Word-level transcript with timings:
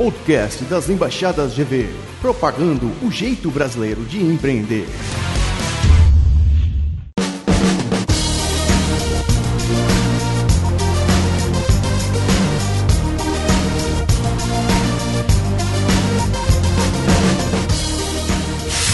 podcast 0.00 0.64
das 0.64 0.88
embaixadas 0.88 1.52
GV, 1.54 1.86
propagando 2.22 2.90
o 3.02 3.10
jeito 3.10 3.50
brasileiro 3.50 4.02
de 4.06 4.18
empreender. 4.18 4.86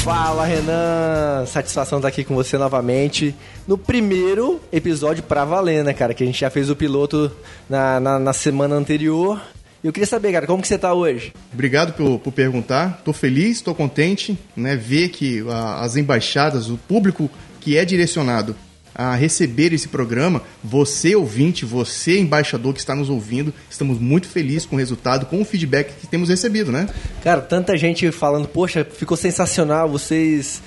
Fala 0.03 0.45
Renan, 0.45 1.47
satisfação 1.47 1.99
estar 1.99 2.09
aqui 2.09 2.25
com 2.25 2.35
você 2.35 2.59
novamente 2.59 3.33
no 3.65 3.79
primeiro 3.79 4.61
episódio 4.73 5.23
pra 5.23 5.45
valer, 5.45 5.85
né, 5.85 5.95
cara? 5.95 6.13
Que 6.13 6.25
a 6.25 6.27
gente 6.27 6.41
já 6.41 6.51
fez 6.51 6.69
o 6.69 6.75
piloto 6.75 7.31
na, 7.71 8.01
na, 8.01 8.19
na 8.19 8.33
semana 8.33 8.75
anterior. 8.75 9.41
Eu 9.87 9.93
queria 9.93 10.07
saber, 10.07 10.33
cara, 10.33 10.49
como 10.49 10.61
que 10.61 10.67
você 10.67 10.77
tá 10.77 10.93
hoje? 10.93 11.33
Obrigado 11.53 11.93
por, 11.93 12.19
por 12.19 12.33
perguntar. 12.33 13.03
Tô 13.05 13.13
feliz, 13.13 13.61
tô 13.61 13.73
contente, 13.73 14.37
né? 14.57 14.75
Ver 14.75 15.11
que 15.11 15.45
a, 15.49 15.85
as 15.85 15.95
embaixadas, 15.95 16.69
o 16.69 16.77
público 16.77 17.31
que 17.61 17.77
é 17.77 17.85
direcionado 17.85 18.57
a 18.93 19.15
receber 19.15 19.73
esse 19.73 19.87
programa, 19.87 20.43
você 20.65 21.15
ouvinte, 21.15 21.65
você 21.65 22.19
embaixador 22.19 22.75
que 22.75 22.81
está 22.81 22.97
nos 22.97 23.09
ouvindo, 23.09 23.55
estamos 23.71 24.01
muito 24.01 24.27
felizes 24.27 24.67
com 24.67 24.75
o 24.75 24.79
resultado, 24.79 25.27
com 25.27 25.41
o 25.41 25.45
feedback 25.45 25.93
que 26.01 26.09
temos 26.09 26.31
recebido, 26.31 26.73
né? 26.73 26.89
Cara, 27.23 27.41
tanta 27.41 27.77
gente 27.77 28.11
falando, 28.11 28.49
poxa, 28.49 28.85
ficou 28.85 29.17
sensacional, 29.17 29.89
vocês 29.89 30.61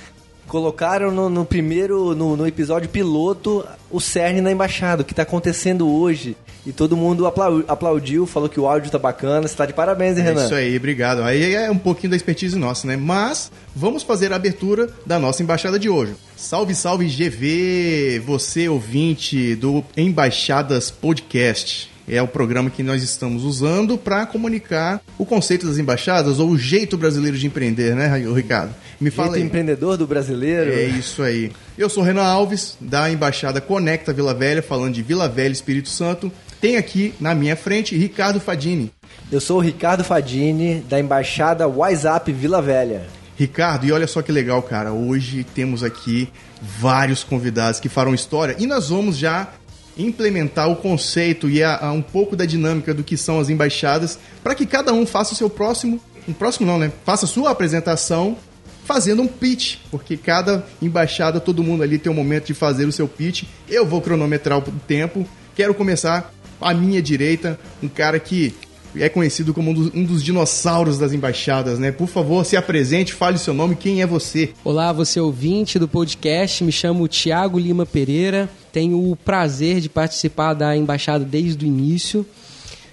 colocaram 0.48 1.12
no, 1.12 1.30
no 1.30 1.44
primeiro, 1.44 2.16
no, 2.16 2.38
no, 2.38 2.48
episódio 2.48 2.88
piloto, 2.88 3.66
o 3.92 4.00
cerne 4.00 4.40
na 4.40 4.52
embaixada, 4.52 5.02
o 5.02 5.06
que 5.06 5.12
está 5.12 5.24
acontecendo 5.24 5.90
hoje. 5.90 6.38
E 6.70 6.72
todo 6.72 6.96
mundo 6.96 7.26
aplau, 7.26 7.64
aplaudiu, 7.68 8.28
falou 8.28 8.48
que 8.48 8.60
o 8.60 8.68
áudio 8.68 8.92
tá 8.92 9.00
bacana. 9.00 9.48
Você 9.48 9.56
tá 9.56 9.66
de 9.66 9.74
parabéns, 9.74 10.20
hein, 10.20 10.24
é 10.24 10.28
Renan? 10.28 10.46
Isso 10.46 10.54
aí, 10.54 10.78
obrigado. 10.78 11.24
Aí 11.24 11.56
é 11.56 11.72
um 11.72 11.78
pouquinho 11.80 12.12
da 12.12 12.16
expertise 12.16 12.56
nossa, 12.56 12.86
né? 12.86 12.96
Mas 12.96 13.52
vamos 13.76 14.04
fazer 14.04 14.32
a 14.32 14.36
abertura 14.36 14.88
da 15.04 15.18
nossa 15.18 15.42
embaixada 15.42 15.80
de 15.80 15.90
hoje. 15.90 16.14
Salve, 16.38 16.76
salve 16.76 17.08
GV, 17.08 18.22
você 18.24 18.70
ouvinte 18.70 19.56
do 19.56 19.84
Embaixadas 19.98 20.92
Podcast 20.92 21.90
é 22.10 22.22
o 22.22 22.28
programa 22.28 22.72
que 22.72 22.82
nós 22.82 23.04
estamos 23.04 23.44
usando 23.44 23.96
para 23.98 24.26
comunicar 24.26 25.00
o 25.18 25.26
conceito 25.26 25.68
das 25.68 25.78
embaixadas 25.78 26.40
ou 26.40 26.50
o 26.50 26.58
jeito 26.58 26.98
brasileiro 26.98 27.38
de 27.38 27.46
empreender, 27.46 27.96
né, 27.96 28.18
Ricardo? 28.36 28.74
Me 29.00 29.12
fala 29.12 29.30
jeito 29.30 29.42
aí. 29.42 29.48
empreendedor 29.48 29.96
do 29.96 30.08
brasileiro. 30.08 30.72
É 30.72 30.86
isso 30.86 31.22
aí. 31.22 31.52
Eu 31.78 31.88
sou 31.88 32.02
Renan 32.02 32.24
Alves, 32.24 32.76
da 32.82 33.10
Embaixada 33.12 33.62
Conecta 33.62 34.12
Vila 34.12 34.34
Velha, 34.34 34.64
falando 34.64 34.96
de 34.96 35.04
Vila 35.04 35.30
Velha, 35.30 35.52
Espírito 35.52 35.90
Santo. 35.90 36.32
Tem 36.62 36.76
aqui 36.76 37.14
na 37.22 37.34
minha 37.34 37.56
frente 37.56 37.96
Ricardo 37.96 38.40
Fadini. 38.40 38.92
Eu 39.32 39.40
sou 39.40 39.58
o 39.58 39.62
Ricardo 39.62 40.04
Fadini, 40.04 40.82
da 40.82 41.00
Embaixada 41.00 41.68
WhatsApp 41.68 42.30
Vila 42.34 42.62
Velha. 42.62 43.08
Ricardo, 43.38 43.86
e 43.86 43.92
olha 43.94 44.06
só 44.06 44.22
que 44.22 44.30
legal, 44.30 44.62
cara. 44.62 44.92
Hoje 44.92 45.46
temos 45.56 45.84
aqui 45.84 46.28
vários 46.62 47.24
convidados 47.24 47.80
que 47.80 47.88
farão 47.88 48.14
história 48.14 48.58
e 48.60 48.68
nós 48.68 48.90
vamos 48.90 49.18
já 49.18 49.48
implementar 49.98 50.70
o 50.70 50.76
conceito 50.76 51.50
e 51.50 51.64
a, 51.64 51.78
a 51.78 51.92
um 51.94 52.02
pouco 52.02 52.36
da 52.36 52.46
dinâmica 52.46 52.94
do 52.94 53.06
que 53.06 53.16
são 53.16 53.40
as 53.40 53.50
embaixadas, 53.50 54.20
para 54.44 54.54
que 54.54 54.66
cada 54.66 54.92
um 54.92 55.06
faça 55.06 55.34
o 55.34 55.38
seu 55.38 55.50
próximo, 55.50 56.00
um 56.28 56.34
próximo 56.34 56.68
não, 56.68 56.78
né? 56.78 56.92
Faça 57.06 57.24
a 57.24 57.28
sua 57.28 57.52
apresentação 57.52 58.38
fazendo 58.84 59.22
um 59.22 59.28
pitch, 59.28 59.78
porque 59.90 60.18
cada 60.18 60.66
embaixada, 60.82 61.40
todo 61.40 61.64
mundo 61.64 61.84
ali 61.84 61.98
tem 61.98 62.12
um 62.12 62.16
momento 62.16 62.48
de 62.48 62.54
fazer 62.54 62.86
o 62.86 62.92
seu 62.92 63.08
pitch. 63.08 63.44
Eu 63.70 63.86
vou 63.86 64.02
cronometrar 64.02 64.58
o 64.58 64.62
tempo. 64.62 65.26
Quero 65.56 65.74
começar 65.74 66.34
à 66.62 66.74
minha 66.74 67.02
direita, 67.02 67.60
um 67.82 67.88
cara 67.88 68.20
que 68.20 68.54
é 68.96 69.08
conhecido 69.08 69.54
como 69.54 69.72
um 69.72 69.74
dos, 69.74 69.94
um 69.94 70.04
dos, 70.04 70.24
dinossauros 70.24 70.98
das 70.98 71.14
embaixadas, 71.14 71.78
né? 71.78 71.92
Por 71.92 72.08
favor, 72.08 72.44
se 72.46 72.58
apresente, 72.58 73.14
fale 73.14 73.38
seu 73.38 73.54
nome, 73.54 73.76
quem 73.76 74.02
é 74.02 74.08
você? 74.08 74.52
Olá, 74.64 74.92
você 74.92 75.20
é 75.20 75.22
ouvinte 75.22 75.78
do 75.78 75.88
podcast, 75.88 76.64
me 76.64 76.72
chamo 76.72 77.08
Tiago 77.08 77.60
Lima 77.60 77.86
Pereira, 77.86 78.50
tenho 78.72 79.12
o 79.12 79.16
prazer 79.16 79.80
de 79.80 79.90
participar 79.90 80.54
da 80.54 80.76
embaixada 80.76 81.24
desde 81.24 81.66
o 81.66 81.68
início. 81.68 82.26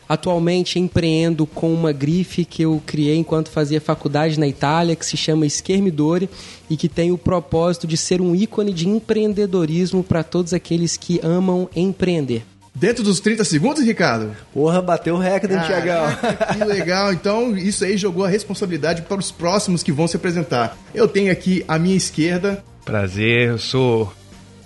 Atualmente 0.09 0.79
empreendo 0.79 1.47
com 1.47 1.75
uma 1.75 1.91
grife 1.91 2.45
que 2.45 2.63
eu 2.63 2.81
criei 2.87 3.17
enquanto 3.17 3.49
fazia 3.49 3.81
faculdade 3.81 4.39
na 4.39 4.47
Itália, 4.47 4.95
que 4.95 5.05
se 5.05 5.17
chama 5.17 5.49
Schermidore 5.49 6.31
e 6.71 6.77
que 6.77 6.89
tem 6.89 7.11
o 7.11 7.19
propósito 7.19 7.89
de 7.89 7.97
ser 7.97 8.21
um 8.21 8.33
ícone 8.33 8.73
de 8.73 8.89
empreendedorismo 8.89 10.05
para 10.05 10.23
todos 10.23 10.53
aqueles 10.53 10.97
que 10.97 11.19
amam 11.25 11.69
empreender. 11.75 12.45
Dentro 12.79 13.03
dos 13.03 13.21
30 13.21 13.43
segundos, 13.43 13.83
Ricardo? 13.83 14.37
Porra, 14.53 14.83
bateu 14.83 15.15
o 15.15 15.19
recorde, 15.19 15.55
Tiagão. 15.65 16.05
Que 16.53 16.63
legal. 16.63 17.11
Então, 17.11 17.57
isso 17.57 17.83
aí 17.87 17.97
jogou 17.97 18.23
a 18.23 18.29
responsabilidade 18.29 19.01
para 19.01 19.19
os 19.19 19.31
próximos 19.31 19.83
que 19.83 19.91
vão 19.91 20.07
se 20.07 20.19
apresentar. 20.19 20.77
Eu 20.95 21.09
tenho 21.09 21.33
aqui 21.33 21.65
à 21.67 21.79
minha 21.79 21.97
esquerda. 21.97 22.63
Prazer, 22.85 23.49
eu 23.49 23.59
sou 23.59 24.13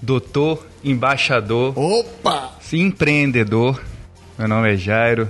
doutor, 0.02 0.66
embaixador. 0.82 1.78
Opa! 1.78 2.58
Empreendedor. 2.72 3.80
Meu 4.36 4.48
nome 4.48 4.74
é 4.74 4.76
Jairo. 4.76 5.28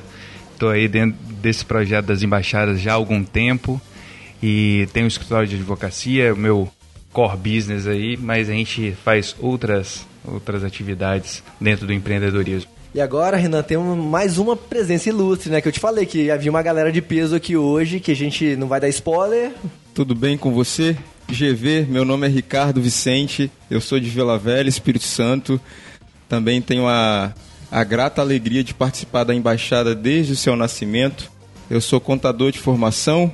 Estou 0.54 0.70
aí 0.70 0.88
dentro 0.88 1.18
desse 1.34 1.66
projeto 1.66 2.06
das 2.06 2.22
embaixadas 2.22 2.80
já 2.80 2.92
há 2.92 2.94
algum 2.94 3.22
tempo. 3.22 3.78
E 4.42 4.88
tenho 4.94 5.04
um 5.04 5.08
escritório 5.08 5.46
de 5.46 5.56
advocacia, 5.56 6.32
o 6.32 6.36
meu 6.36 6.66
core 7.12 7.36
business 7.36 7.86
aí, 7.86 8.16
mas 8.16 8.48
a 8.48 8.52
gente 8.52 8.96
faz 9.04 9.36
outras 9.38 10.06
outras 10.24 10.64
atividades 10.64 11.42
dentro 11.60 11.86
do 11.86 11.92
empreendedorismo. 11.92 12.70
E 12.92 13.00
agora, 13.00 13.36
Renan, 13.36 13.62
temos 13.62 13.96
mais 13.96 14.36
uma 14.36 14.56
presença 14.56 15.08
ilustre, 15.08 15.48
né? 15.50 15.60
Que 15.60 15.68
eu 15.68 15.72
te 15.72 15.78
falei 15.78 16.04
que 16.04 16.30
havia 16.30 16.50
uma 16.50 16.62
galera 16.62 16.90
de 16.90 17.00
peso 17.00 17.36
aqui 17.36 17.56
hoje, 17.56 18.00
que 18.00 18.10
a 18.10 18.16
gente 18.16 18.56
não 18.56 18.66
vai 18.66 18.80
dar 18.80 18.88
spoiler. 18.88 19.52
Tudo 19.94 20.14
bem 20.14 20.36
com 20.36 20.52
você? 20.52 20.96
GV, 21.28 21.86
meu 21.88 22.04
nome 22.04 22.26
é 22.26 22.30
Ricardo 22.30 22.82
Vicente, 22.82 23.48
eu 23.70 23.80
sou 23.80 24.00
de 24.00 24.10
Vila 24.10 24.36
Velha, 24.36 24.68
Espírito 24.68 25.04
Santo. 25.04 25.60
Também 26.28 26.60
tenho 26.60 26.88
a, 26.88 27.32
a 27.70 27.84
grata 27.84 28.20
alegria 28.20 28.64
de 28.64 28.74
participar 28.74 29.22
da 29.22 29.32
embaixada 29.32 29.94
desde 29.94 30.32
o 30.32 30.36
seu 30.36 30.56
nascimento. 30.56 31.30
Eu 31.70 31.80
sou 31.80 32.00
contador 32.00 32.50
de 32.50 32.58
formação, 32.58 33.32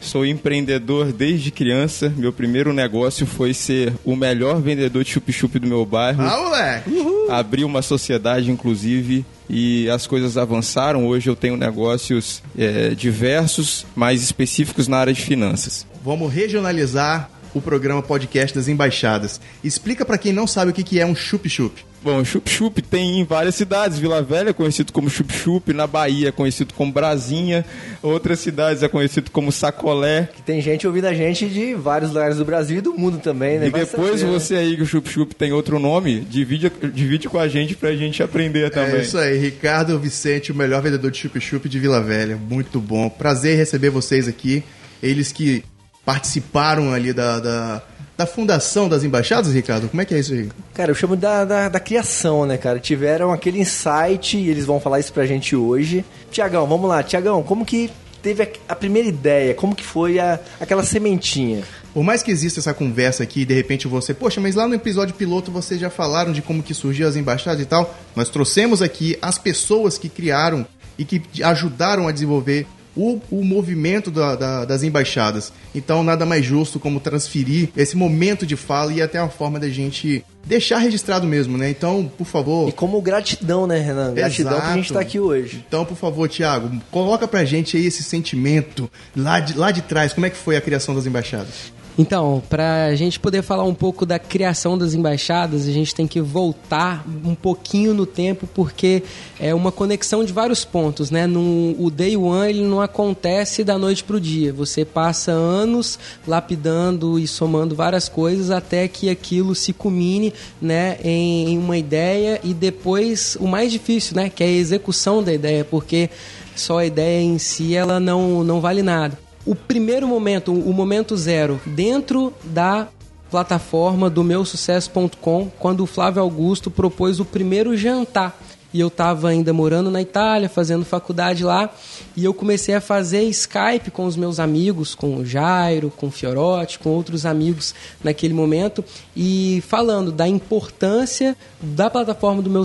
Sou 0.00 0.24
empreendedor 0.24 1.12
desde 1.12 1.50
criança. 1.50 2.12
Meu 2.16 2.32
primeiro 2.32 2.72
negócio 2.72 3.26
foi 3.26 3.52
ser 3.52 3.92
o 4.04 4.16
melhor 4.16 4.60
vendedor 4.60 5.04
de 5.04 5.10
chup-chup 5.10 5.58
do 5.58 5.66
meu 5.66 5.84
bairro. 5.84 6.22
Ah, 6.22 6.38
moleque! 6.38 6.90
Abri 7.28 7.64
uma 7.64 7.82
sociedade, 7.82 8.50
inclusive, 8.50 9.24
e 9.48 9.88
as 9.90 10.06
coisas 10.06 10.36
avançaram. 10.36 11.06
Hoje 11.06 11.28
eu 11.28 11.36
tenho 11.36 11.56
negócios 11.56 12.42
é, 12.58 12.90
diversos, 12.90 13.86
mais 13.94 14.22
específicos 14.22 14.88
na 14.88 14.96
área 14.96 15.12
de 15.12 15.20
finanças. 15.20 15.86
Vamos 16.02 16.32
regionalizar 16.32 17.30
o 17.54 17.60
programa 17.60 18.02
podcast 18.02 18.54
das 18.54 18.68
embaixadas. 18.68 19.40
Explica 19.62 20.04
para 20.04 20.18
quem 20.18 20.32
não 20.32 20.46
sabe 20.46 20.70
o 20.70 20.74
que 20.74 20.98
é 20.98 21.06
um 21.06 21.14
chup-chup. 21.14 21.84
Bom, 22.02 22.24
chup-chup 22.24 22.80
tem 22.80 23.20
em 23.20 23.24
várias 23.24 23.54
cidades. 23.54 23.98
Vila 23.98 24.22
Velha 24.22 24.50
é 24.50 24.52
conhecido 24.54 24.90
como 24.90 25.10
chup-chup, 25.10 25.70
na 25.74 25.86
Bahia 25.86 26.30
é 26.30 26.32
conhecido 26.32 26.72
como 26.72 26.90
Brasinha, 26.90 27.62
outras 28.02 28.40
cidades 28.40 28.82
é 28.82 28.88
conhecido 28.88 29.30
como 29.30 29.52
sacolé. 29.52 30.30
Que 30.34 30.40
tem 30.40 30.62
gente 30.62 30.86
ouvindo 30.86 31.04
a 31.04 31.12
gente 31.12 31.46
de 31.46 31.74
vários 31.74 32.10
lugares 32.10 32.38
do 32.38 32.44
Brasil 32.44 32.78
e 32.78 32.80
do 32.80 32.94
mundo 32.94 33.18
também, 33.18 33.58
né? 33.58 33.66
E 33.66 33.70
Vai 33.70 33.84
depois 33.84 34.20
saber, 34.20 34.32
né? 34.32 34.38
você 34.38 34.54
né? 34.54 34.60
aí 34.60 34.76
que 34.76 34.82
o 34.82 34.86
chup-chup 34.86 35.34
tem 35.34 35.52
outro 35.52 35.78
nome, 35.78 36.20
divide, 36.20 36.72
divide 36.94 37.28
com 37.28 37.38
a 37.38 37.46
gente 37.46 37.76
pra 37.76 37.94
gente 37.94 38.22
aprender 38.22 38.64
é 38.64 38.70
também. 38.70 39.00
É 39.00 39.02
isso 39.02 39.18
aí, 39.18 39.38
Ricardo 39.38 39.98
Vicente, 39.98 40.52
o 40.52 40.54
melhor 40.54 40.80
vendedor 40.80 41.10
de 41.10 41.18
chup-chup 41.18 41.68
de 41.68 41.78
Vila 41.78 42.00
Velha. 42.00 42.36
Muito 42.36 42.80
bom. 42.80 43.10
Prazer 43.10 43.58
receber 43.58 43.90
vocês 43.90 44.26
aqui. 44.26 44.64
Eles 45.02 45.32
que 45.32 45.62
participaram 46.10 46.92
ali 46.92 47.12
da, 47.12 47.38
da 47.38 47.82
da 48.18 48.26
fundação 48.26 48.86
das 48.86 49.02
embaixadas, 49.02 49.54
Ricardo? 49.54 49.88
Como 49.88 50.02
é 50.02 50.04
que 50.04 50.14
é 50.14 50.18
isso 50.18 50.34
aí? 50.34 50.50
Cara, 50.74 50.90
eu 50.90 50.94
chamo 50.94 51.16
da, 51.16 51.42
da, 51.42 51.68
da 51.70 51.80
criação, 51.80 52.44
né, 52.44 52.58
cara? 52.58 52.78
Tiveram 52.78 53.32
aquele 53.32 53.58
insight 53.58 54.36
e 54.36 54.50
eles 54.50 54.66
vão 54.66 54.78
falar 54.78 55.00
isso 55.00 55.10
pra 55.10 55.24
gente 55.24 55.56
hoje. 55.56 56.04
Tiagão, 56.30 56.66
vamos 56.66 56.86
lá. 56.86 57.02
Tiagão, 57.02 57.42
como 57.42 57.64
que 57.64 57.90
teve 58.20 58.42
a, 58.42 58.48
a, 58.68 58.76
primeira 58.76 59.08
ideia? 59.08 59.54
Como 59.54 59.74
que 59.74 59.82
foi 59.82 60.18
a, 60.18 60.38
aquela 60.60 60.82
sementinha? 60.84 61.62
Por 61.94 62.04
mais 62.04 62.22
que 62.22 62.30
exista 62.30 62.60
essa 62.60 62.74
conversa 62.74 63.22
aqui, 63.22 63.46
de 63.46 63.54
repente 63.54 63.88
você, 63.88 64.12
poxa, 64.12 64.38
mas 64.38 64.54
lá 64.54 64.68
no 64.68 64.74
episódio 64.74 65.14
piloto 65.14 65.50
vocês 65.50 65.80
já 65.80 65.88
falaram 65.88 66.30
de 66.30 66.42
como 66.42 66.62
que 66.62 66.74
surgiu 66.74 67.08
as 67.08 67.16
embaixadas 67.16 67.62
e 67.62 67.64
tal. 67.64 67.94
Nós 68.14 68.28
trouxemos 68.28 68.82
aqui 68.82 69.16
as 69.22 69.38
pessoas 69.38 69.96
que 69.96 70.10
criaram 70.10 70.66
e 70.98 71.06
que 71.06 71.22
ajudaram 71.42 72.06
a 72.06 72.12
desenvolver 72.12 72.66
o, 72.96 73.20
o 73.30 73.44
movimento 73.44 74.10
da, 74.10 74.34
da, 74.34 74.64
das 74.64 74.82
embaixadas. 74.82 75.52
Então, 75.74 76.02
nada 76.02 76.26
mais 76.26 76.44
justo 76.44 76.80
como 76.80 77.00
transferir 77.00 77.68
esse 77.76 77.96
momento 77.96 78.46
de 78.46 78.56
fala 78.56 78.92
e 78.92 79.00
até 79.00 79.20
uma 79.20 79.30
forma 79.30 79.58
da 79.58 79.68
gente 79.68 80.24
deixar 80.46 80.78
registrado 80.78 81.26
mesmo, 81.26 81.56
né? 81.56 81.70
Então, 81.70 82.10
por 82.16 82.26
favor. 82.26 82.68
E 82.68 82.72
como 82.72 83.00
gratidão, 83.00 83.66
né, 83.66 83.78
Renan? 83.78 84.14
Gratidão 84.14 84.52
Exato. 84.52 84.66
que 84.66 84.72
a 84.72 84.76
gente 84.76 84.86
está 84.86 85.00
aqui 85.00 85.20
hoje. 85.20 85.64
Então, 85.66 85.84
por 85.84 85.96
favor, 85.96 86.28
Tiago, 86.28 86.70
coloca 86.90 87.28
pra 87.28 87.44
gente 87.44 87.76
aí 87.76 87.86
esse 87.86 88.02
sentimento 88.02 88.90
lá 89.16 89.40
de, 89.40 89.56
lá 89.56 89.70
de 89.70 89.82
trás. 89.82 90.12
Como 90.12 90.26
é 90.26 90.30
que 90.30 90.36
foi 90.36 90.56
a 90.56 90.60
criação 90.60 90.94
das 90.94 91.06
embaixadas? 91.06 91.79
Então, 92.00 92.42
para 92.48 92.86
a 92.86 92.94
gente 92.94 93.20
poder 93.20 93.42
falar 93.42 93.64
um 93.64 93.74
pouco 93.74 94.06
da 94.06 94.18
criação 94.18 94.78
das 94.78 94.94
embaixadas, 94.94 95.68
a 95.68 95.70
gente 95.70 95.94
tem 95.94 96.06
que 96.06 96.18
voltar 96.18 97.04
um 97.22 97.34
pouquinho 97.34 97.92
no 97.92 98.06
tempo, 98.06 98.48
porque 98.54 99.02
é 99.38 99.54
uma 99.54 99.70
conexão 99.70 100.24
de 100.24 100.32
vários 100.32 100.64
pontos, 100.64 101.10
né? 101.10 101.26
No, 101.26 101.76
o 101.78 101.90
Day 101.90 102.16
One 102.16 102.48
ele 102.48 102.62
não 102.62 102.80
acontece 102.80 103.62
da 103.62 103.76
noite 103.76 104.02
para 104.02 104.16
o 104.16 104.20
dia. 104.20 104.50
Você 104.50 104.82
passa 104.82 105.30
anos 105.30 105.98
lapidando 106.26 107.18
e 107.18 107.28
somando 107.28 107.74
várias 107.74 108.08
coisas 108.08 108.50
até 108.50 108.88
que 108.88 109.10
aquilo 109.10 109.54
se 109.54 109.74
culmine 109.74 110.32
né, 110.58 110.96
em, 111.04 111.50
em 111.50 111.58
uma 111.58 111.76
ideia 111.76 112.40
e 112.42 112.54
depois 112.54 113.36
o 113.38 113.46
mais 113.46 113.70
difícil, 113.70 114.16
né? 114.16 114.30
Que 114.30 114.42
é 114.42 114.46
a 114.46 114.50
execução 114.50 115.22
da 115.22 115.34
ideia, 115.34 115.66
porque 115.66 116.08
só 116.56 116.78
a 116.78 116.86
ideia 116.86 117.20
em 117.20 117.36
si 117.36 117.74
ela 117.74 118.00
não, 118.00 118.42
não 118.42 118.58
vale 118.58 118.82
nada. 118.82 119.18
O 119.46 119.54
primeiro 119.54 120.06
momento, 120.06 120.52
o 120.52 120.72
momento 120.72 121.16
zero, 121.16 121.60
dentro 121.66 122.32
da 122.44 122.88
plataforma 123.30 124.10
do 124.10 124.24
meu 124.24 124.44
sucesso.com, 124.44 125.50
quando 125.58 125.82
o 125.82 125.86
Flávio 125.86 126.20
Augusto 126.20 126.70
propôs 126.70 127.20
o 127.20 127.24
primeiro 127.24 127.76
jantar. 127.76 128.36
E 128.72 128.80
eu 128.80 128.88
estava 128.88 129.28
ainda 129.28 129.52
morando 129.52 129.90
na 129.90 130.00
Itália, 130.00 130.48
fazendo 130.48 130.84
faculdade 130.84 131.44
lá, 131.44 131.70
e 132.16 132.24
eu 132.24 132.32
comecei 132.32 132.74
a 132.74 132.80
fazer 132.80 133.22
Skype 133.24 133.90
com 133.90 134.04
os 134.04 134.16
meus 134.16 134.38
amigos, 134.38 134.94
com 134.94 135.16
o 135.16 135.26
Jairo, 135.26 135.92
com 135.96 136.06
o 136.06 136.10
Fiorotti, 136.10 136.78
com 136.78 136.90
outros 136.90 137.26
amigos 137.26 137.74
naquele 138.02 138.34
momento, 138.34 138.84
e 139.16 139.62
falando 139.66 140.12
da 140.12 140.28
importância 140.28 141.36
da 141.60 141.90
plataforma 141.90 142.42
do 142.42 142.50
meu 142.50 142.64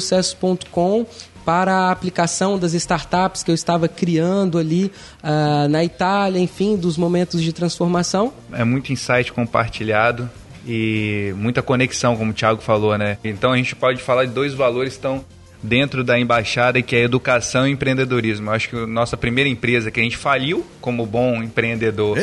para 1.46 1.74
a 1.74 1.92
aplicação 1.92 2.58
das 2.58 2.74
startups 2.74 3.44
que 3.44 3.52
eu 3.52 3.56
estava 3.56 3.88
criando 3.88 4.58
ali 4.58 4.92
uh, 5.24 5.70
na 5.70 5.84
Itália, 5.84 6.40
enfim, 6.40 6.76
dos 6.76 6.98
momentos 6.98 7.42
de 7.42 7.54
transformação. 7.54 8.34
É 8.52 8.64
muito 8.64 8.92
insight 8.92 9.32
compartilhado 9.32 10.30
e 10.68 11.34
muita 11.38 11.62
conexão, 11.62 12.18
como 12.18 12.32
o 12.32 12.34
Thiago 12.34 12.62
falou, 12.62 12.98
né? 12.98 13.20
Então 13.24 13.52
a 13.54 13.58
gente 13.58 13.76
pode 13.76 14.02
falar 14.02 14.26
de 14.26 14.32
dois 14.32 14.56
valores 14.56 14.94
estão 14.94 15.24
dentro 15.66 16.04
da 16.04 16.18
embaixada, 16.20 16.82
que 16.82 16.96
é 16.96 17.02
educação 17.02 17.68
e 17.68 17.72
empreendedorismo. 17.72 18.50
Eu 18.50 18.54
acho 18.54 18.70
que 18.70 18.76
a 18.76 18.88
nossa 18.88 19.18
primeira 19.18 19.50
empresa 19.50 19.92
que 19.92 20.00
a 20.00 20.04
gente 20.04 20.18
faliu 20.18 20.66
como 20.80 21.06
bom 21.06 21.44
empreendedor 21.44 22.18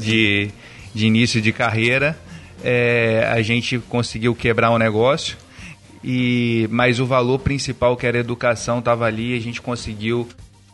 de, 0.00 0.50
de 0.94 1.06
início 1.06 1.40
de 1.40 1.52
carreira, 1.52 2.18
é, 2.64 3.28
a 3.32 3.40
gente 3.42 3.78
conseguiu 3.78 4.34
quebrar 4.34 4.70
um 4.70 4.78
negócio 4.78 5.36
e 6.02 6.66
mas 6.70 7.00
o 7.00 7.06
valor 7.06 7.38
principal 7.38 7.96
que 7.96 8.06
era 8.06 8.18
a 8.18 8.20
educação 8.20 8.78
estava 8.78 9.04
ali, 9.04 9.36
a 9.36 9.40
gente 9.40 9.60
conseguiu 9.60 10.28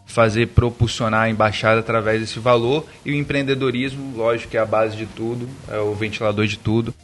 fazer 0.06 0.49
propulsionar 0.49 1.22
a 1.22 1.31
embaixada 1.31 1.81
através 1.81 2.20
desse 2.20 2.38
valor. 2.38 2.87
E 3.05 3.10
o 3.10 3.14
empreendedorismo, 3.14 4.17
lógico 4.17 4.50
que 4.50 4.56
é 4.56 4.60
a 4.60 4.67
base 4.67 4.96
de 4.96 5.06
tudo, 5.06 5.49
é 5.69 5.78
o 5.78 5.94
ventilador 5.94 6.46
de 6.46 6.58
tudo, 6.58 6.94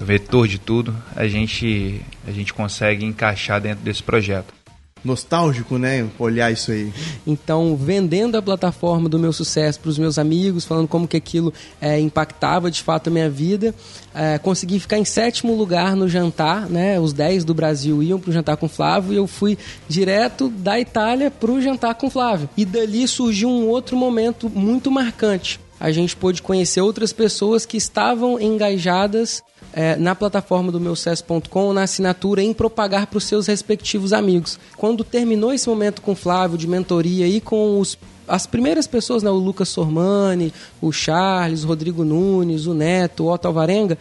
vetor 0.00 0.46
de 0.46 0.58
tudo, 0.58 0.96
a 1.14 1.26
gente 1.26 2.00
a 2.26 2.30
gente 2.30 2.52
consegue 2.52 3.04
encaixar 3.04 3.60
dentro 3.60 3.84
desse 3.84 4.02
projeto 4.02 4.54
nostálgico, 5.06 5.78
né? 5.78 6.06
Olhar 6.18 6.50
isso 6.50 6.72
aí. 6.72 6.92
Então, 7.26 7.76
vendendo 7.76 8.36
a 8.36 8.42
plataforma 8.42 9.08
do 9.08 9.18
meu 9.18 9.32
sucesso 9.32 9.78
para 9.78 9.88
os 9.88 9.98
meus 9.98 10.18
amigos, 10.18 10.64
falando 10.64 10.88
como 10.88 11.06
que 11.06 11.16
aquilo 11.16 11.54
é, 11.80 11.98
impactava 12.00 12.70
de 12.70 12.82
fato 12.82 13.08
a 13.08 13.12
minha 13.12 13.30
vida, 13.30 13.74
é, 14.12 14.36
consegui 14.38 14.80
ficar 14.80 14.98
em 14.98 15.04
sétimo 15.04 15.54
lugar 15.54 15.94
no 15.94 16.08
jantar, 16.08 16.68
né? 16.68 16.98
Os 16.98 17.12
10 17.12 17.44
do 17.44 17.54
Brasil 17.54 18.02
iam 18.02 18.18
para 18.18 18.30
o 18.30 18.32
jantar 18.32 18.56
com 18.56 18.66
o 18.66 18.68
Flávio 18.68 19.12
e 19.12 19.16
eu 19.16 19.26
fui 19.26 19.56
direto 19.88 20.48
da 20.48 20.78
Itália 20.78 21.30
para 21.30 21.52
o 21.52 21.62
jantar 21.62 21.94
com 21.94 22.08
o 22.08 22.10
Flávio. 22.10 22.48
E 22.56 22.64
dali 22.64 23.06
surgiu 23.06 23.48
um 23.48 23.68
outro 23.68 23.96
momento 23.96 24.50
muito 24.50 24.90
marcante. 24.90 25.60
A 25.78 25.92
gente 25.92 26.16
pôde 26.16 26.40
conhecer 26.40 26.80
outras 26.80 27.12
pessoas 27.12 27.66
que 27.66 27.76
estavam 27.76 28.40
engajadas 28.40 29.42
é, 29.76 29.94
na 29.96 30.14
plataforma 30.14 30.72
do 30.72 30.80
meu 30.80 30.94
na 31.74 31.82
assinatura, 31.82 32.42
em 32.42 32.54
propagar 32.54 33.06
para 33.06 33.18
os 33.18 33.24
seus 33.24 33.46
respectivos 33.46 34.14
amigos. 34.14 34.58
Quando 34.74 35.04
terminou 35.04 35.52
esse 35.52 35.68
momento 35.68 36.00
com 36.00 36.12
o 36.12 36.16
Flávio 36.16 36.56
de 36.56 36.66
mentoria 36.66 37.28
e 37.28 37.42
com 37.42 37.78
os 37.78 37.98
as 38.28 38.44
primeiras 38.44 38.88
pessoas, 38.88 39.22
né, 39.22 39.30
o 39.30 39.34
Lucas 39.34 39.68
Sormani, 39.68 40.52
o 40.80 40.90
Charles, 40.90 41.62
o 41.62 41.68
Rodrigo 41.68 42.04
Nunes, 42.04 42.66
o 42.66 42.74
Neto, 42.74 43.22
o 43.22 43.32
Otto 43.32 43.46
Alvarenga, 43.46 43.96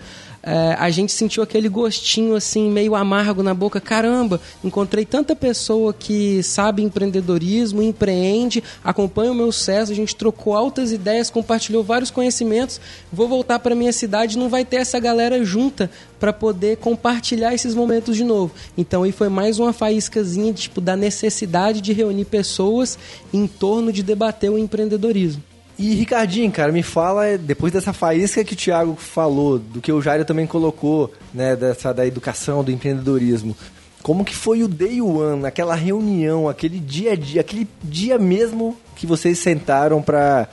é, 0.46 0.76
a 0.78 0.92
gente 0.92 1.12
sentiu 1.12 1.42
aquele 1.42 1.68
gostinho 1.68 2.36
assim, 2.36 2.70
meio 2.70 2.94
amargo 2.94 3.42
na 3.42 3.52
boca. 3.52 3.82
Caramba, 3.82 4.40
encontrei 4.64 5.04
tanta 5.04 5.36
pessoa 5.36 5.92
que 5.92 6.44
sabe 6.44 6.84
empreendedorismo, 6.84 7.82
empreende, 7.82 8.64
acompanha 8.84 9.32
o 9.32 9.36
meu 9.36 9.52
sucesso, 9.52 9.92
a 9.92 9.96
gente 9.96 10.16
trocou 10.16 10.54
altas 10.54 10.92
ideias, 10.92 11.32
compartilhou 11.32 11.84
vários 11.84 12.12
conhecimentos. 12.12 12.80
Vou 13.12 13.28
voltar 13.28 13.58
para 13.58 13.74
minha 13.74 13.92
cidade, 13.92 14.38
não 14.38 14.48
vai 14.48 14.64
ter 14.64 14.78
essa 14.78 15.00
galera 15.00 15.44
junta 15.44 15.90
para 16.20 16.32
poder 16.32 16.78
compartilhar 16.78 17.56
esses 17.56 17.74
momentos 17.74 18.16
de 18.16 18.24
novo. 18.24 18.54
Então 18.78 19.02
aí 19.02 19.12
foi 19.12 19.30
mais 19.30 19.58
uma 19.58 19.74
faíscazinha 19.74 20.54
tipo 20.54 20.80
da 20.80 20.96
necessidade 20.96 21.82
de 21.82 21.92
reunir 21.92 22.26
pessoas 22.26 23.00
em 23.34 23.48
torno 23.48 23.92
de 23.92 24.04
debater 24.04 24.52
o 24.52 24.60
empreendedorismo. 24.60 25.55
E 25.77 25.94
Ricardinho, 25.94 26.51
cara, 26.51 26.72
me 26.72 26.81
fala, 26.81 27.38
depois 27.38 27.74
dessa 27.74 27.92
faísca 27.92 28.44
que 28.44 28.54
o 28.54 28.57
Thiago 28.57 28.95
falou, 28.95 29.60
do 29.60 29.81
que 29.81 29.92
o 29.92 30.01
Jairo 30.01 30.24
também 30.24 30.48
colocou, 30.48 31.12
né, 31.33 31.56
dessa, 31.56 31.94
da 31.94 32.07
educação, 32.07 32.63
do 32.63 32.72
empreendedorismo, 32.72 33.56
como 34.01 34.24
que 34.24 34.36
foi 34.36 34.63
o 34.63 34.68
day 34.68 35.01
one, 35.01 35.45
aquela 35.45 35.74
reunião, 35.74 36.48
aquele 36.48 36.80
dia 36.80 37.13
a 37.13 37.16
dia, 37.16 37.42
aquele 37.42 37.68
dia 37.83 38.19
mesmo 38.19 38.77
que 38.95 39.07
vocês 39.07 39.39
sentaram 39.39 40.01
para 40.01 40.48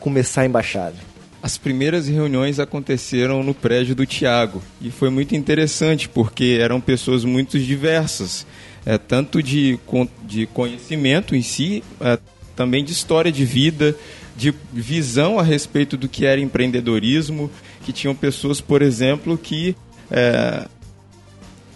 começar 0.00 0.42
a 0.42 0.46
embaixada? 0.46 0.96
As 1.40 1.56
primeiras 1.56 2.08
reuniões 2.08 2.58
aconteceram 2.58 3.44
no 3.44 3.54
prédio 3.54 3.94
do 3.94 4.04
Tiago 4.04 4.60
e 4.80 4.90
foi 4.90 5.08
muito 5.08 5.36
interessante 5.36 6.08
porque 6.08 6.58
eram 6.60 6.80
pessoas 6.80 7.24
muito 7.24 7.58
diversas, 7.58 8.44
é, 8.84 8.98
tanto 8.98 9.40
de, 9.40 9.78
de 10.24 10.46
conhecimento 10.46 11.36
em 11.36 11.42
si, 11.42 11.84
é, 12.00 12.18
também 12.56 12.84
de 12.84 12.90
história 12.90 13.30
de 13.30 13.44
vida, 13.44 13.94
de 14.36 14.54
visão 14.72 15.38
a 15.38 15.42
respeito 15.42 15.96
do 15.96 16.08
que 16.08 16.26
era 16.26 16.40
empreendedorismo, 16.40 17.50
que 17.84 17.92
tinham 17.92 18.14
pessoas, 18.14 18.60
por 18.60 18.82
exemplo, 18.82 19.38
que 19.38 19.74
é, 20.10 20.66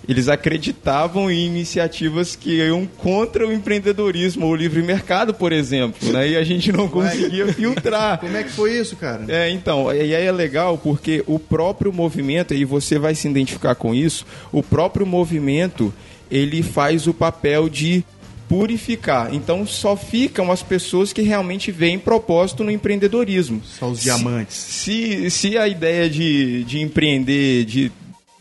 eles 0.08 0.28
acreditavam 0.28 1.30
em 1.30 1.46
iniciativas 1.46 2.34
que 2.34 2.56
iam 2.56 2.84
contra 2.84 3.46
o 3.46 3.52
empreendedorismo 3.52 4.46
ou 4.46 4.52
o 4.52 4.56
livre 4.56 4.82
mercado, 4.82 5.32
por 5.32 5.52
exemplo, 5.52 6.12
né? 6.12 6.30
E 6.30 6.36
a 6.36 6.42
gente 6.42 6.72
não 6.72 6.88
conseguia 6.88 7.52
filtrar. 7.52 8.18
Como 8.18 8.36
é 8.36 8.42
que 8.42 8.50
foi 8.50 8.78
isso, 8.78 8.96
cara? 8.96 9.24
É, 9.28 9.48
então, 9.50 9.92
e 9.94 10.14
aí 10.14 10.26
é 10.26 10.32
legal 10.32 10.76
porque 10.76 11.22
o 11.26 11.38
próprio 11.38 11.92
movimento, 11.92 12.52
e 12.52 12.64
você 12.64 12.98
vai 12.98 13.14
se 13.14 13.28
identificar 13.28 13.74
com 13.74 13.94
isso, 13.94 14.26
o 14.50 14.62
próprio 14.62 15.06
movimento, 15.06 15.94
ele 16.30 16.62
faz 16.62 17.06
o 17.06 17.14
papel 17.14 17.68
de 17.68 18.04
purificar. 18.50 19.32
Então 19.32 19.64
só 19.64 19.96
ficam 19.96 20.50
as 20.50 20.60
pessoas 20.60 21.12
que 21.12 21.22
realmente 21.22 21.70
veem 21.70 22.00
propósito 22.00 22.64
no 22.64 22.70
empreendedorismo. 22.72 23.62
Só 23.64 23.88
os 23.88 24.00
diamantes. 24.00 24.56
Se, 24.56 25.30
se 25.30 25.56
a 25.56 25.68
ideia 25.68 26.10
de, 26.10 26.64
de 26.64 26.80
empreender, 26.80 27.64
de 27.64 27.92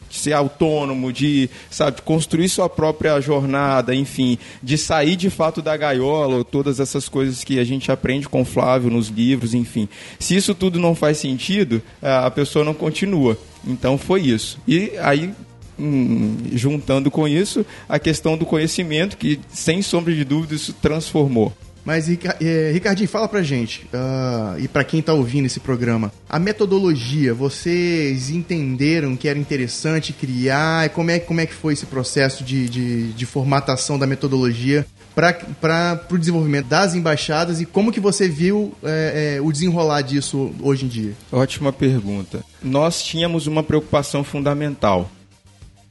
de 0.09 0.17
ser 0.17 0.33
autônomo, 0.33 1.13
de 1.13 1.47
sabe, 1.69 2.01
construir 2.01 2.49
sua 2.49 2.67
própria 2.67 3.21
jornada, 3.21 3.93
enfim, 3.93 4.39
de 4.63 4.75
sair 4.75 5.15
de 5.15 5.29
fato 5.29 5.61
da 5.61 5.77
gaiola, 5.77 6.43
todas 6.43 6.79
essas 6.79 7.07
coisas 7.07 7.43
que 7.43 7.59
a 7.59 7.63
gente 7.63 7.91
aprende 7.91 8.27
com 8.27 8.41
o 8.41 8.45
Flávio 8.45 8.89
nos 8.89 9.09
livros, 9.09 9.53
enfim. 9.53 9.87
Se 10.17 10.35
isso 10.35 10.55
tudo 10.55 10.79
não 10.79 10.95
faz 10.95 11.19
sentido, 11.19 11.79
a 12.01 12.31
pessoa 12.31 12.65
não 12.65 12.73
continua. 12.73 13.37
Então 13.67 13.99
foi 13.99 14.21
isso. 14.21 14.57
E 14.67 14.93
aí 14.99 15.31
hum, 15.79 16.37
juntando 16.53 17.09
com 17.09 17.27
isso 17.27 17.65
a 17.87 17.97
questão 17.97 18.37
do 18.37 18.45
conhecimento, 18.45 19.17
que 19.17 19.39
sem 19.51 19.81
sombra 19.81 20.13
de 20.13 20.23
dúvida 20.23 20.55
isso 20.55 20.73
transformou. 20.73 21.53
Mas, 21.85 22.07
é, 22.09 22.71
Ricardinho, 22.71 23.09
fala 23.09 23.27
pra 23.27 23.41
gente, 23.41 23.87
uh, 23.93 24.59
e 24.59 24.67
para 24.67 24.83
quem 24.83 25.01
tá 25.01 25.13
ouvindo 25.13 25.45
esse 25.45 25.59
programa, 25.59 26.11
a 26.29 26.37
metodologia, 26.37 27.33
vocês 27.33 28.29
entenderam 28.29 29.15
que 29.15 29.27
era 29.27 29.39
interessante 29.39 30.13
criar? 30.13 30.89
Como 30.89 31.09
é, 31.09 31.19
como 31.19 31.41
é 31.41 31.45
que 31.45 31.53
foi 31.53 31.73
esse 31.73 31.85
processo 31.85 32.43
de, 32.43 32.69
de, 32.69 33.13
de 33.13 33.25
formatação 33.25 33.97
da 33.97 34.05
metodologia 34.05 34.85
para 35.15 36.05
o 36.11 36.17
desenvolvimento 36.17 36.67
das 36.67 36.95
embaixadas 36.95 37.59
e 37.59 37.65
como 37.65 37.91
que 37.91 37.99
você 37.99 38.27
viu 38.27 38.73
é, 38.83 39.37
é, 39.37 39.41
o 39.41 39.51
desenrolar 39.51 40.01
disso 40.01 40.51
hoje 40.61 40.85
em 40.85 40.87
dia? 40.87 41.13
Ótima 41.31 41.73
pergunta. 41.73 42.43
Nós 42.61 43.01
tínhamos 43.01 43.47
uma 43.47 43.63
preocupação 43.63 44.23
fundamental 44.23 45.09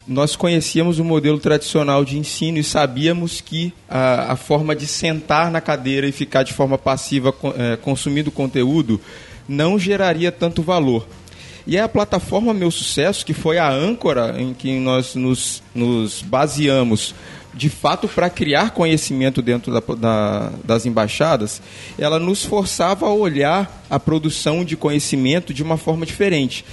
nós 0.08 0.34
conhecíamos 0.34 0.98
o 0.98 1.04
modelo 1.04 1.38
tradicional 1.38 2.02
de 2.02 2.16
ensino 2.16 2.56
e 2.56 2.64
sabíamos 2.64 3.42
que 3.42 3.74
a, 3.88 4.32
a 4.32 4.36
forma 4.36 4.74
de 4.74 4.86
sentar 4.86 5.50
na 5.50 5.60
cadeira 5.60 6.08
e 6.08 6.12
ficar 6.12 6.42
de 6.42 6.54
forma 6.54 6.78
passiva 6.78 7.34
é, 7.56 7.76
consumindo 7.76 8.30
conteúdo 8.30 8.98
não 9.46 9.78
geraria 9.78 10.32
tanto 10.32 10.62
valor. 10.62 11.06
E 11.66 11.76
é 11.76 11.82
a 11.82 11.88
plataforma 11.88 12.54
Meu 12.54 12.70
Sucesso, 12.70 13.26
que 13.26 13.34
foi 13.34 13.58
a 13.58 13.70
âncora 13.70 14.34
em 14.40 14.54
que 14.54 14.78
nós 14.78 15.14
nos, 15.14 15.62
nos 15.74 16.22
baseamos 16.22 17.14
de 17.52 17.68
fato 17.68 18.08
para 18.08 18.30
criar 18.30 18.70
conhecimento 18.70 19.42
dentro 19.42 19.72
da, 19.72 19.80
da, 19.94 20.52
das 20.64 20.86
embaixadas, 20.86 21.60
ela 21.98 22.18
nos 22.18 22.44
forçava 22.44 23.06
a 23.06 23.12
olhar 23.12 23.84
a 23.90 23.98
produção 23.98 24.64
de 24.64 24.76
conhecimento 24.76 25.52
de 25.52 25.62
uma 25.62 25.76
forma 25.76 26.06
diferente. 26.06 26.64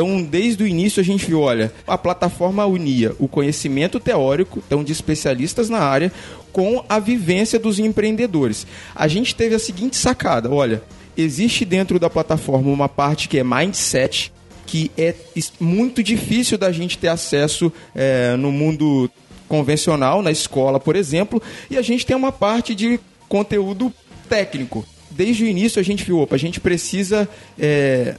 Então, 0.00 0.22
desde 0.22 0.64
o 0.64 0.66
início 0.66 0.98
a 0.98 1.04
gente 1.04 1.26
viu, 1.26 1.42
olha, 1.42 1.70
a 1.86 1.98
plataforma 1.98 2.64
unia 2.64 3.14
o 3.18 3.28
conhecimento 3.28 4.00
teórico, 4.00 4.62
então 4.66 4.82
de 4.82 4.92
especialistas 4.92 5.68
na 5.68 5.80
área, 5.80 6.10
com 6.50 6.82
a 6.88 6.98
vivência 6.98 7.58
dos 7.58 7.78
empreendedores. 7.78 8.66
A 8.94 9.06
gente 9.06 9.34
teve 9.34 9.54
a 9.54 9.58
seguinte 9.58 9.98
sacada, 9.98 10.50
olha, 10.50 10.82
existe 11.14 11.66
dentro 11.66 11.98
da 11.98 12.08
plataforma 12.08 12.72
uma 12.72 12.88
parte 12.88 13.28
que 13.28 13.38
é 13.38 13.44
mindset, 13.44 14.32
que 14.64 14.90
é 14.96 15.14
muito 15.60 16.02
difícil 16.02 16.56
da 16.56 16.72
gente 16.72 16.96
ter 16.96 17.08
acesso 17.08 17.70
é, 17.94 18.36
no 18.36 18.50
mundo 18.50 19.10
convencional, 19.46 20.22
na 20.22 20.30
escola, 20.30 20.80
por 20.80 20.96
exemplo, 20.96 21.42
e 21.70 21.76
a 21.76 21.82
gente 21.82 22.06
tem 22.06 22.16
uma 22.16 22.32
parte 22.32 22.74
de 22.74 22.98
conteúdo 23.28 23.92
técnico. 24.30 24.82
Desde 25.10 25.44
o 25.44 25.46
início 25.46 25.78
a 25.78 25.84
gente 25.84 26.04
viu, 26.04 26.20
opa, 26.20 26.36
a 26.36 26.38
gente 26.38 26.58
precisa 26.58 27.28
é, 27.58 28.14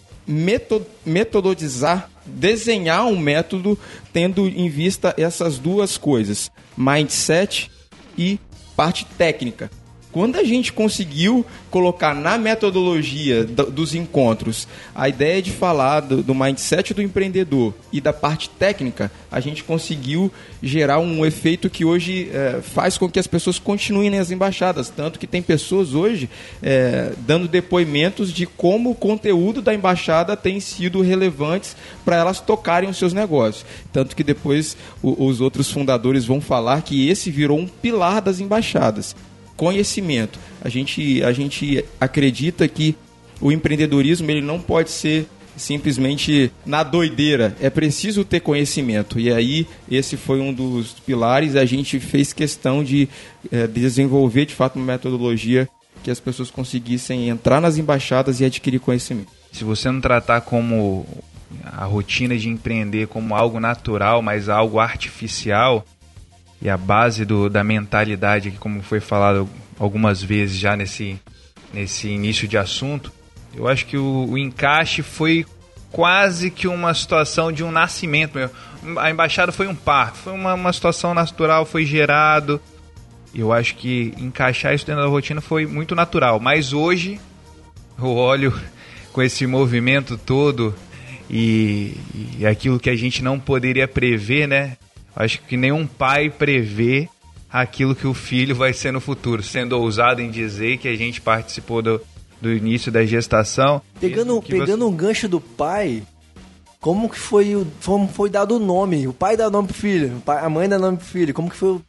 metodizar, 1.05 2.09
desenhar 2.25 3.05
um 3.05 3.17
método 3.17 3.77
tendo 4.13 4.47
em 4.47 4.69
vista 4.69 5.13
essas 5.17 5.57
duas 5.57 5.97
coisas, 5.97 6.51
mindset 6.77 7.69
e 8.17 8.39
parte 8.75 9.05
técnica. 9.17 9.69
Quando 10.11 10.35
a 10.35 10.43
gente 10.43 10.73
conseguiu 10.73 11.45
colocar 11.69 12.13
na 12.13 12.37
metodologia 12.37 13.45
dos 13.45 13.95
encontros 13.95 14.67
a 14.93 15.07
ideia 15.07 15.41
de 15.41 15.51
falar 15.51 16.01
do, 16.01 16.21
do, 16.21 16.35
mindset 16.35 16.93
do 16.93 17.01
empreendedor 17.01 17.73
e 17.93 18.01
da 18.01 18.11
parte 18.11 18.49
técnica, 18.49 19.09
a 19.31 19.39
gente 19.39 19.63
conseguiu 19.63 20.29
gerar 20.61 20.99
um 20.99 21.25
efeito 21.25 21.69
que 21.69 21.85
hoje 21.85 22.29
é, 22.33 22.59
faz 22.61 22.97
com 22.97 23.09
que 23.09 23.19
as 23.19 23.27
pessoas 23.27 23.57
continuem 23.57 24.09
nas 24.09 24.31
embaixadas. 24.31 24.89
Tanto 24.89 25.17
que 25.17 25.25
tem 25.25 25.41
pessoas 25.41 25.93
hoje 25.93 26.29
é, 26.61 27.13
dando 27.19 27.47
depoimentos 27.47 28.33
de 28.33 28.45
como 28.45 28.91
o 28.91 28.95
conteúdo 28.95 29.61
da 29.61 29.73
embaixada 29.73 30.35
tem 30.35 30.59
sido 30.59 31.01
relevantes 31.01 31.75
para 32.03 32.17
elas 32.17 32.41
tocarem 32.41 32.89
os 32.89 32.97
seus 32.97 33.13
negócios. 33.13 33.65
Tanto 33.93 34.13
que 34.13 34.25
depois 34.25 34.75
o, 35.01 35.25
os 35.25 35.39
outros 35.39 35.71
fundadores 35.71 36.25
vão 36.25 36.41
falar 36.41 36.81
que 36.81 37.07
esse 37.07 37.31
virou 37.31 37.57
um 37.57 37.67
pilar 37.67 38.21
das 38.21 38.41
embaixadas 38.41 39.15
conhecimento. 39.61 40.39
A 40.59 40.69
gente, 40.69 41.23
a 41.23 41.31
gente 41.31 41.85
acredita 41.99 42.67
que 42.67 42.95
o 43.39 43.51
empreendedorismo 43.51 44.31
ele 44.31 44.41
não 44.41 44.59
pode 44.59 44.89
ser 44.89 45.27
simplesmente 45.55 46.51
na 46.65 46.81
doideira. 46.81 47.55
É 47.61 47.69
preciso 47.69 48.25
ter 48.25 48.39
conhecimento. 48.39 49.19
E 49.19 49.31
aí, 49.31 49.67
esse 49.89 50.17
foi 50.17 50.39
um 50.41 50.51
dos 50.51 50.93
pilares. 51.05 51.55
A 51.55 51.63
gente 51.63 51.99
fez 51.99 52.33
questão 52.33 52.83
de 52.83 53.07
é, 53.51 53.67
desenvolver, 53.67 54.47
de 54.47 54.55
fato, 54.55 54.77
uma 54.77 54.93
metodologia 54.93 55.69
que 56.01 56.09
as 56.09 56.19
pessoas 56.19 56.49
conseguissem 56.49 57.29
entrar 57.29 57.61
nas 57.61 57.77
embaixadas 57.77 58.41
e 58.41 58.45
adquirir 58.45 58.79
conhecimento. 58.79 59.31
Se 59.51 59.63
você 59.63 59.91
não 59.91 60.01
tratar 60.01 60.41
como 60.41 61.05
a 61.63 61.85
rotina 61.85 62.35
de 62.35 62.49
empreender 62.49 63.05
como 63.05 63.35
algo 63.35 63.59
natural, 63.59 64.23
mas 64.23 64.49
algo 64.49 64.79
artificial, 64.79 65.85
e 66.61 66.69
a 66.69 66.77
base 66.77 67.25
do, 67.25 67.49
da 67.49 67.63
mentalidade, 67.63 68.51
como 68.51 68.81
foi 68.81 68.99
falado 68.99 69.49
algumas 69.79 70.21
vezes 70.21 70.57
já 70.57 70.75
nesse, 70.75 71.19
nesse 71.73 72.07
início 72.07 72.47
de 72.47 72.57
assunto, 72.57 73.11
eu 73.55 73.67
acho 73.67 73.85
que 73.85 73.97
o, 73.97 74.27
o 74.29 74.37
encaixe 74.37 75.01
foi 75.01 75.45
quase 75.91 76.49
que 76.49 76.67
uma 76.67 76.93
situação 76.93 77.51
de 77.51 77.63
um 77.63 77.71
nascimento. 77.71 78.37
A 78.97 79.11
embaixada 79.11 79.51
foi 79.51 79.67
um 79.67 79.75
parto, 79.75 80.17
foi 80.17 80.33
uma, 80.33 80.53
uma 80.53 80.71
situação 80.71 81.13
natural, 81.13 81.65
foi 81.65 81.85
gerado. 81.85 82.61
Eu 83.33 83.51
acho 83.51 83.75
que 83.75 84.13
encaixar 84.17 84.73
isso 84.73 84.85
dentro 84.85 85.01
da 85.01 85.09
rotina 85.09 85.41
foi 85.41 85.65
muito 85.65 85.95
natural. 85.95 86.39
Mas 86.39 86.73
hoje 86.73 87.19
eu 87.97 88.07
olho 88.07 88.53
com 89.11 89.21
esse 89.21 89.45
movimento 89.45 90.17
todo 90.17 90.73
e, 91.29 91.97
e 92.39 92.45
aquilo 92.45 92.79
que 92.79 92.89
a 92.89 92.95
gente 92.95 93.23
não 93.23 93.39
poderia 93.39 93.87
prever, 93.87 94.47
né? 94.47 94.77
Acho 95.15 95.41
que 95.41 95.57
nenhum 95.57 95.85
pai 95.85 96.29
prevê 96.29 97.09
aquilo 97.51 97.95
que 97.95 98.07
o 98.07 98.13
filho 98.13 98.55
vai 98.55 98.73
ser 98.73 98.93
no 98.93 99.01
futuro, 99.01 99.43
sendo 99.43 99.77
ousado 99.77 100.21
em 100.21 100.31
dizer 100.31 100.77
que 100.77 100.87
a 100.87 100.95
gente 100.95 101.19
participou 101.19 101.81
do, 101.81 102.01
do 102.39 102.51
início 102.51 102.91
da 102.91 103.05
gestação. 103.05 103.81
Pegando, 103.99 104.41
pegando 104.41 104.85
você... 104.85 104.93
um 104.93 104.95
gancho 104.95 105.27
do 105.27 105.41
pai, 105.41 106.03
como 106.79 107.09
que 107.09 107.19
foi, 107.19 107.55
o, 107.55 107.67
como 107.85 108.07
foi 108.07 108.29
dado 108.29 108.55
o 108.55 108.59
nome? 108.59 109.07
O 109.07 109.13
pai 109.13 109.35
dá 109.35 109.49
nome 109.49 109.67
pro 109.67 109.77
filho, 109.77 110.21
a 110.25 110.49
mãe 110.49 110.67
dá 110.67 110.79
nome 110.79 110.97
pro 110.97 111.05
filho. 111.05 111.33
Como 111.33 111.49
que 111.49 111.55
foi 111.55 111.69
o, 111.69 111.81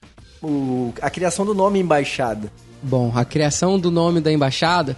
o, 0.43 0.95
a 1.01 1.09
criação 1.09 1.47
do 1.47 1.55
nome 1.55 1.79
embaixada? 1.79 2.53
Bom, 2.83 3.13
a 3.15 3.25
criação 3.25 3.79
do 3.79 3.91
nome 3.91 4.21
da 4.21 4.33
embaixada 4.33 4.97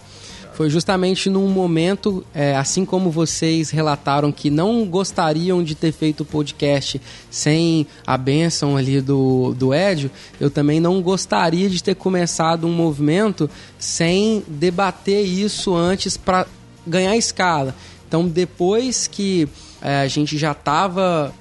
foi 0.55 0.71
justamente 0.71 1.29
num 1.29 1.49
momento, 1.49 2.25
é, 2.33 2.57
assim 2.57 2.85
como 2.85 3.11
vocês 3.11 3.71
relataram 3.71 4.31
que 4.31 4.51
não 4.51 4.87
gostariam 4.87 5.63
de 5.65 5.75
ter 5.75 5.91
feito 5.91 6.21
o 6.21 6.25
podcast 6.25 7.01
sem 7.29 7.87
a 8.07 8.17
benção 8.17 8.77
ali 8.77 9.01
do, 9.01 9.53
do 9.55 9.75
Edio, 9.75 10.11
eu 10.41 10.49
também 10.49 10.79
não 10.79 11.03
gostaria 11.03 11.69
de 11.69 11.83
ter 11.83 11.97
começado 11.97 12.69
um 12.69 12.73
movimento 12.73 13.51
sem 13.79 14.45
debater 14.47 15.27
isso 15.27 15.75
antes 15.75 16.17
para 16.17 16.47
ganhar 16.87 17.17
escala. 17.17 17.75
Então, 18.07 18.29
depois 18.29 19.09
que 19.09 19.49
é, 19.83 20.03
a 20.03 20.09
gente 20.09 20.39
já 20.39 20.53
estava 20.53 21.35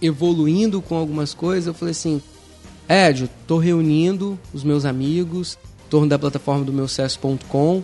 evoluindo 0.00 0.80
com 0.80 0.96
algumas 0.96 1.34
coisas, 1.34 1.66
eu 1.66 1.74
falei 1.74 1.92
assim: 1.92 2.22
Edio, 2.88 3.28
tô 3.46 3.58
reunindo 3.58 4.38
os 4.54 4.64
meus 4.64 4.86
amigos 4.86 5.58
torno 5.92 6.08
da 6.08 6.18
plataforma 6.18 6.64
do 6.64 6.72
meu 6.72 6.88
sucesso.com 6.88 7.82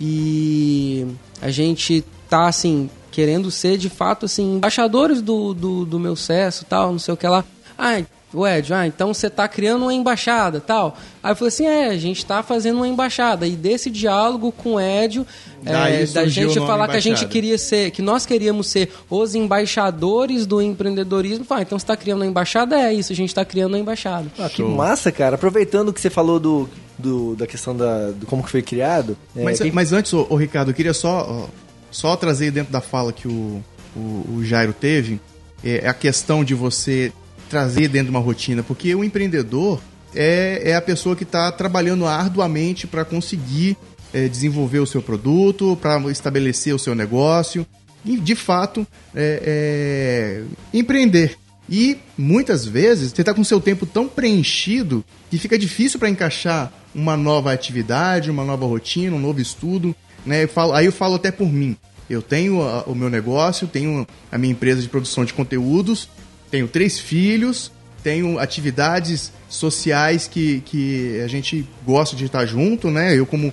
e 0.00 1.06
a 1.40 1.50
gente 1.50 2.04
tá 2.28 2.48
assim 2.48 2.90
querendo 3.10 3.50
ser 3.50 3.78
de 3.78 3.88
fato 3.88 4.26
assim 4.26 4.56
embaixadores 4.56 5.22
do, 5.22 5.54
do, 5.54 5.84
do 5.84 5.98
meu 5.98 6.14
sucesso 6.14 6.64
tal 6.66 6.92
não 6.92 6.98
sei 6.98 7.14
o 7.14 7.16
que 7.16 7.26
lá. 7.26 7.44
Ah 7.78 8.02
o 8.34 8.46
Ed, 8.46 8.74
ah, 8.74 8.86
então 8.86 9.14
você 9.14 9.28
está 9.28 9.46
criando 9.46 9.82
uma 9.82 9.94
embaixada, 9.94 10.60
tal. 10.60 10.96
Aí 11.22 11.30
eu 11.30 11.36
falei 11.36 11.48
assim, 11.48 11.66
é, 11.66 11.86
a 11.86 11.96
gente 11.96 12.18
está 12.18 12.42
fazendo 12.42 12.76
uma 12.76 12.88
embaixada. 12.88 13.46
E 13.46 13.52
desse 13.52 13.88
diálogo 13.88 14.50
com 14.50 14.74
o 14.74 14.80
Edio, 14.80 15.24
é, 15.64 16.04
da 16.06 16.26
gente 16.26 16.58
falar 16.58 16.88
que 16.88 16.96
a 16.96 17.00
gente 17.00 17.24
queria 17.26 17.56
ser, 17.56 17.90
que 17.92 18.02
nós 18.02 18.26
queríamos 18.26 18.66
ser 18.66 18.92
os 19.08 19.34
embaixadores 19.34 20.44
do 20.44 20.60
empreendedorismo. 20.60 21.46
Ah, 21.50 21.62
então 21.62 21.78
você 21.78 21.84
está 21.84 21.96
criando 21.96 22.20
uma 22.20 22.26
embaixada? 22.26 22.76
É 22.76 22.92
isso, 22.92 23.12
a 23.12 23.16
gente 23.16 23.28
está 23.28 23.44
criando 23.44 23.72
uma 23.74 23.78
embaixada. 23.78 24.26
Ah, 24.38 24.48
que 24.48 24.62
massa, 24.62 25.12
cara. 25.12 25.36
Aproveitando 25.36 25.92
que 25.92 26.00
você 26.00 26.10
falou 26.10 26.40
do, 26.40 26.68
do, 26.98 27.36
da 27.36 27.46
questão 27.46 27.76
da, 27.76 28.10
do 28.10 28.26
como 28.26 28.42
que 28.42 28.50
foi 28.50 28.62
criado. 28.62 29.16
É, 29.36 29.44
mas, 29.44 29.60
quem... 29.60 29.70
mas 29.70 29.92
antes, 29.92 30.12
ô, 30.12 30.26
ô, 30.28 30.36
Ricardo, 30.36 30.72
eu 30.72 30.74
queria 30.74 30.94
só, 30.94 31.48
só 31.92 32.16
trazer 32.16 32.50
dentro 32.50 32.72
da 32.72 32.80
fala 32.80 33.12
que 33.12 33.28
o, 33.28 33.62
o, 33.94 34.36
o 34.36 34.44
Jairo 34.44 34.72
teve, 34.72 35.20
é 35.64 35.88
a 35.88 35.94
questão 35.94 36.44
de 36.44 36.54
você 36.54 37.12
trazer 37.48 37.88
dentro 37.88 38.06
de 38.06 38.10
uma 38.10 38.20
rotina, 38.20 38.62
porque 38.62 38.94
o 38.94 39.04
empreendedor 39.04 39.80
é, 40.14 40.62
é 40.64 40.74
a 40.74 40.80
pessoa 40.80 41.14
que 41.14 41.24
está 41.24 41.50
trabalhando 41.52 42.06
arduamente 42.06 42.86
para 42.86 43.04
conseguir 43.04 43.76
é, 44.12 44.28
desenvolver 44.28 44.78
o 44.78 44.86
seu 44.86 45.02
produto, 45.02 45.76
para 45.80 46.00
estabelecer 46.10 46.74
o 46.74 46.78
seu 46.78 46.94
negócio 46.94 47.66
e, 48.04 48.16
de 48.16 48.34
fato, 48.34 48.86
é, 49.14 50.42
é, 50.72 50.76
empreender. 50.76 51.36
E 51.68 51.98
muitas 52.16 52.64
vezes 52.64 53.10
você 53.10 53.22
está 53.22 53.34
com 53.34 53.42
seu 53.42 53.60
tempo 53.60 53.84
tão 53.84 54.06
preenchido 54.06 55.04
que 55.28 55.38
fica 55.38 55.58
difícil 55.58 55.98
para 55.98 56.08
encaixar 56.08 56.72
uma 56.94 57.16
nova 57.16 57.52
atividade, 57.52 58.30
uma 58.30 58.44
nova 58.44 58.64
rotina, 58.64 59.16
um 59.16 59.20
novo 59.20 59.40
estudo. 59.40 59.94
Né? 60.24 60.44
Eu 60.44 60.48
falo, 60.48 60.72
aí 60.72 60.86
eu 60.86 60.92
falo 60.92 61.16
até 61.16 61.32
por 61.32 61.52
mim. 61.52 61.76
Eu 62.08 62.22
tenho 62.22 62.62
a, 62.62 62.84
o 62.84 62.94
meu 62.94 63.10
negócio, 63.10 63.66
tenho 63.66 64.06
a 64.30 64.38
minha 64.38 64.52
empresa 64.52 64.80
de 64.80 64.88
produção 64.88 65.24
de 65.24 65.34
conteúdos, 65.34 66.08
tenho 66.56 66.68
três 66.68 66.98
filhos, 66.98 67.70
tenho 68.02 68.38
atividades 68.38 69.30
sociais 69.46 70.26
que, 70.26 70.62
que 70.62 71.20
a 71.22 71.28
gente 71.28 71.68
gosta 71.84 72.16
de 72.16 72.24
estar 72.24 72.46
junto, 72.46 72.90
né? 72.90 73.14
Eu 73.14 73.26
como 73.26 73.52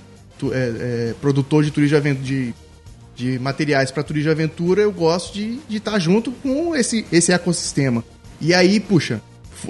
é, 0.50 1.10
é, 1.10 1.14
produtor 1.20 1.62
de 1.62 1.70
turismo 1.70 2.14
de, 2.14 2.54
de 3.14 3.38
materiais 3.38 3.90
para 3.90 4.02
turismo 4.02 4.28
de 4.28 4.30
aventura, 4.30 4.80
eu 4.80 4.90
gosto 4.90 5.34
de, 5.34 5.58
de 5.68 5.76
estar 5.76 5.98
junto 5.98 6.32
com 6.32 6.74
esse, 6.74 7.04
esse 7.12 7.30
ecossistema. 7.30 8.02
E 8.40 8.54
aí, 8.54 8.80
puxa, 8.80 9.20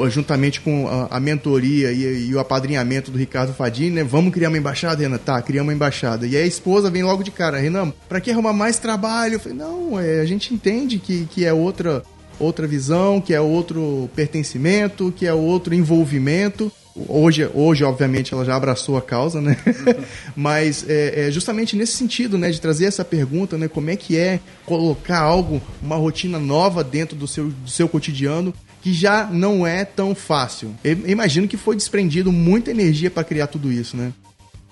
juntamente 0.08 0.60
com 0.60 0.88
a, 0.88 1.16
a 1.16 1.20
mentoria 1.20 1.90
e, 1.90 2.28
e, 2.28 2.34
o 2.34 2.38
apadrinhamento 2.38 3.10
do 3.10 3.18
Ricardo 3.18 3.52
Fadini, 3.52 3.90
né? 3.90 4.04
Vamos 4.04 4.32
criar 4.32 4.48
uma 4.48 4.58
embaixada, 4.58 5.02
Renan? 5.02 5.18
Tá, 5.18 5.42
criamos 5.42 5.70
uma 5.70 5.74
embaixada. 5.74 6.24
E 6.24 6.36
aí 6.36 6.44
a 6.44 6.46
esposa 6.46 6.88
vem 6.88 7.02
logo 7.02 7.24
de 7.24 7.32
cara, 7.32 7.58
Renan, 7.58 7.92
para 8.08 8.20
que 8.20 8.30
arrumar 8.30 8.52
mais 8.52 8.78
trabalho? 8.78 9.34
Eu 9.34 9.40
falei, 9.40 9.58
não, 9.58 9.98
é, 9.98 10.20
a 10.20 10.24
gente 10.24 10.54
entende 10.54 10.98
que, 10.98 11.26
que 11.26 11.44
é 11.44 11.52
outra 11.52 12.02
outra 12.38 12.66
visão, 12.66 13.20
que 13.20 13.34
é 13.34 13.40
outro 13.40 14.08
pertencimento, 14.14 15.12
que 15.16 15.26
é 15.26 15.32
outro 15.32 15.74
envolvimento. 15.74 16.70
Hoje, 17.08 17.48
hoje, 17.52 17.82
obviamente, 17.82 18.32
ela 18.32 18.44
já 18.44 18.54
abraçou 18.54 18.96
a 18.96 19.02
causa, 19.02 19.40
né? 19.40 19.56
Mas 20.36 20.88
é, 20.88 21.26
é, 21.26 21.30
justamente 21.30 21.74
nesse 21.74 21.92
sentido, 21.96 22.38
né? 22.38 22.50
De 22.50 22.60
trazer 22.60 22.84
essa 22.84 23.04
pergunta, 23.04 23.58
né? 23.58 23.66
Como 23.66 23.90
é 23.90 23.96
que 23.96 24.16
é 24.16 24.38
colocar 24.64 25.18
algo, 25.18 25.60
uma 25.82 25.96
rotina 25.96 26.38
nova 26.38 26.84
dentro 26.84 27.16
do 27.16 27.26
seu, 27.26 27.48
do 27.48 27.68
seu 27.68 27.88
cotidiano 27.88 28.54
que 28.80 28.92
já 28.92 29.24
não 29.24 29.66
é 29.66 29.82
tão 29.82 30.14
fácil. 30.14 30.74
Eu 30.84 30.98
imagino 31.06 31.48
que 31.48 31.56
foi 31.56 31.74
desprendido 31.74 32.30
muita 32.30 32.70
energia 32.70 33.10
para 33.10 33.24
criar 33.24 33.46
tudo 33.46 33.72
isso, 33.72 33.96
né? 33.96 34.12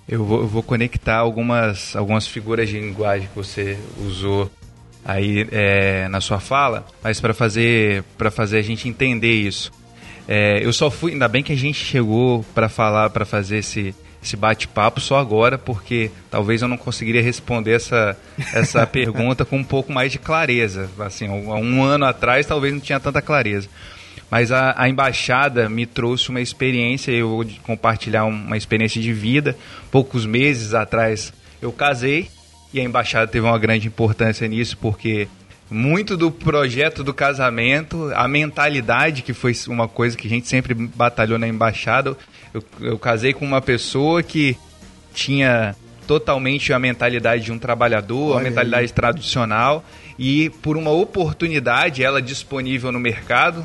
Eu 0.06 0.22
vou, 0.22 0.40
eu 0.42 0.46
vou, 0.46 0.62
conectar 0.62 1.16
algumas, 1.16 1.96
algumas 1.96 2.26
figuras 2.26 2.68
de 2.68 2.78
linguagem 2.78 3.26
que 3.26 3.34
você 3.34 3.78
usou 4.04 4.50
aí 5.04 5.46
é, 5.50 6.08
na 6.08 6.20
sua 6.20 6.40
fala, 6.40 6.86
mas 7.02 7.20
para 7.20 7.34
fazer 7.34 8.04
para 8.16 8.30
fazer 8.30 8.58
a 8.58 8.62
gente 8.62 8.88
entender 8.88 9.34
isso. 9.34 9.72
É, 10.28 10.64
eu 10.64 10.72
só 10.72 10.90
fui, 10.90 11.12
ainda 11.12 11.26
bem 11.26 11.42
que 11.42 11.52
a 11.52 11.56
gente 11.56 11.84
chegou 11.84 12.44
para 12.54 12.68
falar, 12.68 13.10
para 13.10 13.24
fazer 13.24 13.58
esse 13.58 13.94
esse 14.22 14.36
bate-papo 14.36 15.00
só 15.00 15.18
agora, 15.18 15.58
porque 15.58 16.08
talvez 16.30 16.62
eu 16.62 16.68
não 16.68 16.76
conseguiria 16.76 17.20
responder 17.20 17.72
essa, 17.72 18.16
essa 18.54 18.86
pergunta 18.86 19.44
com 19.44 19.56
um 19.56 19.64
pouco 19.64 19.92
mais 19.92 20.12
de 20.12 20.18
clareza. 20.18 20.88
Assim, 21.00 21.26
há 21.26 21.56
um 21.56 21.82
ano 21.82 22.04
atrás 22.04 22.46
talvez 22.46 22.72
não 22.72 22.80
tinha 22.80 23.00
tanta 23.00 23.20
clareza. 23.20 23.68
Mas 24.30 24.52
a, 24.52 24.74
a 24.78 24.88
embaixada 24.88 25.68
me 25.68 25.84
trouxe 25.84 26.30
uma 26.30 26.40
experiência, 26.40 27.10
eu 27.10 27.28
vou 27.28 27.46
compartilhar 27.64 28.24
uma 28.24 28.56
experiência 28.56 29.02
de 29.02 29.12
vida. 29.12 29.56
Poucos 29.90 30.24
meses 30.24 30.72
atrás 30.72 31.32
eu 31.60 31.72
casei 31.72 32.30
e 32.72 32.80
a 32.80 32.84
embaixada 32.84 33.26
teve 33.26 33.46
uma 33.46 33.58
grande 33.58 33.86
importância 33.86 34.46
nisso, 34.48 34.76
porque 34.78 35.28
muito 35.70 36.16
do 36.16 36.30
projeto 36.30 37.02
do 37.02 37.14
casamento, 37.14 38.10
a 38.14 38.28
mentalidade, 38.28 39.22
que 39.22 39.32
foi 39.32 39.52
uma 39.68 39.88
coisa 39.88 40.16
que 40.16 40.26
a 40.26 40.30
gente 40.30 40.46
sempre 40.46 40.74
batalhou 40.74 41.38
na 41.38 41.48
embaixada, 41.48 42.16
eu, 42.52 42.62
eu 42.80 42.98
casei 42.98 43.32
com 43.32 43.44
uma 43.44 43.60
pessoa 43.60 44.22
que 44.22 44.56
tinha 45.14 45.74
totalmente 46.06 46.72
a 46.72 46.78
mentalidade 46.78 47.44
de 47.44 47.52
um 47.52 47.58
trabalhador, 47.58 48.32
Olha 48.32 48.40
a 48.40 48.42
mentalidade 48.42 48.84
aí. 48.84 48.92
tradicional 48.92 49.84
e 50.18 50.50
por 50.50 50.76
uma 50.76 50.90
oportunidade 50.90 52.02
ela 52.02 52.20
disponível 52.20 52.92
no 52.92 53.00
mercado 53.00 53.64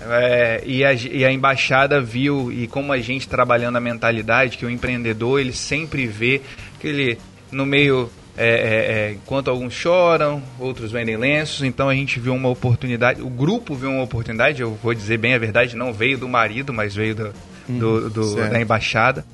é, 0.00 0.62
e, 0.64 0.84
a, 0.84 0.92
e, 0.94 1.24
a, 1.24 1.32
embaixada 1.32 2.00
viu 2.00 2.52
e 2.52 2.66
como 2.68 2.92
a 2.92 2.98
gente 2.98 3.28
trabalhando 3.28 3.76
a 3.76 3.80
mentalidade 3.80 4.56
que 4.56 4.64
o 4.64 4.70
empreendedor 4.70 5.40
ele 5.40 5.52
sempre 5.52 6.06
vê 6.06 6.40
que 6.80 6.86
ele 6.86 7.18
no 7.50 7.66
meio 7.66 8.10
é, 8.38 8.48
é, 8.48 8.92
é 9.10 9.12
enquanto 9.12 9.50
alguns 9.50 9.74
choram, 9.74 10.42
outros 10.58 10.92
vendem 10.92 11.16
lenços, 11.16 11.62
então 11.62 11.88
a 11.88 11.94
gente 11.94 12.20
viu 12.20 12.34
uma 12.34 12.48
oportunidade, 12.48 13.20
o 13.20 13.28
grupo 13.28 13.74
viu 13.74 13.90
uma 13.90 14.02
oportunidade, 14.02 14.62
eu 14.62 14.78
vou 14.82 14.94
dizer 14.94 15.18
bem 15.18 15.34
a 15.34 15.38
verdade, 15.38 15.76
não 15.76 15.92
veio 15.92 16.16
do 16.16 16.28
marido, 16.28 16.72
mas 16.72 16.94
veio 16.94 17.14
do, 17.14 17.32
do, 17.68 18.10
do 18.10 18.36
da 18.36 18.60
embaixada. 18.60 19.24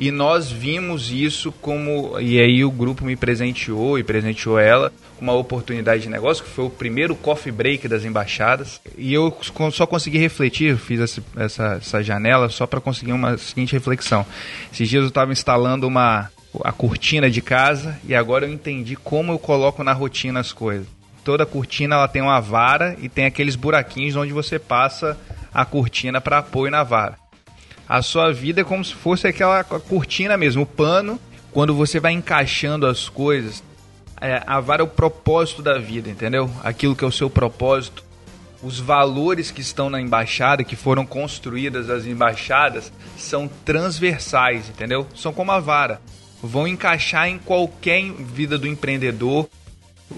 E 0.00 0.10
nós 0.10 0.50
vimos 0.50 1.10
isso 1.12 1.52
como. 1.52 2.18
E 2.18 2.40
aí 2.40 2.64
o 2.64 2.70
grupo 2.70 3.04
me 3.04 3.16
presenteou 3.16 3.98
e 3.98 4.02
presenteou 4.02 4.58
ela 4.58 4.90
uma 5.20 5.34
oportunidade 5.34 6.04
de 6.04 6.08
negócio, 6.08 6.42
que 6.42 6.48
foi 6.48 6.64
o 6.64 6.70
primeiro 6.70 7.14
coffee 7.14 7.52
break 7.52 7.86
das 7.86 8.02
embaixadas. 8.02 8.80
E 8.96 9.12
eu 9.12 9.36
só 9.70 9.86
consegui 9.86 10.16
refletir, 10.16 10.78
fiz 10.78 11.00
essa, 11.00 11.22
essa, 11.36 11.64
essa 11.74 12.02
janela 12.02 12.48
só 12.48 12.66
para 12.66 12.80
conseguir 12.80 13.12
uma 13.12 13.36
seguinte 13.36 13.74
reflexão. 13.74 14.24
Esses 14.72 14.88
dias 14.88 15.02
eu 15.02 15.08
estava 15.08 15.32
instalando 15.32 15.86
uma 15.86 16.30
a 16.62 16.72
cortina 16.72 17.30
de 17.30 17.40
casa 17.40 17.98
e 18.04 18.14
agora 18.14 18.46
eu 18.46 18.52
entendi 18.52 18.96
como 18.96 19.32
eu 19.32 19.38
coloco 19.38 19.84
na 19.84 19.92
rotina 19.92 20.40
as 20.40 20.52
coisas. 20.52 20.86
Toda 21.24 21.46
cortina 21.46 21.96
ela 21.96 22.08
tem 22.08 22.22
uma 22.22 22.40
vara 22.40 22.96
e 23.00 23.08
tem 23.08 23.26
aqueles 23.26 23.56
buraquinhos 23.56 24.16
onde 24.16 24.32
você 24.32 24.58
passa 24.58 25.18
a 25.52 25.64
cortina 25.64 26.20
para 26.20 26.38
apoio 26.38 26.70
na 26.70 26.82
vara 26.82 27.20
a 27.90 28.02
sua 28.02 28.32
vida 28.32 28.60
é 28.60 28.64
como 28.64 28.84
se 28.84 28.94
fosse 28.94 29.26
aquela 29.26 29.64
cortina 29.64 30.36
mesmo, 30.36 30.62
o 30.62 30.66
pano. 30.66 31.18
Quando 31.50 31.74
você 31.74 31.98
vai 31.98 32.12
encaixando 32.12 32.86
as 32.86 33.08
coisas, 33.08 33.64
é, 34.20 34.40
a 34.46 34.60
vara 34.60 34.80
é 34.80 34.84
o 34.84 34.86
propósito 34.86 35.60
da 35.60 35.76
vida, 35.76 36.08
entendeu? 36.08 36.48
Aquilo 36.62 36.94
que 36.94 37.04
é 37.04 37.08
o 37.08 37.10
seu 37.10 37.28
propósito. 37.28 38.04
Os 38.62 38.78
valores 38.78 39.50
que 39.50 39.60
estão 39.60 39.90
na 39.90 40.00
embaixada, 40.00 40.62
que 40.62 40.76
foram 40.76 41.04
construídas 41.04 41.90
as 41.90 42.06
embaixadas, 42.06 42.92
são 43.18 43.50
transversais, 43.64 44.68
entendeu? 44.68 45.04
São 45.12 45.32
como 45.32 45.50
a 45.50 45.58
vara. 45.58 46.00
Vão 46.42 46.66
encaixar 46.66 47.28
em 47.28 47.38
qualquer 47.38 48.12
vida 48.12 48.58
do 48.58 48.66
empreendedor. 48.66 49.48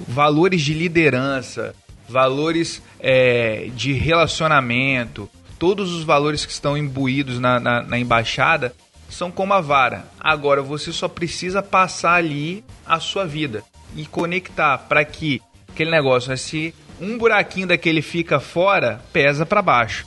Valores 0.09 0.63
de 0.63 0.73
liderança, 0.73 1.75
valores 2.09 2.83
é, 3.01 3.69
de 3.75 3.93
relacionamento, 3.93 5.29
todos 5.59 5.93
os 5.93 6.03
valores 6.03 6.47
que 6.47 6.53
estão 6.53 6.77
imbuídos 6.77 7.39
na, 7.39 7.61
na, 7.61 7.83
na 7.83 7.99
embaixada 7.99 8.75
são 9.09 9.31
como 9.31 9.53
a 9.53 9.61
vara. 9.61 10.07
Agora 10.19 10.63
você 10.63 10.93
só 10.93 11.07
precisa 11.07 11.63
passar 11.63 12.15
ali 12.15 12.65
a 12.87 12.99
sua 12.99 13.27
vida 13.27 13.63
e 13.95 14.07
conectar 14.07 14.79
para 14.79 15.05
que 15.05 15.43
aquele 15.69 15.91
negócio, 15.91 16.37
se 16.37 16.75
um 17.01 17.19
buraquinho 17.19 17.67
daquele 17.67 18.03
fica 18.03 18.41
fora, 18.41 19.01
pesa 19.13 19.45
para 19.45 19.63
baixo. 19.63 20.07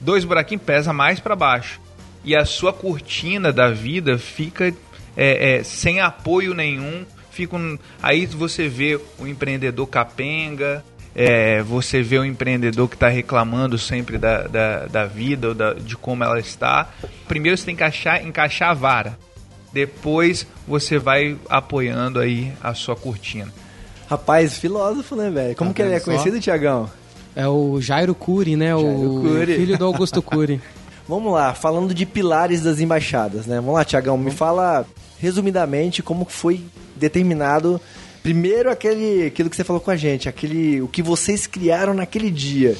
Dois 0.00 0.24
buraquinhos 0.24 0.64
pesa 0.64 0.92
mais 0.92 1.20
para 1.20 1.36
baixo. 1.36 1.80
E 2.24 2.36
a 2.36 2.44
sua 2.44 2.72
cortina 2.72 3.52
da 3.52 3.70
vida 3.70 4.18
fica 4.18 4.72
é, 5.16 5.56
é, 5.56 5.62
sem 5.62 6.00
apoio 6.00 6.54
nenhum. 6.54 7.04
Fica 7.30 7.56
um... 7.56 7.78
Aí 8.02 8.26
você 8.26 8.68
vê 8.68 9.00
o 9.18 9.26
empreendedor 9.26 9.86
capenga, 9.86 10.84
é, 11.14 11.62
você 11.62 12.02
vê 12.02 12.18
o 12.18 12.24
empreendedor 12.24 12.88
que 12.88 12.96
está 12.96 13.08
reclamando 13.08 13.78
sempre 13.78 14.18
da, 14.18 14.46
da, 14.46 14.86
da 14.86 15.04
vida 15.04 15.48
ou 15.48 15.54
da, 15.54 15.74
de 15.74 15.96
como 15.96 16.24
ela 16.24 16.38
está. 16.38 16.88
Primeiro 17.28 17.56
você 17.56 17.64
tem 17.64 17.76
que 17.76 17.82
encaixar, 17.82 18.26
encaixar 18.26 18.70
a 18.70 18.74
vara. 18.74 19.18
Depois 19.72 20.46
você 20.66 20.98
vai 20.98 21.36
apoiando 21.48 22.18
aí 22.20 22.52
a 22.62 22.74
sua 22.74 22.94
cortina. 22.94 23.52
Rapaz, 24.08 24.58
filósofo, 24.58 25.16
né, 25.16 25.30
velho? 25.30 25.56
Como 25.56 25.70
tá 25.70 25.76
que 25.76 25.82
ele 25.82 25.94
é 25.94 26.00
conhecido, 26.00 26.38
Tiagão? 26.38 26.90
É 27.34 27.48
o 27.48 27.80
Jairo 27.80 28.14
Cury, 28.14 28.56
né? 28.56 28.68
Jairo 28.68 28.84
o 28.84 29.20
Cury. 29.22 29.56
filho 29.56 29.78
do 29.78 29.86
Augusto 29.86 30.20
Cury. 30.20 30.60
Vamos 31.12 31.30
lá, 31.30 31.52
falando 31.52 31.92
de 31.92 32.06
pilares 32.06 32.62
das 32.62 32.80
embaixadas, 32.80 33.44
né? 33.44 33.56
Vamos 33.56 33.74
lá, 33.74 33.84
Tiagão, 33.84 34.16
me 34.16 34.30
fala 34.30 34.86
resumidamente 35.20 36.02
como 36.02 36.24
foi 36.24 36.64
determinado 36.96 37.78
Primeiro 38.22 38.70
aquele, 38.70 39.26
aquilo 39.26 39.50
que 39.50 39.56
você 39.56 39.62
falou 39.62 39.82
com 39.82 39.90
a 39.90 39.96
gente, 39.96 40.26
aquele 40.26 40.80
o 40.80 40.88
que 40.88 41.02
vocês 41.02 41.46
criaram 41.46 41.92
naquele 41.92 42.30
dia 42.30 42.74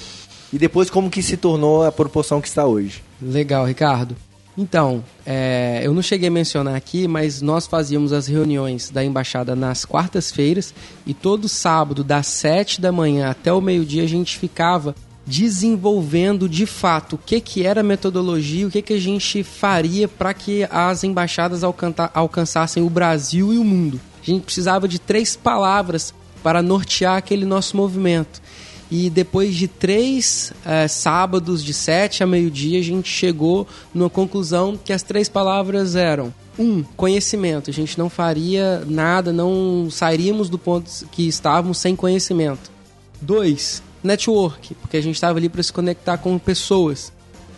e 0.50 0.58
depois 0.58 0.88
como 0.88 1.10
que 1.10 1.22
se 1.22 1.36
tornou 1.36 1.84
a 1.84 1.92
proporção 1.92 2.40
que 2.40 2.48
está 2.48 2.64
hoje. 2.64 3.02
Legal, 3.20 3.66
Ricardo. 3.66 4.16
Então, 4.56 5.04
é, 5.26 5.82
eu 5.82 5.92
não 5.92 6.00
cheguei 6.00 6.28
a 6.28 6.32
mencionar 6.32 6.74
aqui, 6.74 7.06
mas 7.06 7.42
nós 7.42 7.66
fazíamos 7.66 8.14
as 8.14 8.26
reuniões 8.26 8.88
da 8.88 9.04
embaixada 9.04 9.54
nas 9.54 9.84
quartas-feiras 9.84 10.72
e 11.04 11.12
todo 11.12 11.50
sábado, 11.50 12.02
das 12.02 12.28
sete 12.28 12.80
da 12.80 12.92
manhã 12.92 13.28
até 13.28 13.52
o 13.52 13.60
meio-dia, 13.60 14.04
a 14.04 14.08
gente 14.08 14.38
ficava 14.38 14.94
desenvolvendo 15.26 16.48
de 16.48 16.66
fato 16.66 17.14
o 17.14 17.18
que, 17.18 17.40
que 17.40 17.64
era 17.64 17.80
a 17.80 17.84
metodologia, 17.84 18.66
o 18.66 18.70
que, 18.70 18.82
que 18.82 18.92
a 18.92 19.00
gente 19.00 19.42
faria 19.42 20.08
para 20.08 20.34
que 20.34 20.66
as 20.70 21.04
embaixadas 21.04 21.62
alcançassem 22.14 22.82
o 22.82 22.90
Brasil 22.90 23.52
e 23.52 23.58
o 23.58 23.64
mundo. 23.64 24.00
A 24.22 24.24
gente 24.24 24.44
precisava 24.44 24.86
de 24.86 24.98
três 24.98 25.36
palavras 25.36 26.14
para 26.42 26.62
nortear 26.62 27.16
aquele 27.16 27.44
nosso 27.44 27.76
movimento. 27.76 28.42
E 28.90 29.08
depois 29.08 29.54
de 29.54 29.66
três 29.66 30.52
é, 30.66 30.86
sábados, 30.86 31.64
de 31.64 31.72
sete 31.72 32.22
a 32.22 32.26
meio-dia, 32.26 32.78
a 32.78 32.82
gente 32.82 33.08
chegou 33.08 33.66
numa 33.94 34.10
conclusão 34.10 34.76
que 34.76 34.92
as 34.92 35.02
três 35.02 35.30
palavras 35.30 35.96
eram: 35.96 36.32
um, 36.58 36.82
conhecimento. 36.82 37.70
A 37.70 37.72
gente 37.72 37.98
não 37.98 38.10
faria 38.10 38.84
nada, 38.86 39.32
não 39.32 39.88
sairíamos 39.90 40.50
do 40.50 40.58
ponto 40.58 40.90
que 41.10 41.26
estávamos 41.26 41.78
sem 41.78 41.96
conhecimento. 41.96 42.70
Dois, 43.18 43.82
network, 44.02 44.74
porque 44.74 44.96
a 44.96 45.02
gente 45.02 45.14
estava 45.14 45.38
ali 45.38 45.48
para 45.48 45.62
se 45.62 45.72
conectar 45.72 46.18
com 46.18 46.38
pessoas. 46.38 47.12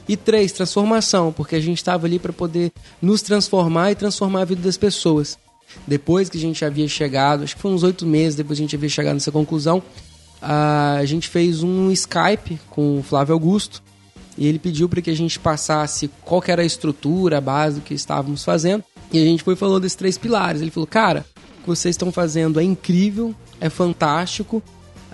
E 0.06 0.16
três, 0.16 0.52
transformação, 0.52 1.32
porque 1.32 1.56
a 1.56 1.60
gente 1.60 1.78
estava 1.78 2.06
ali 2.06 2.18
para 2.18 2.32
poder 2.32 2.70
nos 3.00 3.22
transformar 3.22 3.92
e 3.92 3.94
transformar 3.94 4.42
a 4.42 4.44
vida 4.44 4.60
das 4.60 4.76
pessoas. 4.76 5.38
Depois 5.86 6.28
que 6.28 6.36
a 6.36 6.40
gente 6.40 6.64
havia 6.64 6.86
chegado, 6.86 7.42
acho 7.42 7.56
que 7.56 7.62
foi 7.62 7.70
uns 7.70 7.82
oito 7.82 8.06
meses 8.06 8.36
depois 8.36 8.58
que 8.58 8.62
a 8.62 8.66
gente 8.66 8.76
havia 8.76 8.88
chegado 8.88 9.14
nessa 9.14 9.32
conclusão, 9.32 9.82
a 10.40 11.02
gente 11.06 11.28
fez 11.28 11.62
um 11.62 11.90
Skype 11.90 12.60
com 12.68 12.98
o 12.98 13.02
Flávio 13.02 13.32
Augusto 13.32 13.82
e 14.36 14.46
ele 14.46 14.58
pediu 14.58 14.88
para 14.88 15.00
que 15.00 15.10
a 15.10 15.16
gente 15.16 15.38
passasse 15.38 16.10
qual 16.22 16.42
era 16.46 16.62
a 16.62 16.66
estrutura, 16.66 17.38
a 17.38 17.40
base 17.40 17.76
do 17.76 17.82
que 17.82 17.94
estávamos 17.94 18.44
fazendo. 18.44 18.84
E 19.12 19.22
a 19.22 19.24
gente 19.24 19.42
foi 19.42 19.56
falando 19.56 19.82
desses 19.82 19.96
três 19.96 20.18
pilares. 20.18 20.60
Ele 20.60 20.70
falou, 20.70 20.86
cara, 20.86 21.24
o 21.58 21.62
que 21.62 21.68
vocês 21.68 21.94
estão 21.94 22.12
fazendo 22.12 22.60
é 22.60 22.62
incrível, 22.62 23.34
é 23.60 23.70
fantástico, 23.70 24.62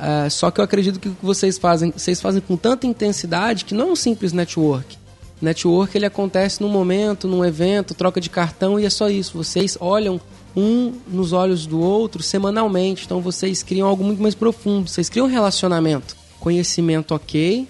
uh, 0.01 0.31
só 0.31 0.51
que 0.51 0.61
eu 0.61 0.65
acredito 0.65 0.99
que 0.99 1.09
o 1.09 1.15
que 1.15 1.25
vocês 1.25 1.59
fazem, 1.59 1.93
vocês 1.93 2.21
fazem 2.21 2.41
com 2.41 2.57
tanta 2.57 2.87
intensidade 2.87 3.65
que 3.65 3.75
não 3.75 3.89
é 3.89 3.93
um 3.93 3.97
simples 3.97 4.33
network. 4.33 4.99
Network 5.41 5.97
ele 5.97 6.07
acontece 6.07 6.61
num 6.61 6.69
momento, 6.69 7.27
num 7.27 7.45
evento, 7.45 7.95
troca 7.95 8.21
de 8.21 8.29
cartão 8.29 8.79
e 8.79 8.85
é 8.85 8.91
só 8.91 9.09
isso. 9.09 9.37
Vocês 9.37 9.77
olham 9.81 10.21
um 10.55 10.93
nos 11.09 11.33
olhos 11.33 11.67
do 11.67 11.81
outro 11.81 12.23
semanalmente. 12.23 13.05
Então 13.05 13.21
vocês 13.21 13.63
criam 13.63 13.89
algo 13.89 14.05
muito 14.05 14.21
mais 14.21 14.35
profundo. 14.35 14.89
Vocês 14.89 15.09
criam 15.09 15.27
um 15.27 15.31
relacionamento. 15.31 16.17
Conhecimento, 16.39 17.15
ok. 17.15 17.67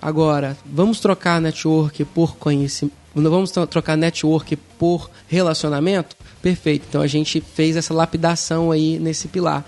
Agora, 0.00 0.56
vamos 0.64 1.00
trocar 1.00 1.40
network 1.40 2.04
por 2.06 2.36
conhecimento. 2.36 2.96
Vamos 3.14 3.50
trocar 3.50 3.96
network 3.96 4.54
por 4.78 5.10
relacionamento? 5.26 6.16
Perfeito. 6.40 6.86
Então 6.88 7.02
a 7.02 7.06
gente 7.06 7.40
fez 7.40 7.76
essa 7.76 7.92
lapidação 7.92 8.70
aí 8.70 8.98
nesse 8.98 9.26
pilar. 9.26 9.64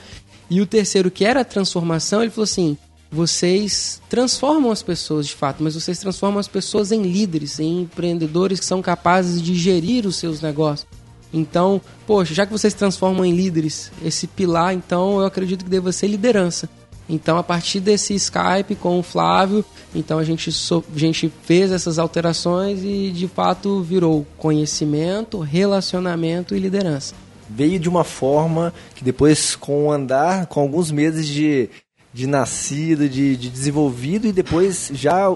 E 0.51 0.61
o 0.61 0.67
terceiro, 0.67 1.11
que 1.11 1.25
era 1.25 1.41
a 1.41 1.45
transformação, 1.45 2.21
ele 2.21 2.31
falou 2.31 2.45
assim: 2.45 2.77
vocês 3.11 4.03
transformam 4.09 4.71
as 4.71 4.83
pessoas 4.83 5.27
de 5.27 5.35
fato, 5.35 5.63
mas 5.63 5.75
vocês 5.75 5.99
transformam 5.99 6.39
as 6.41 6.49
pessoas 6.49 6.93
em 6.93 7.03
líderes, 7.03 7.61
em 7.61 7.83
empreendedores 7.83 8.61
que 8.61 8.67
são 8.67 8.83
capazes 8.83 9.41
de 9.41 9.55
gerir 9.55 10.07
os 10.07 10.17
seus 10.17 10.41
negócios. 10.41 10.89
Então, 11.33 11.81
poxa, 12.07 12.35
já 12.35 12.45
que 12.45 12.53
vocês 12.53 12.75
transformam 12.75 13.25
em 13.25 13.35
líderes 13.35 13.93
esse 14.05 14.27
pilar, 14.27 14.75
então 14.75 15.21
eu 15.21 15.27
acredito 15.27 15.65
que 15.65 15.71
deva 15.71 15.93
ser 15.93 16.09
liderança. 16.09 16.69
Então, 17.09 17.37
a 17.39 17.43
partir 17.43 17.81
desse 17.81 18.15
Skype 18.15 18.77
com 18.77 19.01
o 19.01 19.03
Flávio, 19.03 19.65
então 19.93 20.19
a 20.19 20.25
gente, 20.25 20.53
so, 20.53 20.85
a 20.95 20.99
gente 20.99 21.33
fez 21.43 21.73
essas 21.73 21.99
alterações 21.99 22.85
e 22.85 23.11
de 23.11 23.27
fato 23.27 23.83
virou 23.83 24.25
conhecimento, 24.39 25.41
relacionamento 25.41 26.55
e 26.55 26.61
liderança. 26.61 27.15
Veio 27.51 27.79
de 27.79 27.89
uma 27.89 28.05
forma 28.05 28.73
que 28.95 29.05
depois, 29.05 29.57
com 29.57 29.87
o 29.87 29.93
andar, 29.93 30.47
com 30.47 30.61
alguns 30.61 30.91
meses 30.91 31.27
de, 31.27 31.69
de 32.13 32.27
nascido, 32.27 33.09
de, 33.09 33.37
de 33.37 33.51
desenvolvido 33.51 34.27
e 34.27 34.33
depois 34.33 34.91
já 34.95 35.35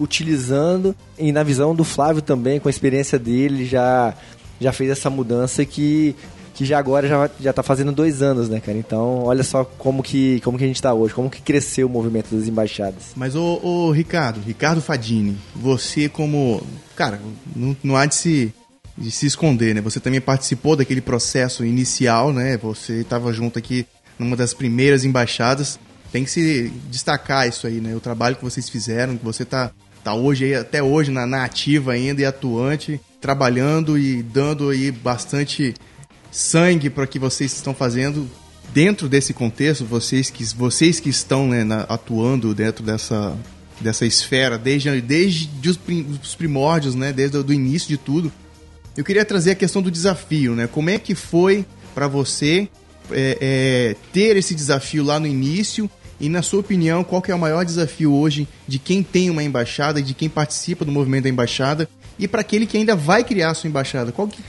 utilizando, 0.00 0.96
e 1.18 1.30
na 1.30 1.42
visão 1.42 1.74
do 1.74 1.84
Flávio 1.84 2.22
também, 2.22 2.58
com 2.58 2.68
a 2.68 2.70
experiência 2.70 3.18
dele, 3.18 3.64
já, 3.64 4.14
já 4.60 4.72
fez 4.72 4.90
essa 4.90 5.08
mudança 5.08 5.64
que 5.64 6.16
que 6.54 6.64
já 6.64 6.78
agora 6.78 7.08
já, 7.08 7.30
já 7.40 7.52
tá 7.52 7.62
fazendo 7.62 7.92
dois 7.92 8.22
anos, 8.22 8.48
né, 8.48 8.60
cara? 8.60 8.76
Então, 8.76 9.24
olha 9.24 9.42
só 9.42 9.64
como 9.64 10.02
que, 10.02 10.40
como 10.40 10.58
que 10.58 10.64
a 10.64 10.66
gente 10.66 10.82
tá 10.82 10.92
hoje, 10.92 11.14
como 11.14 11.30
que 11.30 11.40
cresceu 11.40 11.86
o 11.86 11.90
movimento 11.90 12.34
das 12.34 12.46
embaixadas. 12.46 13.12
Mas, 13.16 13.34
ô 13.34 13.90
Ricardo, 13.90 14.40
Ricardo 14.40 14.80
Fadini, 14.80 15.36
você 15.54 16.08
como... 16.08 16.62
Cara, 16.94 17.20
não, 17.56 17.76
não 17.82 17.96
há 17.96 18.06
de 18.06 18.14
se, 18.14 18.54
de 19.02 19.10
se 19.10 19.26
esconder, 19.26 19.74
né? 19.74 19.80
Você 19.80 19.98
também 19.98 20.20
participou 20.20 20.76
daquele 20.76 21.00
processo 21.00 21.64
inicial, 21.64 22.32
né? 22.32 22.56
Você 22.58 23.00
estava 23.00 23.32
junto 23.32 23.58
aqui 23.58 23.84
numa 24.16 24.36
das 24.36 24.54
primeiras 24.54 25.04
embaixadas. 25.04 25.78
Tem 26.12 26.22
que 26.22 26.30
se 26.30 26.72
destacar 26.88 27.48
isso 27.48 27.66
aí, 27.66 27.80
né? 27.80 27.96
O 27.96 28.00
trabalho 28.00 28.36
que 28.36 28.44
vocês 28.44 28.68
fizeram, 28.68 29.16
que 29.16 29.24
você 29.24 29.44
tá, 29.44 29.72
tá 30.04 30.14
hoje 30.14 30.44
aí, 30.44 30.54
até 30.54 30.80
hoje 30.80 31.10
na, 31.10 31.26
na 31.26 31.44
ativa 31.44 31.92
ainda 31.92 32.22
e 32.22 32.24
atuante, 32.24 33.00
trabalhando 33.20 33.98
e 33.98 34.22
dando 34.22 34.70
aí 34.70 34.92
bastante 34.92 35.74
sangue 36.30 36.88
para 36.88 37.06
que 37.06 37.18
vocês 37.18 37.52
estão 37.52 37.74
fazendo 37.74 38.30
dentro 38.72 39.08
desse 39.08 39.34
contexto, 39.34 39.84
vocês 39.84 40.30
que, 40.30 40.44
vocês 40.54 41.00
que 41.00 41.10
estão 41.10 41.48
né, 41.48 41.64
na, 41.64 41.80
atuando 41.80 42.54
dentro 42.54 42.84
dessa, 42.84 43.36
dessa 43.80 44.06
esfera 44.06 44.56
desde, 44.56 45.00
desde 45.00 45.68
os, 45.68 45.78
os 46.22 46.34
primórdios, 46.36 46.94
né, 46.94 47.12
desde 47.12 47.36
o 47.36 47.52
início 47.52 47.88
de 47.88 47.96
tudo. 47.96 48.32
Eu 48.96 49.04
queria 49.04 49.24
trazer 49.24 49.52
a 49.52 49.54
questão 49.54 49.80
do 49.80 49.90
desafio, 49.90 50.54
né? 50.54 50.66
Como 50.66 50.90
é 50.90 50.98
que 50.98 51.14
foi 51.14 51.64
para 51.94 52.06
você 52.06 52.68
é, 53.10 53.38
é, 53.40 53.96
ter 54.12 54.36
esse 54.36 54.54
desafio 54.54 55.04
lá 55.04 55.18
no 55.18 55.26
início 55.26 55.90
e 56.20 56.28
na 56.28 56.42
sua 56.42 56.60
opinião, 56.60 57.02
qual 57.02 57.22
é 57.26 57.34
o 57.34 57.38
maior 57.38 57.64
desafio 57.64 58.12
hoje 58.12 58.46
de 58.68 58.78
quem 58.78 59.02
tem 59.02 59.28
uma 59.28 59.42
embaixada 59.42 59.98
e 59.98 60.02
de 60.02 60.14
quem 60.14 60.28
participa 60.28 60.84
do 60.84 60.92
movimento 60.92 61.24
da 61.24 61.28
embaixada 61.28 61.88
e 62.18 62.28
para 62.28 62.42
aquele 62.42 62.66
que 62.66 62.76
ainda 62.76 62.94
vai 62.94 63.24
criar 63.24 63.50
a 63.50 63.54
sua 63.54 63.68
embaixada? 63.68 64.12
Qual 64.12 64.28
que, 64.28 64.40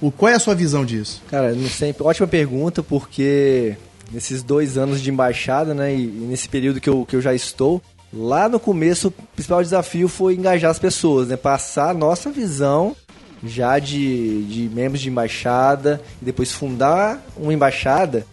o, 0.00 0.10
qual 0.10 0.32
é 0.32 0.34
a 0.34 0.40
sua 0.40 0.54
visão 0.54 0.84
disso? 0.84 1.22
Cara, 1.30 1.54
não 1.54 1.68
sempre. 1.68 2.02
Ótima 2.02 2.26
pergunta, 2.26 2.82
porque 2.82 3.76
nesses 4.10 4.42
dois 4.42 4.76
anos 4.76 5.00
de 5.00 5.10
embaixada, 5.10 5.74
né, 5.74 5.94
e, 5.94 6.06
nesse 6.06 6.48
período 6.48 6.80
que 6.80 6.88
eu, 6.88 7.06
que 7.06 7.14
eu 7.14 7.20
já 7.20 7.34
estou, 7.34 7.80
lá 8.12 8.48
no 8.48 8.58
começo 8.58 9.08
o 9.08 9.10
principal 9.10 9.62
desafio 9.62 10.08
foi 10.08 10.34
engajar 10.34 10.70
as 10.70 10.78
pessoas, 10.78 11.28
né, 11.28 11.36
passar 11.36 11.90
a 11.90 11.94
nossa 11.94 12.30
visão 12.30 12.96
já 13.44 13.78
de, 13.78 14.44
de 14.44 14.70
membros 14.74 15.00
de 15.00 15.08
embaixada 15.08 16.00
e 16.20 16.24
depois 16.24 16.52
fundar 16.52 17.24
uma 17.36 17.52
embaixada 17.52 18.26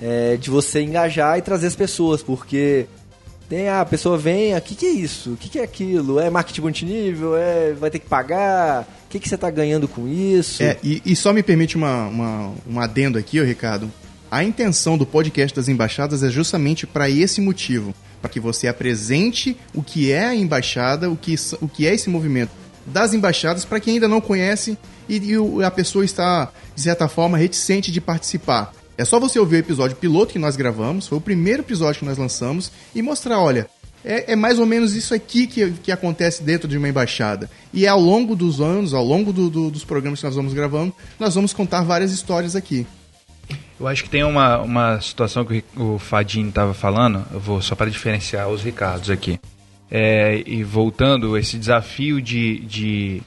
é, 0.00 0.36
de 0.36 0.50
você 0.50 0.82
engajar 0.82 1.38
e 1.38 1.42
trazer 1.42 1.66
as 1.66 1.76
pessoas, 1.76 2.22
porque 2.22 2.86
tem 3.48 3.68
a 3.68 3.84
pessoa 3.84 4.16
vem, 4.16 4.56
o 4.56 4.60
que, 4.60 4.74
que 4.74 4.86
é 4.86 4.90
isso? 4.90 5.32
O 5.32 5.36
que, 5.36 5.48
que 5.48 5.58
é 5.58 5.62
aquilo? 5.62 6.18
É 6.18 6.30
marketing 6.30 6.62
multinível? 6.62 7.36
É, 7.36 7.72
vai 7.72 7.90
ter 7.90 7.98
que 7.98 8.06
pagar? 8.06 8.82
O 8.82 9.08
que, 9.10 9.20
que 9.20 9.28
você 9.28 9.34
está 9.34 9.50
ganhando 9.50 9.86
com 9.86 10.08
isso? 10.08 10.62
É, 10.62 10.76
e, 10.82 11.02
e 11.04 11.14
só 11.14 11.32
me 11.32 11.42
permite 11.42 11.76
uma, 11.76 12.06
uma, 12.08 12.52
um 12.68 12.80
adendo 12.80 13.18
aqui, 13.18 13.40
Ricardo. 13.42 13.90
A 14.30 14.42
intenção 14.42 14.98
do 14.98 15.06
podcast 15.06 15.54
das 15.54 15.68
embaixadas 15.68 16.22
é 16.22 16.30
justamente 16.30 16.86
para 16.86 17.08
esse 17.08 17.40
motivo, 17.40 17.94
para 18.20 18.30
que 18.30 18.40
você 18.40 18.66
apresente 18.66 19.56
o 19.72 19.82
que 19.82 20.10
é 20.10 20.24
a 20.24 20.34
embaixada, 20.34 21.08
o 21.08 21.16
que, 21.16 21.36
o 21.60 21.68
que 21.68 21.86
é 21.86 21.94
esse 21.94 22.10
movimento 22.10 22.63
das 22.86 23.14
embaixadas, 23.14 23.64
para 23.64 23.80
quem 23.80 23.94
ainda 23.94 24.08
não 24.08 24.20
conhece 24.20 24.76
e, 25.08 25.16
e 25.16 25.64
a 25.64 25.70
pessoa 25.70 26.04
está, 26.04 26.50
de 26.74 26.82
certa 26.82 27.08
forma, 27.08 27.38
reticente 27.38 27.90
de 27.90 28.00
participar. 28.00 28.72
É 28.96 29.04
só 29.04 29.18
você 29.18 29.38
ouvir 29.38 29.56
o 29.56 29.58
episódio 29.58 29.96
piloto 29.96 30.32
que 30.32 30.38
nós 30.38 30.56
gravamos, 30.56 31.08
foi 31.08 31.18
o 31.18 31.20
primeiro 31.20 31.62
episódio 31.62 32.00
que 32.00 32.04
nós 32.04 32.18
lançamos, 32.18 32.70
e 32.94 33.02
mostrar, 33.02 33.40
olha, 33.40 33.68
é, 34.04 34.32
é, 34.32 34.36
mais 34.36 34.58
ou 34.58 34.66
menos 34.66 34.94
isso 34.94 35.14
aqui 35.14 35.46
que, 35.46 35.70
que 35.72 35.90
acontece 35.90 36.42
dentro 36.42 36.68
de 36.68 36.76
uma 36.76 36.88
embaixada. 36.88 37.50
E 37.72 37.86
ao 37.86 37.98
longo 37.98 38.36
dos 38.36 38.60
anos, 38.60 38.92
ao 38.92 39.04
longo 39.04 39.32
do, 39.32 39.48
do, 39.48 39.70
dos 39.70 39.84
programas 39.84 40.20
que 40.20 40.26
nós 40.26 40.36
vamos 40.36 40.52
gravando, 40.52 40.92
nós 41.18 41.34
vamos 41.34 41.52
contar 41.52 41.82
várias 41.82 42.12
histórias 42.12 42.54
aqui. 42.54 42.86
Eu 43.80 43.88
acho 43.88 44.04
que 44.04 44.10
tem 44.10 44.22
uma, 44.22 44.58
uma 44.58 45.00
situação 45.00 45.44
que 45.44 45.64
o 45.76 45.98
Fadinho 45.98 46.48
estava 46.48 46.72
falando, 46.72 47.24
eu 47.32 47.40
vou 47.40 47.60
só 47.60 47.74
para 47.74 47.90
diferenciar 47.90 48.48
os 48.48 48.62
Ricardos 48.62 49.10
aqui. 49.10 49.40
É, 49.90 50.42
e 50.46 50.64
voltando, 50.64 51.36
esse 51.36 51.58
desafio 51.58 52.20
de, 52.20 52.60
de, 52.60 53.22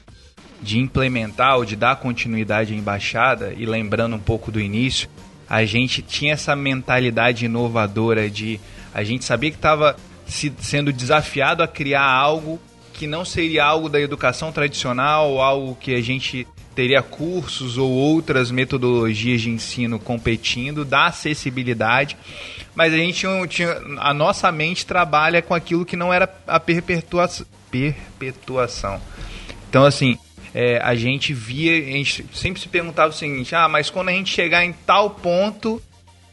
de 0.60 0.78
implementar 0.78 1.56
ou 1.56 1.64
de 1.64 1.76
dar 1.76 1.96
continuidade 1.96 2.74
à 2.74 2.76
embaixada, 2.76 3.54
e 3.56 3.64
lembrando 3.64 4.16
um 4.16 4.20
pouco 4.20 4.50
do 4.50 4.60
início, 4.60 5.08
a 5.48 5.64
gente 5.64 6.02
tinha 6.02 6.34
essa 6.34 6.54
mentalidade 6.54 7.46
inovadora 7.46 8.28
de 8.28 8.60
a 8.92 9.02
gente 9.02 9.24
sabia 9.24 9.50
que 9.50 9.56
estava 9.56 9.96
se, 10.26 10.52
sendo 10.58 10.92
desafiado 10.92 11.62
a 11.62 11.68
criar 11.68 12.04
algo 12.04 12.60
que 12.92 13.06
não 13.06 13.24
seria 13.24 13.64
algo 13.64 13.88
da 13.88 14.00
educação 14.00 14.50
tradicional, 14.50 15.40
algo 15.40 15.76
que 15.76 15.94
a 15.94 16.02
gente 16.02 16.46
teria 16.78 17.02
cursos 17.02 17.76
ou 17.76 17.90
outras 17.90 18.52
metodologias 18.52 19.40
de 19.40 19.50
ensino 19.50 19.98
competindo, 19.98 20.84
da 20.84 21.06
acessibilidade, 21.06 22.16
mas 22.72 22.94
a 22.94 22.96
gente 22.96 23.26
tinha, 23.48 23.82
a 23.98 24.14
nossa 24.14 24.52
mente 24.52 24.86
trabalha 24.86 25.42
com 25.42 25.54
aquilo 25.54 25.84
que 25.84 25.96
não 25.96 26.14
era 26.14 26.32
a 26.46 26.60
perpetuação. 26.60 27.44
perpetuação. 27.68 29.00
Então, 29.68 29.84
assim, 29.84 30.16
é, 30.54 30.78
a 30.80 30.94
gente 30.94 31.34
via, 31.34 31.72
a 31.72 31.96
gente 31.96 32.24
sempre 32.32 32.60
se 32.60 32.68
perguntava 32.68 33.10
o 33.10 33.12
seguinte: 33.12 33.56
ah, 33.56 33.68
mas 33.68 33.90
quando 33.90 34.10
a 34.10 34.12
gente 34.12 34.32
chegar 34.32 34.64
em 34.64 34.72
tal 34.72 35.10
ponto, 35.10 35.82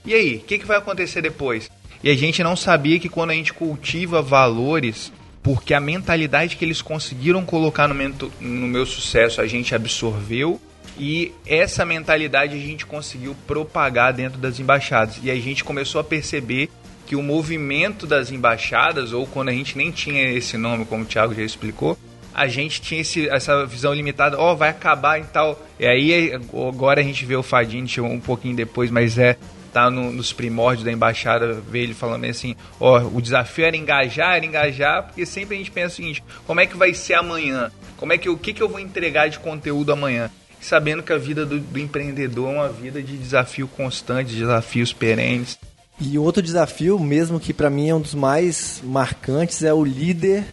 e 0.05 0.13
aí? 0.13 0.35
O 0.35 0.41
que, 0.41 0.59
que 0.59 0.65
vai 0.67 0.77
acontecer 0.77 1.23
depois? 1.23 1.71
E 2.03 2.09
a 2.11 2.15
gente 2.15 2.43
não 2.43 2.55
sabia 2.55 2.99
que 2.99 3.09
quando 3.09 3.31
a 3.31 3.33
gente 3.33 3.51
cultiva 3.51 4.21
valores, 4.21 5.11
porque 5.45 5.75
a 5.75 5.79
mentalidade 5.79 6.55
que 6.55 6.65
eles 6.65 6.81
conseguiram 6.81 7.45
colocar 7.45 7.87
no 7.87 7.93
meu, 7.93 8.11
no 8.41 8.67
meu 8.67 8.83
sucesso 8.83 9.39
a 9.39 9.45
gente 9.45 9.75
absorveu 9.75 10.59
e 10.97 11.33
essa 11.45 11.85
mentalidade 11.85 12.55
a 12.55 12.59
gente 12.59 12.83
conseguiu 12.83 13.35
propagar 13.45 14.11
dentro 14.11 14.39
das 14.39 14.59
embaixadas. 14.59 15.19
E 15.21 15.29
a 15.29 15.35
gente 15.35 15.63
começou 15.63 16.01
a 16.01 16.03
perceber 16.03 16.71
que 17.05 17.15
o 17.15 17.21
movimento 17.21 18.07
das 18.07 18.31
embaixadas, 18.31 19.13
ou 19.13 19.27
quando 19.27 19.49
a 19.49 19.51
gente 19.51 19.77
nem 19.77 19.91
tinha 19.91 20.31
esse 20.31 20.57
nome, 20.57 20.83
como 20.83 21.03
o 21.03 21.05
Thiago 21.05 21.35
já 21.35 21.43
explicou, 21.43 21.95
a 22.33 22.47
gente 22.47 22.81
tinha 22.81 23.01
esse, 23.01 23.29
essa 23.29 23.67
visão 23.67 23.93
limitada, 23.93 24.39
ó, 24.39 24.53
oh, 24.53 24.55
vai 24.55 24.69
acabar 24.69 25.21
e 25.21 25.25
tal. 25.25 25.63
E 25.79 25.85
aí 25.85 26.33
agora 26.67 27.01
a 27.01 27.03
gente 27.03 27.23
vê 27.23 27.35
o 27.35 27.43
Fadinho 27.43 28.03
um 28.03 28.19
pouquinho 28.19 28.55
depois, 28.55 28.89
mas 28.89 29.19
é 29.19 29.37
tá 29.75 29.89
no, 29.89 30.09
nos 30.09 30.31
primórdios 30.31 30.85
da 30.85 30.91
embaixada, 30.93 31.51
ver 31.69 31.79
ele 31.79 31.93
falando 31.93 32.23
assim, 32.23 32.55
ó, 32.79 32.97
o 33.01 33.21
desafio 33.21 33.65
era 33.65 33.75
engajar, 33.75 34.37
era 34.37 34.45
engajar, 34.45 35.03
porque 35.03 35.25
sempre 35.25 35.55
a 35.55 35.57
gente 35.57 35.69
pensa 35.69 35.87
o 35.87 35.95
seguinte, 35.97 36.23
como 36.47 36.61
é 36.61 36.65
que 36.65 36.77
vai 36.77 36.93
ser 36.93 37.15
amanhã? 37.15 37.69
Como 37.97 38.13
é 38.13 38.17
que 38.17 38.29
o 38.29 38.37
que 38.37 38.53
que 38.53 38.63
eu 38.63 38.69
vou 38.69 38.79
entregar 38.79 39.27
de 39.27 39.37
conteúdo 39.37 39.91
amanhã? 39.91 40.31
Sabendo 40.61 41.03
que 41.03 41.11
a 41.11 41.17
vida 41.17 41.45
do, 41.45 41.59
do 41.59 41.77
empreendedor 41.77 42.53
é 42.53 42.55
uma 42.55 42.69
vida 42.69 43.03
de 43.03 43.17
desafio 43.17 43.67
constante, 43.67 44.29
de 44.29 44.39
desafios 44.39 44.93
perenes. 44.93 45.59
E 45.99 46.17
outro 46.17 46.41
desafio, 46.41 46.97
mesmo 46.97 47.37
que 47.37 47.53
para 47.53 47.69
mim 47.69 47.89
é 47.89 47.95
um 47.95 47.99
dos 47.99 48.15
mais 48.15 48.81
marcantes, 48.81 49.61
é 49.61 49.73
o 49.73 49.83
líder 49.83 50.45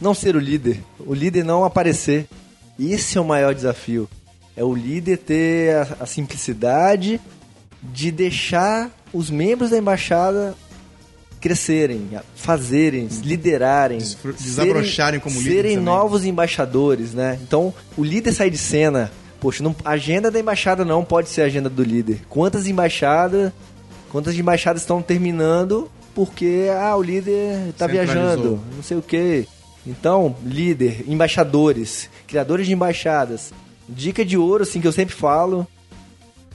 não 0.00 0.14
ser 0.14 0.36
o 0.36 0.40
líder, 0.40 0.80
o 0.98 1.12
líder 1.12 1.44
não 1.44 1.64
aparecer. 1.64 2.26
Esse 2.80 3.18
é 3.18 3.20
o 3.20 3.24
maior 3.26 3.54
desafio. 3.54 4.08
É 4.56 4.64
o 4.64 4.74
líder 4.74 5.18
ter 5.18 5.76
a, 5.76 5.96
a 6.00 6.06
simplicidade 6.06 7.20
de 7.92 8.10
deixar 8.10 8.90
os 9.12 9.30
membros 9.30 9.70
da 9.70 9.78
embaixada 9.78 10.54
crescerem, 11.40 12.08
fazerem, 12.34 13.06
liderarem, 13.22 13.98
desabrocharem 13.98 15.20
como 15.20 15.36
líderes. 15.36 15.72
Serem 15.72 15.76
novos 15.76 16.24
embaixadores, 16.24 17.12
né? 17.12 17.38
Então, 17.42 17.74
o 17.96 18.02
líder 18.02 18.32
sai 18.32 18.48
de 18.48 18.56
cena. 18.56 19.12
Poxa, 19.40 19.62
não, 19.62 19.76
a 19.84 19.90
agenda 19.90 20.30
da 20.30 20.40
embaixada 20.40 20.86
não 20.86 21.04
pode 21.04 21.28
ser 21.28 21.42
a 21.42 21.44
agenda 21.44 21.68
do 21.68 21.82
líder. 21.82 22.22
Quantas 22.30 22.66
embaixadas, 22.66 23.52
quantas 24.10 24.34
embaixadas 24.38 24.80
estão 24.80 25.02
terminando 25.02 25.90
porque 26.14 26.68
ah, 26.72 26.96
o 26.96 27.02
líder 27.02 27.68
está 27.68 27.86
viajando, 27.86 28.60
não 28.74 28.82
sei 28.82 28.96
o 28.96 29.02
quê. 29.02 29.46
Então, 29.86 30.34
líder, 30.44 31.04
embaixadores, 31.06 32.08
criadores 32.26 32.66
de 32.66 32.72
embaixadas. 32.72 33.52
Dica 33.86 34.24
de 34.24 34.38
ouro, 34.38 34.62
assim, 34.62 34.80
que 34.80 34.86
eu 34.86 34.92
sempre 34.92 35.14
falo. 35.14 35.66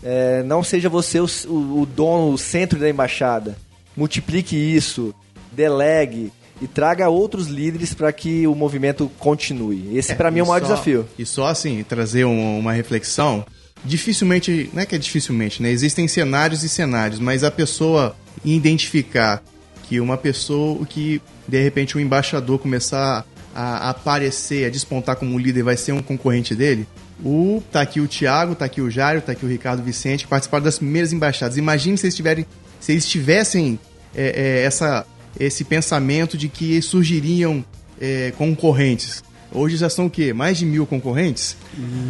É, 0.03 0.43
não 0.43 0.63
seja 0.63 0.89
você 0.89 1.19
o, 1.19 1.27
o, 1.47 1.81
o 1.81 1.85
dono, 1.85 2.33
o 2.33 2.37
centro 2.37 2.79
da 2.79 2.89
embaixada. 2.89 3.57
Multiplique 3.95 4.55
isso, 4.55 5.13
delegue 5.51 6.31
e 6.61 6.67
traga 6.67 7.09
outros 7.09 7.47
líderes 7.47 7.93
para 7.93 8.11
que 8.11 8.45
o 8.47 8.55
movimento 8.55 9.09
continue. 9.17 9.97
Esse, 9.97 10.11
é, 10.11 10.15
para 10.15 10.31
mim, 10.31 10.39
é 10.39 10.43
o 10.43 10.47
maior 10.47 10.61
só, 10.61 10.67
desafio. 10.67 11.07
E 11.17 11.25
só, 11.25 11.47
assim, 11.47 11.83
trazer 11.83 12.25
um, 12.25 12.59
uma 12.59 12.73
reflexão. 12.73 13.45
dificilmente, 13.83 14.69
não 14.73 14.81
é 14.81 14.85
que 14.85 14.95
é 14.95 14.97
dificilmente, 14.97 15.61
né? 15.61 15.69
Existem 15.69 16.07
cenários 16.07 16.63
e 16.63 16.69
cenários, 16.69 17.19
mas 17.19 17.43
a 17.43 17.51
pessoa 17.51 18.15
identificar 18.43 19.43
que 19.87 19.99
uma 19.99 20.17
pessoa 20.17 20.85
que 20.85 21.21
de 21.47 21.61
repente 21.61 21.95
o 21.95 21.99
um 21.99 22.01
embaixador 22.01 22.59
começar 22.59 23.25
a 23.55 23.89
aparecer, 23.89 24.65
a 24.65 24.69
despontar 24.69 25.15
como 25.15 25.37
líder, 25.37 25.63
vai 25.63 25.75
ser 25.75 25.91
um 25.91 26.01
concorrente 26.01 26.53
dele. 26.53 26.87
O, 27.23 27.61
tá 27.71 27.81
aqui 27.81 27.99
o 27.99 28.07
Thiago, 28.07 28.55
tá 28.55 28.65
aqui 28.65 28.81
o 28.81 28.89
Jário, 28.89 29.21
tá 29.21 29.33
aqui 29.33 29.45
o 29.45 29.49
Ricardo 29.49 29.83
Vicente, 29.83 30.23
que 30.23 30.29
participaram 30.29 30.63
das 30.63 30.77
primeiras 30.77 31.11
embaixadas. 31.11 31.57
Imagine 31.57 31.97
se 31.97 32.05
eles, 32.05 32.15
tiverem, 32.15 32.45
se 32.79 32.93
eles 32.93 33.07
tivessem 33.07 33.79
é, 34.15 34.59
é, 34.61 34.63
essa, 34.63 35.05
esse 35.39 35.63
pensamento 35.63 36.37
de 36.37 36.47
que 36.47 36.81
surgiriam 36.81 37.63
é, 37.99 38.31
concorrentes. 38.37 39.23
Hoje 39.51 39.77
já 39.77 39.89
são 39.89 40.05
o 40.05 40.09
quê? 40.09 40.31
Mais 40.31 40.57
de 40.57 40.65
mil 40.65 40.85
concorrentes? 40.85 41.57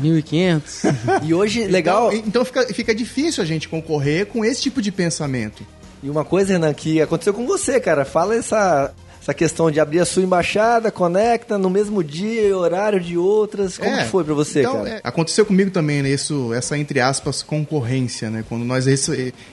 1.500. 0.04 1.24
e 1.26 1.34
hoje, 1.34 1.66
legal. 1.66 2.12
Então, 2.12 2.28
então 2.28 2.46
fica, 2.46 2.74
fica 2.74 2.96
difícil 2.96 3.42
a 3.42 3.46
gente 3.46 3.70
concorrer 3.70 4.26
com 4.26 4.44
esse 4.44 4.62
tipo 4.62 4.82
de 4.82 4.92
pensamento. 4.92 5.66
E 6.04 6.10
uma 6.10 6.26
coisa, 6.26 6.54
Renan, 6.54 6.74
que 6.74 7.02
aconteceu 7.02 7.34
com 7.34 7.46
você, 7.46 7.80
cara. 7.80 8.06
Fala 8.06 8.36
essa, 8.36 8.94
essa 9.30 9.34
questão 9.34 9.70
de 9.70 9.80
abrir 9.80 10.00
a 10.00 10.06
sua 10.06 10.24
embaixada, 10.24 10.92
conecta 10.92 11.58
no 11.58 11.70
mesmo 11.70 12.04
dia 12.04 12.48
e 12.48 12.54
horário 12.54 13.00
de 13.00 13.18
outras. 13.18 13.78
Como 13.78 13.90
é, 13.90 14.06
foi 14.06 14.24
para 14.24 14.34
você, 14.34 14.62
então, 14.62 14.78
cara? 14.78 14.90
É, 14.90 15.02
aconteceu 15.04 15.46
comigo 15.46 15.70
também, 15.70 16.02
né? 16.02 16.10
Isso, 16.10 16.52
essa, 16.54 16.78
entre 16.78 17.00
aspas, 17.00 17.44
concorrência, 17.44 18.30
né? 18.30 18.44
Quando 18.48 18.66
nós 18.66 18.86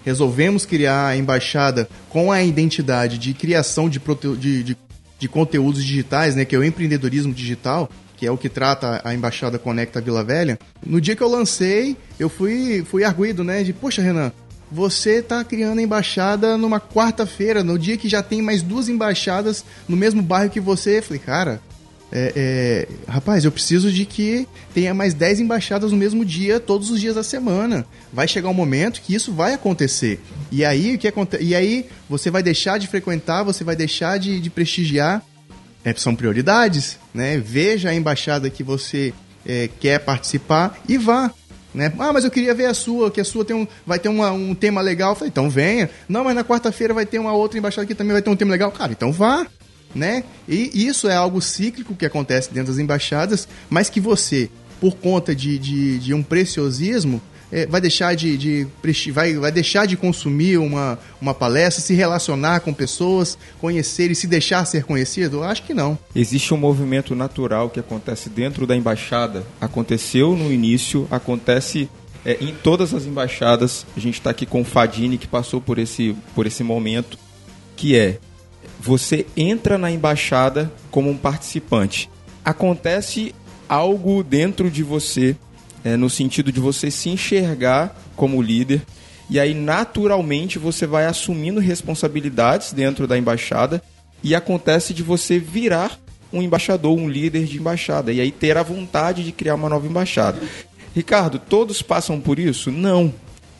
resolvemos 0.04 0.64
criar 0.64 1.08
a 1.08 1.16
embaixada 1.16 1.88
com 2.08 2.32
a 2.32 2.42
identidade 2.42 3.18
de 3.18 3.34
criação 3.34 3.88
de, 3.88 4.00
de, 4.38 4.62
de, 4.62 4.76
de 5.18 5.28
conteúdos 5.28 5.84
digitais, 5.84 6.34
né? 6.34 6.44
Que 6.44 6.56
é 6.56 6.58
o 6.58 6.64
empreendedorismo 6.64 7.34
digital, 7.34 7.90
que 8.16 8.26
é 8.26 8.30
o 8.30 8.38
que 8.38 8.48
trata 8.48 9.02
a 9.04 9.14
Embaixada 9.14 9.58
Conecta 9.58 10.00
Vila 10.00 10.24
Velha. 10.24 10.58
No 10.84 11.00
dia 11.02 11.14
que 11.14 11.22
eu 11.22 11.28
lancei, 11.28 11.96
eu 12.18 12.30
fui, 12.30 12.82
fui 12.88 13.04
arguído, 13.04 13.44
né? 13.44 13.62
De, 13.62 13.74
poxa, 13.74 14.00
Renan, 14.00 14.32
você 14.70 15.16
está 15.18 15.44
criando 15.44 15.78
a 15.78 15.82
embaixada 15.82 16.56
numa 16.56 16.80
quarta-feira, 16.80 17.62
no 17.62 17.78
dia 17.78 17.96
que 17.96 18.08
já 18.08 18.22
tem 18.22 18.42
mais 18.42 18.62
duas 18.62 18.88
embaixadas 18.88 19.64
no 19.88 19.96
mesmo 19.96 20.22
bairro 20.22 20.50
que 20.50 20.60
você. 20.60 20.98
Eu 20.98 21.02
falei, 21.02 21.20
cara, 21.20 21.60
é, 22.10 22.32
é, 22.36 22.88
rapaz, 23.10 23.44
eu 23.44 23.52
preciso 23.52 23.90
de 23.90 24.04
que 24.04 24.46
tenha 24.72 24.94
mais 24.94 25.12
10 25.12 25.40
embaixadas 25.40 25.90
no 25.90 25.98
mesmo 25.98 26.24
dia, 26.24 26.60
todos 26.60 26.90
os 26.90 27.00
dias 27.00 27.14
da 27.14 27.22
semana. 27.22 27.86
Vai 28.12 28.28
chegar 28.28 28.48
um 28.48 28.54
momento 28.54 29.00
que 29.02 29.14
isso 29.14 29.32
vai 29.32 29.54
acontecer. 29.54 30.20
E 30.50 30.64
aí, 30.64 30.94
o 30.94 30.98
que 30.98 31.08
acontece? 31.08 31.42
E 31.42 31.54
aí 31.54 31.86
você 32.08 32.30
vai 32.30 32.42
deixar 32.42 32.78
de 32.78 32.86
frequentar, 32.86 33.42
você 33.42 33.64
vai 33.64 33.74
deixar 33.74 34.18
de, 34.18 34.40
de 34.40 34.50
prestigiar. 34.50 35.22
É, 35.84 35.94
são 35.94 36.16
prioridades, 36.16 36.98
né? 37.14 37.38
Veja 37.38 37.90
a 37.90 37.94
embaixada 37.94 38.50
que 38.50 38.62
você 38.62 39.12
é, 39.44 39.68
quer 39.80 40.00
participar 40.00 40.78
e 40.88 40.98
vá. 40.98 41.32
Né? 41.76 41.92
Ah, 41.98 42.10
mas 42.10 42.24
eu 42.24 42.30
queria 42.30 42.54
ver 42.54 42.64
a 42.64 42.72
sua, 42.72 43.10
que 43.10 43.20
a 43.20 43.24
sua 43.24 43.44
tem 43.44 43.54
um, 43.54 43.68
vai 43.86 43.98
ter 43.98 44.08
uma, 44.08 44.32
um 44.32 44.54
tema 44.54 44.80
legal. 44.80 45.10
Eu 45.10 45.14
falei, 45.14 45.28
então 45.28 45.50
venha. 45.50 45.90
Não, 46.08 46.24
mas 46.24 46.34
na 46.34 46.42
quarta-feira 46.42 46.94
vai 46.94 47.04
ter 47.04 47.18
uma 47.18 47.34
outra 47.34 47.58
embaixada 47.58 47.86
que 47.86 47.94
também 47.94 48.14
vai 48.14 48.22
ter 48.22 48.30
um 48.30 48.34
tema 48.34 48.50
legal. 48.50 48.72
Cara, 48.72 48.92
então 48.92 49.12
vá. 49.12 49.46
Né? 49.94 50.24
E 50.48 50.86
isso 50.86 51.06
é 51.06 51.14
algo 51.14 51.40
cíclico 51.40 51.94
que 51.94 52.06
acontece 52.06 52.52
dentro 52.52 52.72
das 52.72 52.78
embaixadas, 52.78 53.46
mas 53.68 53.90
que 53.90 54.00
você, 54.00 54.50
por 54.80 54.96
conta 54.96 55.34
de, 55.34 55.58
de, 55.58 55.98
de 55.98 56.14
um 56.14 56.22
preciosismo, 56.22 57.20
é, 57.50 57.66
vai 57.66 57.80
deixar 57.80 58.14
de, 58.14 58.36
de 58.36 58.66
vai, 59.12 59.34
vai 59.34 59.52
deixar 59.52 59.86
de 59.86 59.96
consumir 59.96 60.58
uma, 60.58 60.98
uma 61.20 61.34
palestra, 61.34 61.82
se 61.82 61.94
relacionar 61.94 62.60
com 62.60 62.72
pessoas, 62.72 63.38
conhecer 63.60 64.10
e 64.10 64.14
se 64.14 64.26
deixar 64.26 64.64
ser 64.64 64.84
conhecido? 64.84 65.42
Acho 65.42 65.62
que 65.62 65.74
não. 65.74 65.98
Existe 66.14 66.52
um 66.52 66.56
movimento 66.56 67.14
natural 67.14 67.70
que 67.70 67.80
acontece 67.80 68.28
dentro 68.28 68.66
da 68.66 68.76
embaixada. 68.76 69.44
Aconteceu 69.60 70.36
no 70.36 70.52
início, 70.52 71.06
acontece 71.10 71.88
é, 72.24 72.36
em 72.40 72.52
todas 72.52 72.92
as 72.92 73.06
embaixadas. 73.06 73.86
A 73.96 74.00
gente 74.00 74.14
está 74.14 74.30
aqui 74.30 74.44
com 74.44 74.62
o 74.62 74.64
Fadini 74.64 75.18
que 75.18 75.28
passou 75.28 75.60
por 75.60 75.78
esse, 75.78 76.16
por 76.34 76.46
esse 76.46 76.64
momento, 76.64 77.18
que 77.76 77.96
é 77.96 78.18
você 78.80 79.26
entra 79.36 79.78
na 79.78 79.90
embaixada 79.90 80.70
como 80.90 81.10
um 81.10 81.16
participante. 81.16 82.10
Acontece 82.44 83.34
algo 83.68 84.22
dentro 84.22 84.70
de 84.70 84.82
você 84.82 85.36
é, 85.86 85.96
no 85.96 86.10
sentido 86.10 86.50
de 86.50 86.58
você 86.58 86.90
se 86.90 87.08
enxergar 87.08 87.96
como 88.16 88.42
líder. 88.42 88.82
E 89.30 89.38
aí, 89.38 89.54
naturalmente, 89.54 90.58
você 90.58 90.84
vai 90.84 91.06
assumindo 91.06 91.60
responsabilidades 91.60 92.72
dentro 92.72 93.06
da 93.06 93.16
embaixada 93.16 93.80
e 94.20 94.34
acontece 94.34 94.92
de 94.92 95.04
você 95.04 95.38
virar 95.38 95.96
um 96.32 96.42
embaixador, 96.42 96.98
um 96.98 97.08
líder 97.08 97.44
de 97.44 97.58
embaixada, 97.58 98.12
e 98.12 98.20
aí 98.20 98.32
ter 98.32 98.56
a 98.56 98.64
vontade 98.64 99.22
de 99.22 99.30
criar 99.30 99.54
uma 99.54 99.68
nova 99.68 99.86
embaixada. 99.86 100.40
Ricardo, 100.92 101.38
todos 101.38 101.82
passam 101.82 102.20
por 102.20 102.40
isso? 102.40 102.72
Não. 102.72 103.14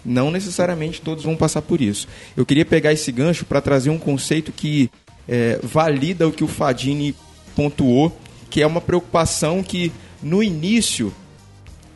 Não 0.04 0.32
necessariamente 0.32 1.00
todos 1.00 1.22
vão 1.22 1.36
passar 1.36 1.62
por 1.62 1.80
isso. 1.80 2.08
Eu 2.36 2.44
queria 2.44 2.64
pegar 2.64 2.92
esse 2.92 3.12
gancho 3.12 3.44
para 3.44 3.60
trazer 3.60 3.90
um 3.90 3.98
conceito 3.98 4.50
que 4.50 4.90
é, 5.28 5.60
valida 5.62 6.26
o 6.26 6.32
que 6.32 6.42
o 6.42 6.48
Fadini 6.48 7.14
pontuou, 7.54 8.18
que 8.50 8.62
é 8.62 8.66
uma 8.66 8.80
preocupação 8.80 9.62
que 9.62 9.92
no 10.20 10.42
início 10.42 11.14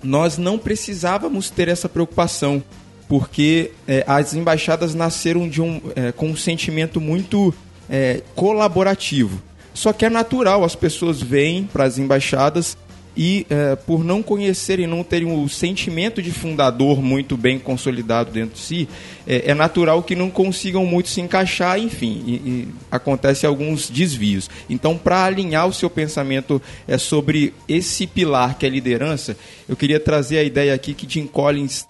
nós 0.03 0.39
não 0.39 0.59
precisávamos 0.59 1.51
ter 1.51 1.69
essa 1.69 1.89
preocupação, 1.89 2.63
porque 3.09 3.73
é, 3.87 4.05
as 4.07 4.35
embaixadas 4.35 4.95
nasceram 4.95 5.49
de 5.49 5.61
um, 5.61 5.81
é, 5.97 6.13
com 6.13 6.29
um 6.31 6.37
sentimento 6.37 7.01
muito 7.01 7.53
é, 7.89 8.23
colaborativo. 8.35 9.43
Só 9.75 9.93
que 9.93 10.05
é 10.05 10.11
natural, 10.11 10.65
as 10.65 10.75
pessoas 10.75 11.23
vêm 11.23 11.65
para 11.65 11.85
as 11.85 11.99
embaixadas 11.99 12.77
e 13.17 13.47
é, 13.51 13.77
por 13.77 14.05
não 14.05 14.23
conhecerem, 14.23 14.87
não 14.87 15.03
terem 15.03 15.33
o 15.33 15.49
sentimento 15.49 16.23
de 16.23 16.31
fundador 16.31 17.03
muito 17.03 17.37
bem 17.37 17.59
consolidado 17.59 18.31
dentro 18.31 18.55
de 18.55 18.61
si, 18.61 18.89
é, 19.27 19.51
é 19.51 19.55
natural 19.55 20.03
que 20.03 20.15
não 20.15 20.31
consigam 20.31 20.87
muito 20.87 21.09
se 21.09 21.21
encaixar, 21.21 21.79
enfim, 21.79 22.23
e, 22.27 22.33
e 22.33 22.69
acontece 22.91 23.47
alguns 23.47 23.91
desvios. 23.91 24.49
Então, 24.69 24.97
para 24.97 25.25
alinhar 25.25 25.67
o 25.67 25.73
seu 25.73 25.91
pensamento 25.91 26.63
é, 26.87 26.97
sobre 26.99 27.53
esse 27.69 28.07
pilar 28.07 28.57
que 28.57 28.67
é 28.67 28.69
liderança, 28.69 29.37
eu 29.69 29.77
queria 29.77 30.01
trazer 30.01 30.39
a 30.39 30.43
ideia 30.43 30.75
aqui 30.75 30.95
que 30.95 31.09
Jim 31.09 31.27
Collins 31.27 31.87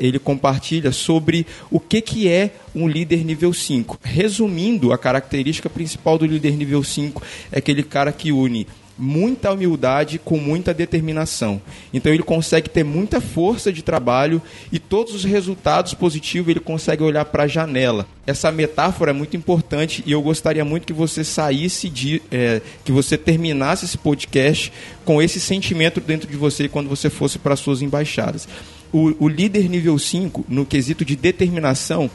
ele 0.00 0.18
compartilha 0.18 0.90
sobre 0.92 1.46
o 1.70 1.78
que, 1.78 2.00
que 2.00 2.28
é 2.28 2.52
um 2.74 2.88
líder 2.88 3.24
nível 3.24 3.52
5. 3.52 3.98
Resumindo, 4.02 4.92
a 4.92 4.98
característica 4.98 5.68
principal 5.68 6.16
do 6.16 6.26
líder 6.26 6.56
nível 6.56 6.82
5 6.82 7.22
é 7.52 7.58
aquele 7.58 7.82
cara 7.82 8.12
que 8.12 8.32
une 8.32 8.66
muita 8.98 9.52
humildade 9.52 10.18
com 10.18 10.38
muita 10.38 10.74
determinação. 10.74 11.62
Então 11.92 12.12
ele 12.12 12.22
consegue 12.22 12.68
ter 12.68 12.84
muita 12.84 13.20
força 13.20 13.72
de 13.72 13.82
trabalho 13.82 14.42
e 14.72 14.78
todos 14.78 15.14
os 15.14 15.24
resultados 15.24 15.94
positivos 15.94 16.50
ele 16.50 16.60
consegue 16.60 17.02
olhar 17.02 17.24
para 17.26 17.44
a 17.44 17.46
janela. 17.46 18.06
Essa 18.26 18.50
metáfora 18.50 19.10
é 19.12 19.14
muito 19.14 19.36
importante 19.36 20.02
e 20.04 20.12
eu 20.12 20.20
gostaria 20.20 20.64
muito 20.64 20.86
que 20.86 20.92
você 20.92 21.22
saísse 21.22 21.88
de. 21.88 22.20
É, 22.30 22.60
que 22.84 22.92
você 22.92 23.16
terminasse 23.16 23.84
esse 23.84 23.96
podcast 23.96 24.72
com 25.04 25.22
esse 25.22 25.40
sentimento 25.40 26.00
dentro 26.00 26.28
de 26.28 26.36
você 26.36 26.68
quando 26.68 26.88
você 26.88 27.08
fosse 27.08 27.38
para 27.38 27.56
suas 27.56 27.80
embaixadas. 27.80 28.48
O, 28.92 29.24
o 29.24 29.28
líder 29.28 29.68
nível 29.68 29.98
5, 29.98 30.46
no 30.48 30.64
quesito 30.64 31.04
de 31.04 31.14
determinação, 31.14 32.10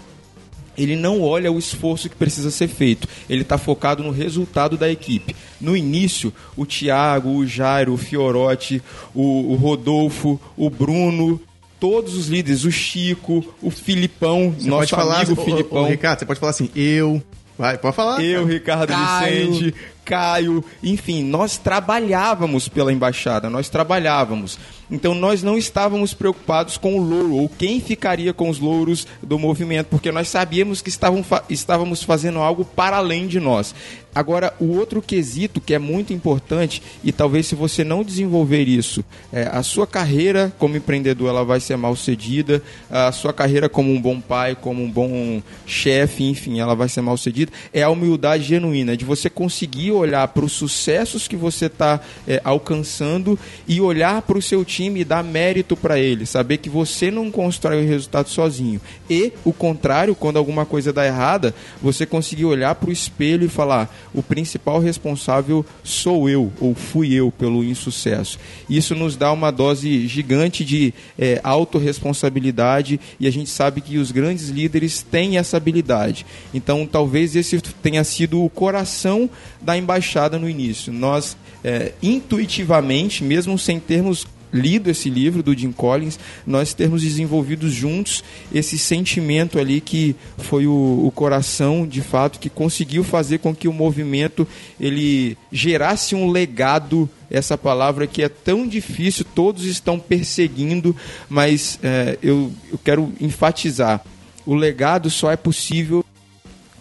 ele 0.78 0.96
não 0.96 1.22
olha 1.22 1.52
o 1.52 1.60
esforço 1.60 2.10
que 2.10 2.16
precisa 2.16 2.52
ser 2.52 2.68
feito, 2.68 3.08
ele 3.30 3.42
está 3.42 3.58
focado 3.58 4.04
no 4.04 4.12
resultado 4.12 4.78
da 4.78 4.90
equipe. 4.90 5.36
No 5.60 5.76
início, 5.76 6.34
o 6.56 6.66
Thiago, 6.66 7.30
o 7.30 7.46
Jairo, 7.46 7.94
o 7.94 7.98
Fiorotti, 7.98 8.82
o, 9.14 9.52
o 9.52 9.56
Rodolfo, 9.56 10.40
o 10.58 10.70
Bruno, 10.70 11.40
todos 11.80 12.16
os 12.16 12.28
líderes, 12.28 12.64
o 12.64 12.72
Chico, 12.72 13.46
o 13.62 13.70
Filipão, 13.70 14.56
você 14.58 14.70
nosso 14.70 14.96
amigo 14.96 15.34
assim, 15.34 15.36
Filipão. 15.44 15.84
Ô, 15.84 15.86
ô, 15.86 15.90
Ricardo, 15.90 16.20
você 16.20 16.26
pode 16.26 16.40
falar 16.40 16.52
assim, 16.52 16.70
eu. 16.76 17.22
Vai, 17.58 17.78
pode 17.78 17.96
falar. 17.96 18.24
Eu, 18.24 18.46
Ricardo 18.46 18.88
Caio. 18.88 19.52
Vicente, 19.52 19.76
Caio, 20.04 20.64
enfim, 20.82 21.24
nós 21.24 21.58
trabalhávamos 21.58 22.68
pela 22.68 22.92
embaixada, 22.92 23.50
nós 23.50 23.70
trabalhávamos. 23.70 24.58
Então 24.92 25.16
nós 25.16 25.42
não 25.42 25.58
estávamos 25.58 26.14
preocupados 26.14 26.78
com 26.78 27.00
o 27.00 27.02
louro 27.02 27.36
ou 27.36 27.50
quem 27.50 27.82
ficaria 27.82 28.34
com 28.34 28.50
os 28.50 28.60
louros 28.60 29.08
do 29.22 29.40
movimento, 29.40 29.88
porque 29.88 30.12
nós 30.12 30.28
sabíamos 30.28 30.82
que 30.82 30.90
estavam, 30.90 31.26
estávamos 31.50 32.04
fazendo 32.04 32.40
algo 32.40 32.64
para 32.64 32.98
além 32.98 33.28
de 33.28 33.40
nós. 33.40 33.74
Agora, 34.16 34.54
o 34.60 34.78
outro 34.78 35.02
quesito 35.02 35.60
que 35.60 35.74
é 35.74 35.80
muito 35.80 36.14
importante, 36.14 36.84
e 37.04 37.12
talvez 37.12 37.48
se 37.48 37.56
você 37.56 37.84
não 37.84 38.04
desenvolver 38.04 38.68
isso, 38.68 39.04
é, 39.32 39.50
a 39.52 39.64
sua 39.64 39.88
carreira 39.88 40.54
como 40.60 40.78
empreendedor 40.78 41.30
ela 41.30 41.44
vai 41.44 41.60
ser 41.60 41.76
mal 41.78 41.96
cedida, 41.96 42.62
a 42.92 43.12
sua 43.12 43.34
carreira 43.34 43.68
como 43.68 43.92
um 43.92 44.00
bom 44.00 44.22
pai, 44.22 44.56
como 44.56 44.84
um 44.84 44.92
bom 44.92 45.42
chefe, 45.66 46.26
enfim, 46.26 46.60
ela 46.60 46.76
vai 46.76 46.88
ser 46.88 47.02
mal 47.02 47.18
cedida, 47.18 47.52
é 47.74 47.82
a 47.82 47.90
humildade 47.90 48.44
genuína, 48.44 48.96
de 48.96 49.04
você 49.04 49.32
conseguir 49.32 49.93
olhar 49.94 50.28
para 50.30 50.46
os 50.46 50.52
sucessos 50.52 51.28
que 51.28 51.36
você 51.36 51.66
está 51.66 52.00
é, 52.28 52.42
alcançando 52.44 53.38
e 53.68 53.80
olhar 53.82 54.22
para 54.22 54.38
o 54.38 54.42
seu 54.42 54.64
time 54.66 55.02
e 55.02 55.06
dar 55.06 55.24
mérito 55.24 55.76
para 55.76 56.00
ele, 56.00 56.26
saber 56.26 56.58
que 56.58 56.70
você 56.70 57.10
não 57.10 57.32
constrói 57.32 57.84
o 57.84 57.88
resultado 57.88 58.30
sozinho. 58.30 58.80
E 59.10 59.34
o 59.44 59.54
contrário, 59.54 60.16
quando 60.16 60.38
alguma 60.38 60.66
coisa 60.66 60.94
dá 60.94 61.06
errada, 61.06 61.54
você 61.82 62.06
conseguir 62.06 62.46
olhar 62.46 62.76
para 62.76 62.90
o 62.90 62.94
espelho 62.94 63.46
e 63.46 63.50
falar: 63.50 63.94
o 64.14 64.22
principal 64.22 64.80
responsável 64.80 65.66
sou 65.84 66.30
eu 66.30 66.52
ou 66.60 66.74
fui 66.74 67.14
eu 67.14 67.32
pelo 67.32 67.64
insucesso. 67.64 68.40
Isso 68.70 68.96
nos 68.96 69.16
dá 69.16 69.32
uma 69.32 69.52
dose 69.52 70.08
gigante 70.08 70.64
de 70.64 70.94
é, 71.18 71.40
autorresponsabilidade 71.44 73.00
e 73.20 73.28
a 73.28 73.32
gente 73.32 73.50
sabe 73.50 73.82
que 73.82 73.98
os 73.98 74.12
grandes 74.12 74.50
líderes 74.50 75.02
têm 75.02 75.38
essa 75.38 75.58
habilidade. 75.58 76.26
Então, 76.54 76.86
talvez 76.86 77.36
esse 77.36 77.60
tenha 77.62 78.04
sido 78.04 78.44
o 78.44 78.50
coração 78.50 79.30
da 79.62 79.78
embaixada 79.84 80.40
no 80.40 80.50
início. 80.50 80.92
Nós, 80.92 81.38
é, 81.64 81.94
intuitivamente, 82.02 83.24
mesmo 83.24 83.58
sem 83.60 83.80
termos 83.80 84.26
lido 84.54 84.90
esse 84.90 85.10
livro 85.10 85.42
do 85.42 85.58
Jim 85.58 85.72
Collins, 85.72 86.20
nós 86.46 86.74
termos 86.74 87.02
desenvolvido 87.02 87.70
juntos 87.70 88.24
esse 88.54 88.78
sentimento 88.78 89.58
ali 89.58 89.82
que 89.82 90.16
foi 90.38 90.68
o, 90.68 91.06
o, 91.06 91.12
coração, 91.12 91.88
de 91.88 92.02
fato, 92.02 92.40
que 92.40 92.50
conseguiu 92.50 93.04
fazer 93.04 93.40
com 93.40 93.56
que 93.56 93.68
o 93.68 93.74
movimento 93.74 94.48
ele 94.80 95.36
gerasse 95.52 96.14
um 96.14 96.30
legado. 96.30 97.10
Essa 97.32 97.58
palavra 97.58 98.06
que 98.06 98.22
é 98.22 98.30
tão 98.30 98.68
difícil, 98.68 99.26
todos 99.34 99.66
estão 99.66 99.98
perseguindo, 99.98 100.96
mas 101.28 101.80
é, 101.82 102.20
eu, 102.22 102.52
eu 102.72 102.78
quero 102.84 103.12
enfatizar: 103.20 104.06
o 104.46 104.54
legado 104.54 105.10
só 105.10 105.32
é 105.32 105.36
possível 105.36 106.06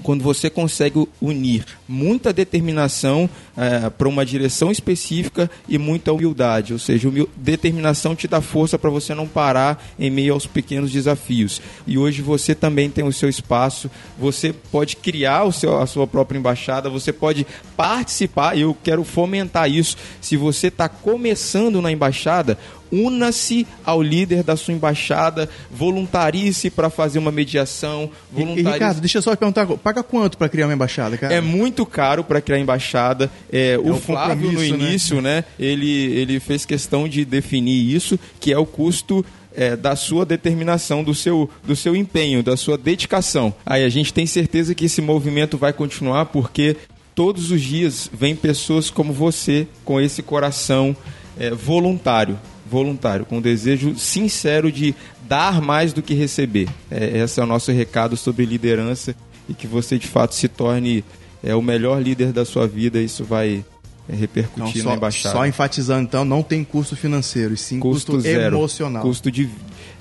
quando 0.02 0.22
você 0.22 0.50
consegue 0.50 1.06
unir 1.20 1.64
muita 1.88 2.32
determinação 2.32 3.28
é, 3.56 3.90
para 3.90 4.08
uma 4.08 4.24
direção 4.24 4.70
específica 4.70 5.50
e 5.68 5.78
muita 5.78 6.12
humildade, 6.12 6.72
ou 6.72 6.78
seja, 6.78 7.10
determinação 7.36 8.16
te 8.16 8.26
dá 8.26 8.40
força 8.40 8.78
para 8.78 8.90
você 8.90 9.14
não 9.14 9.26
parar 9.26 9.82
em 9.98 10.10
meio 10.10 10.32
aos 10.32 10.46
pequenos 10.46 10.90
desafios. 10.90 11.60
E 11.86 11.98
hoje 11.98 12.22
você 12.22 12.54
também 12.54 12.90
tem 12.90 13.04
o 13.04 13.12
seu 13.12 13.28
espaço, 13.28 13.90
você 14.18 14.52
pode 14.52 14.96
criar 14.96 15.44
o 15.44 15.52
seu, 15.52 15.78
a 15.78 15.86
sua 15.86 16.06
própria 16.06 16.38
embaixada, 16.38 16.90
você 16.90 17.12
pode 17.12 17.46
participar, 17.76 18.58
eu 18.58 18.76
quero 18.82 19.04
fomentar 19.04 19.70
isso. 19.70 19.96
Se 20.20 20.36
você 20.36 20.68
está 20.68 20.88
começando 20.88 21.80
na 21.82 21.92
embaixada, 21.92 22.58
una-se 22.92 23.66
ao 23.85 24.02
líder 24.02 24.42
da 24.42 24.55
sua 24.55 24.74
embaixada, 24.74 25.48
voluntarie-se 25.70 26.70
para 26.70 26.90
fazer 26.90 27.18
uma 27.18 27.33
mediação. 27.33 28.11
Voluntarie 28.31 28.68
e, 28.68 28.72
Ricardo, 28.72 29.00
deixa 29.00 29.18
eu 29.18 29.22
só 29.22 29.35
perguntar, 29.35 29.66
paga 29.66 30.02
quanto 30.02 30.37
para 30.37 30.48
criar 30.48 30.66
uma 30.66 30.74
embaixada, 30.74 31.16
cara? 31.16 31.33
É 31.33 31.40
muito 31.40 31.87
caro 31.87 32.22
para 32.22 32.40
criar 32.40 32.59
embaixada. 32.59 33.31
É, 33.50 33.72
é 33.72 33.78
o, 33.78 33.94
o 33.94 33.96
Flávio, 33.98 34.52
no 34.52 34.61
né? 34.61 34.66
início, 34.66 35.20
né? 35.20 35.37
né, 35.37 35.44
ele, 35.59 35.90
ele 35.90 36.38
fez 36.38 36.66
questão 36.66 37.09
de 37.09 37.24
definir 37.24 37.94
isso, 37.94 38.18
que 38.38 38.52
é 38.52 38.59
o 38.59 38.66
custo 38.66 39.24
é, 39.55 39.76
da 39.76 39.96
sua 39.96 40.26
determinação, 40.26 41.02
do 41.02 41.14
seu, 41.14 41.48
do 41.64 41.74
seu 41.74 41.96
empenho, 41.96 42.42
da 42.42 42.57
sua 42.57 42.76
dedicação. 42.76 43.55
Aí 43.64 43.85
a 43.85 43.88
gente 43.88 44.12
tem 44.12 44.26
certeza 44.26 44.74
que 44.74 44.85
esse 44.85 45.00
movimento 45.00 45.57
vai 45.57 45.72
continuar 45.72 46.26
porque 46.26 46.76
todos 47.14 47.50
os 47.50 47.61
dias 47.61 48.11
vem 48.12 48.35
pessoas 48.35 48.90
como 48.90 49.12
você 49.12 49.66
com 49.85 50.00
esse 50.00 50.22
coração 50.22 50.96
é, 51.38 51.50
voluntário 51.50 52.38
voluntário, 52.72 53.26
com 53.26 53.37
o 53.37 53.40
desejo 53.40 53.94
sincero 53.98 54.72
de 54.72 54.94
dar 55.28 55.61
mais 55.61 55.92
do 55.92 56.02
que 56.02 56.14
receber. 56.14 56.68
É, 56.90 57.18
esse 57.18 57.38
é 57.38 57.42
o 57.42 57.46
nosso 57.46 57.70
recado 57.70 58.16
sobre 58.16 58.46
liderança 58.46 59.14
e 59.48 59.52
que 59.52 59.66
você 59.66 59.98
de 59.98 60.06
fato 60.06 60.35
se 60.35 60.48
torne 60.48 61.04
é, 61.42 61.54
o 61.54 61.61
melhor 61.61 62.02
líder 62.02 62.32
da 62.32 62.46
sua 62.46 62.66
vida. 62.66 62.98
Isso 62.98 63.24
vai 63.24 63.62
é, 64.08 64.16
repercutir 64.16 64.70
então, 64.70 64.82
só, 64.82 64.88
na 64.88 64.96
embaixada. 64.96 65.37
Só 65.37 65.46
enfatizando 65.46 66.02
então, 66.04 66.24
não 66.24 66.42
tem 66.42 66.64
custo 66.64 66.96
financeiro, 66.96 67.52
e 67.52 67.58
sim 67.58 67.78
custo, 67.78 68.12
custo 68.12 68.22
zero, 68.22 68.56
emocional. 68.56 69.02
Custo 69.02 69.30
de, 69.30 69.50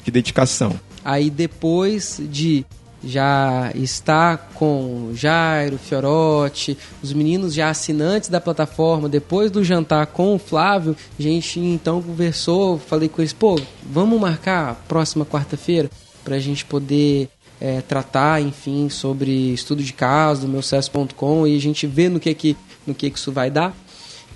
de 0.04 0.12
dedicação. 0.12 0.80
Aí 1.04 1.30
depois 1.30 2.22
de 2.30 2.66
já 3.04 3.72
está 3.74 4.38
com 4.38 5.12
Jairo, 5.14 5.78
Fiorotti, 5.78 6.78
os 7.02 7.14
meninos 7.14 7.54
já 7.54 7.70
assinantes 7.70 8.30
da 8.30 8.40
plataforma. 8.40 9.10
Depois 9.10 9.50
do 9.50 9.64
jantar 9.64 10.08
com 10.08 10.36
o 10.36 10.40
Flávio, 10.40 10.96
a 11.18 11.22
gente 11.22 11.60
então 11.60 12.02
conversou, 12.02 12.78
falei 12.78 13.10
com 13.10 13.22
eles, 13.22 13.34
pô, 13.34 13.60
vamos 13.84 14.20
marcar 14.20 14.76
próxima 14.88 15.26
quarta-feira 15.26 15.90
para 16.24 16.36
a 16.36 16.40
gente 16.40 16.64
poder 16.66 17.30
é, 17.60 17.82
tratar, 17.82 18.42
enfim, 18.42 18.90
sobre 18.90 19.54
estudo 19.54 19.84
de 19.84 19.94
caso 19.94 20.48
meu 20.48 20.62
sucesso.com 20.62 21.48
e 21.48 21.56
a 21.56 21.60
gente 21.60 21.86
vê 21.86 22.10
no 22.10 22.20
que 22.20 22.34
que 22.34 22.58
no 22.86 22.96
que 22.96 23.10
que 23.10 23.18
isso 23.18 23.32
vai 23.32 23.52
dar. 23.52 23.76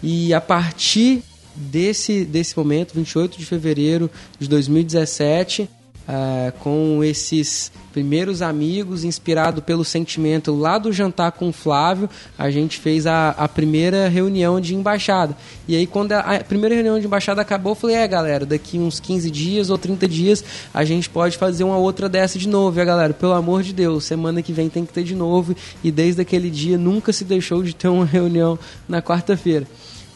E 0.02 0.34
a 0.34 0.42
partir 0.42 1.24
desse 1.56 2.26
desse 2.26 2.58
momento, 2.58 2.94
28 2.94 3.38
de 3.38 3.46
fevereiro 3.46 4.10
de 4.40 4.48
2017, 4.48 5.70
Uh, 6.08 6.52
com 6.60 7.04
esses 7.04 7.72
primeiros 7.92 8.42
amigos, 8.42 9.04
inspirado 9.04 9.62
pelo 9.62 9.84
sentimento 9.84 10.54
lá 10.54 10.78
do 10.78 10.92
jantar 10.92 11.32
com 11.32 11.48
o 11.50 11.54
Flávio, 11.54 12.10
a 12.38 12.52
gente 12.52 12.78
fez 12.78 13.08
a, 13.08 13.30
a 13.30 13.48
primeira 13.48 14.10
reunião 14.10 14.60
de 14.60 14.76
embaixada. 14.76 15.36
E 15.68 15.76
aí, 15.76 15.88
quando 15.88 16.12
a, 16.12 16.20
a, 16.20 16.44
primeira 16.44 16.76
reunião 16.76 17.00
de 17.00 17.06
embaixada 17.06 17.42
acabou, 17.42 17.72
eu 17.72 17.76
falei: 17.76 17.96
é, 17.96 18.08
galera, 18.08 18.46
daqui 18.46 18.78
uns 18.78 19.00
15 19.00 19.32
dias 19.32 19.70
ou 19.70 19.78
30 19.78 20.08
dias 20.08 20.44
a 20.74 20.84
gente 20.84 21.10
pode 21.10 21.38
fazer 21.38 21.64
uma 21.64 21.78
outra 21.78 22.10
dessa 22.10 22.38
de 22.38 22.50
novo. 22.50 22.80
A 22.80 22.86
galera, 22.86 23.14
pelo 23.14 23.34
amor 23.34 23.64
de 23.64 23.74
Deus, 23.74 24.04
semana 24.04 24.42
que 24.42 24.52
vem 24.52 24.70
tem 24.70 24.86
que 24.86 24.94
ter 24.94 25.04
de 25.04 25.16
novo. 25.16 25.56
E 25.84 25.90
desde 25.90 26.22
aquele 26.22 26.50
dia 26.50 26.78
nunca 26.78 27.14
se 27.14 27.24
deixou 27.24 27.64
de 27.64 27.74
ter 27.74 27.88
uma 27.88 28.04
reunião 28.06 28.60
na 28.90 29.02
quarta-feira. 29.02 29.66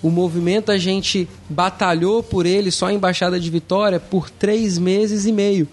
O 0.01 0.09
movimento 0.09 0.71
a 0.71 0.77
gente 0.77 1.27
batalhou 1.49 2.23
por 2.23 2.45
ele 2.45 2.71
só 2.71 2.88
a 2.88 2.93
Embaixada 2.93 3.39
de 3.39 3.49
Vitória 3.49 3.99
por 3.99 4.29
três 4.29 4.77
meses 4.77 5.25
e 5.25 5.31
meio. 5.31 5.67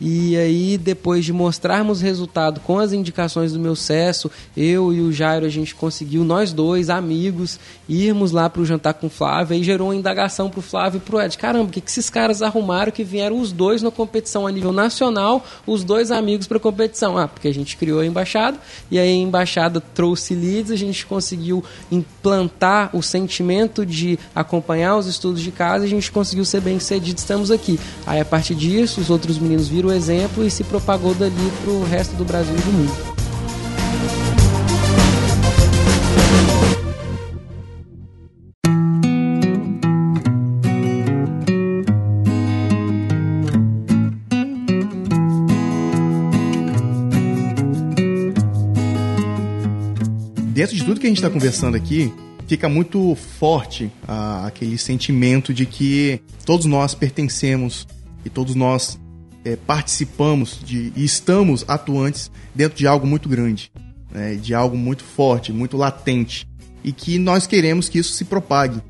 E 0.00 0.36
aí, 0.36 0.78
depois 0.78 1.24
de 1.24 1.32
mostrarmos 1.32 2.00
resultado 2.00 2.60
com 2.60 2.78
as 2.78 2.92
indicações 2.92 3.52
do 3.52 3.58
meu 3.58 3.74
cesso, 3.74 4.30
eu 4.56 4.92
e 4.92 5.00
o 5.00 5.12
Jairo, 5.12 5.44
a 5.44 5.48
gente 5.48 5.74
conseguiu, 5.74 6.22
nós 6.22 6.52
dois, 6.52 6.88
amigos, 6.88 7.58
irmos 7.88 8.30
lá 8.30 8.48
para 8.48 8.62
o 8.62 8.66
jantar 8.66 8.94
com 8.94 9.08
o 9.08 9.10
Flávio. 9.10 9.56
Aí 9.56 9.62
gerou 9.62 9.88
uma 9.88 9.96
indagação 9.96 10.48
para 10.48 10.60
o 10.60 10.62
Flávio 10.62 10.98
e 10.98 11.00
para 11.00 11.16
o 11.16 11.20
Ed. 11.20 11.36
Caramba, 11.36 11.64
o 11.64 11.68
que, 11.68 11.80
que 11.80 11.90
esses 11.90 12.08
caras 12.08 12.42
arrumaram 12.42 12.92
que 12.92 13.02
vieram 13.02 13.40
os 13.40 13.50
dois 13.50 13.82
na 13.82 13.90
competição 13.90 14.46
a 14.46 14.52
nível 14.52 14.72
nacional, 14.72 15.44
os 15.66 15.82
dois 15.82 16.10
amigos 16.10 16.46
para 16.46 16.60
competição? 16.60 17.18
Ah, 17.18 17.26
porque 17.26 17.48
a 17.48 17.54
gente 17.54 17.76
criou 17.76 18.00
a 18.00 18.06
embaixada 18.06 18.58
e 18.90 18.98
aí 18.98 19.08
a 19.08 19.14
embaixada 19.14 19.80
trouxe 19.80 20.34
leads, 20.34 20.70
a 20.70 20.76
gente 20.76 21.04
conseguiu 21.06 21.64
implantar 21.90 22.90
o 22.94 23.02
sentimento 23.02 23.84
de 23.84 24.18
acompanhar 24.34 24.96
os 24.96 25.06
estudos 25.06 25.40
de 25.40 25.50
casa 25.50 25.84
e 25.84 25.86
a 25.86 25.90
gente 25.90 26.10
conseguiu 26.12 26.44
ser 26.44 26.60
bem 26.60 26.78
sucedido. 26.78 27.18
Estamos 27.18 27.50
aqui. 27.50 27.78
Aí, 28.06 28.20
a 28.20 28.24
partir 28.24 28.54
disso, 28.54 29.00
os 29.00 29.10
outros 29.10 29.38
meninos 29.38 29.68
viram 29.68 29.87
o 29.88 29.92
exemplo 29.92 30.44
e 30.44 30.50
se 30.50 30.62
propagou 30.64 31.14
dali 31.14 31.34
para 31.62 31.72
o 31.72 31.84
resto 31.84 32.14
do 32.16 32.24
Brasil 32.24 32.54
e 32.54 32.60
do 32.60 32.72
mundo. 32.72 33.18
Dentro 50.52 50.74
de 50.74 50.84
tudo 50.84 51.00
que 51.00 51.06
a 51.06 51.08
gente 51.08 51.18
está 51.18 51.30
conversando 51.30 51.76
aqui, 51.76 52.12
fica 52.48 52.68
muito 52.68 53.14
forte 53.14 53.90
ah, 54.06 54.44
aquele 54.46 54.76
sentimento 54.76 55.54
de 55.54 55.64
que 55.64 56.20
todos 56.44 56.66
nós 56.66 56.94
pertencemos 56.94 57.86
e 58.24 58.28
todos 58.28 58.54
nós 58.54 58.98
é, 59.44 59.56
participamos 59.56 60.60
de, 60.64 60.92
e 60.96 61.04
estamos 61.04 61.64
atuantes 61.68 62.30
dentro 62.54 62.76
de 62.76 62.86
algo 62.86 63.06
muito 63.06 63.28
grande, 63.28 63.70
né, 64.10 64.34
de 64.34 64.54
algo 64.54 64.76
muito 64.76 65.04
forte, 65.04 65.52
muito 65.52 65.76
latente, 65.76 66.46
e 66.82 66.92
que 66.92 67.18
nós 67.18 67.46
queremos 67.46 67.88
que 67.88 67.98
isso 67.98 68.12
se 68.12 68.24
propague, 68.24 68.80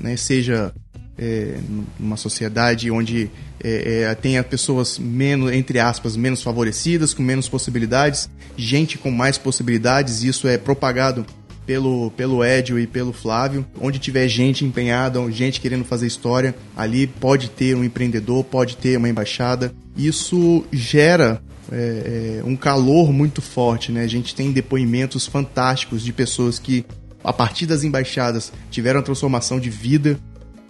né, 0.00 0.16
seja 0.16 0.72
é, 1.16 1.58
numa 1.98 2.16
sociedade 2.16 2.90
onde 2.90 3.30
é, 3.62 4.02
é, 4.02 4.14
tenha 4.14 4.44
pessoas 4.44 4.98
menos, 4.98 5.52
entre 5.52 5.80
aspas, 5.80 6.16
menos 6.16 6.42
favorecidas, 6.42 7.12
com 7.12 7.22
menos 7.22 7.48
possibilidades, 7.48 8.30
gente 8.56 8.96
com 8.96 9.10
mais 9.10 9.36
possibilidades, 9.36 10.22
isso 10.22 10.46
é 10.46 10.56
propagado 10.56 11.26
pelo, 11.68 12.10
pelo 12.12 12.42
Edio 12.42 12.78
e 12.78 12.86
pelo 12.86 13.12
Flávio. 13.12 13.66
Onde 13.78 13.98
tiver 13.98 14.26
gente 14.26 14.64
empenhada, 14.64 15.20
gente 15.30 15.60
querendo 15.60 15.84
fazer 15.84 16.06
história, 16.06 16.54
ali 16.74 17.06
pode 17.06 17.50
ter 17.50 17.76
um 17.76 17.84
empreendedor, 17.84 18.42
pode 18.42 18.78
ter 18.78 18.96
uma 18.96 19.06
embaixada. 19.06 19.70
Isso 19.94 20.64
gera 20.72 21.42
é, 21.70 22.40
é, 22.40 22.42
um 22.42 22.56
calor 22.56 23.12
muito 23.12 23.42
forte, 23.42 23.92
né? 23.92 24.00
A 24.00 24.06
gente 24.06 24.34
tem 24.34 24.50
depoimentos 24.50 25.26
fantásticos 25.26 26.02
de 26.02 26.10
pessoas 26.10 26.58
que, 26.58 26.86
a 27.22 27.34
partir 27.34 27.66
das 27.66 27.84
embaixadas, 27.84 28.50
tiveram 28.70 29.02
transformação 29.02 29.60
de 29.60 29.68
vida, 29.68 30.18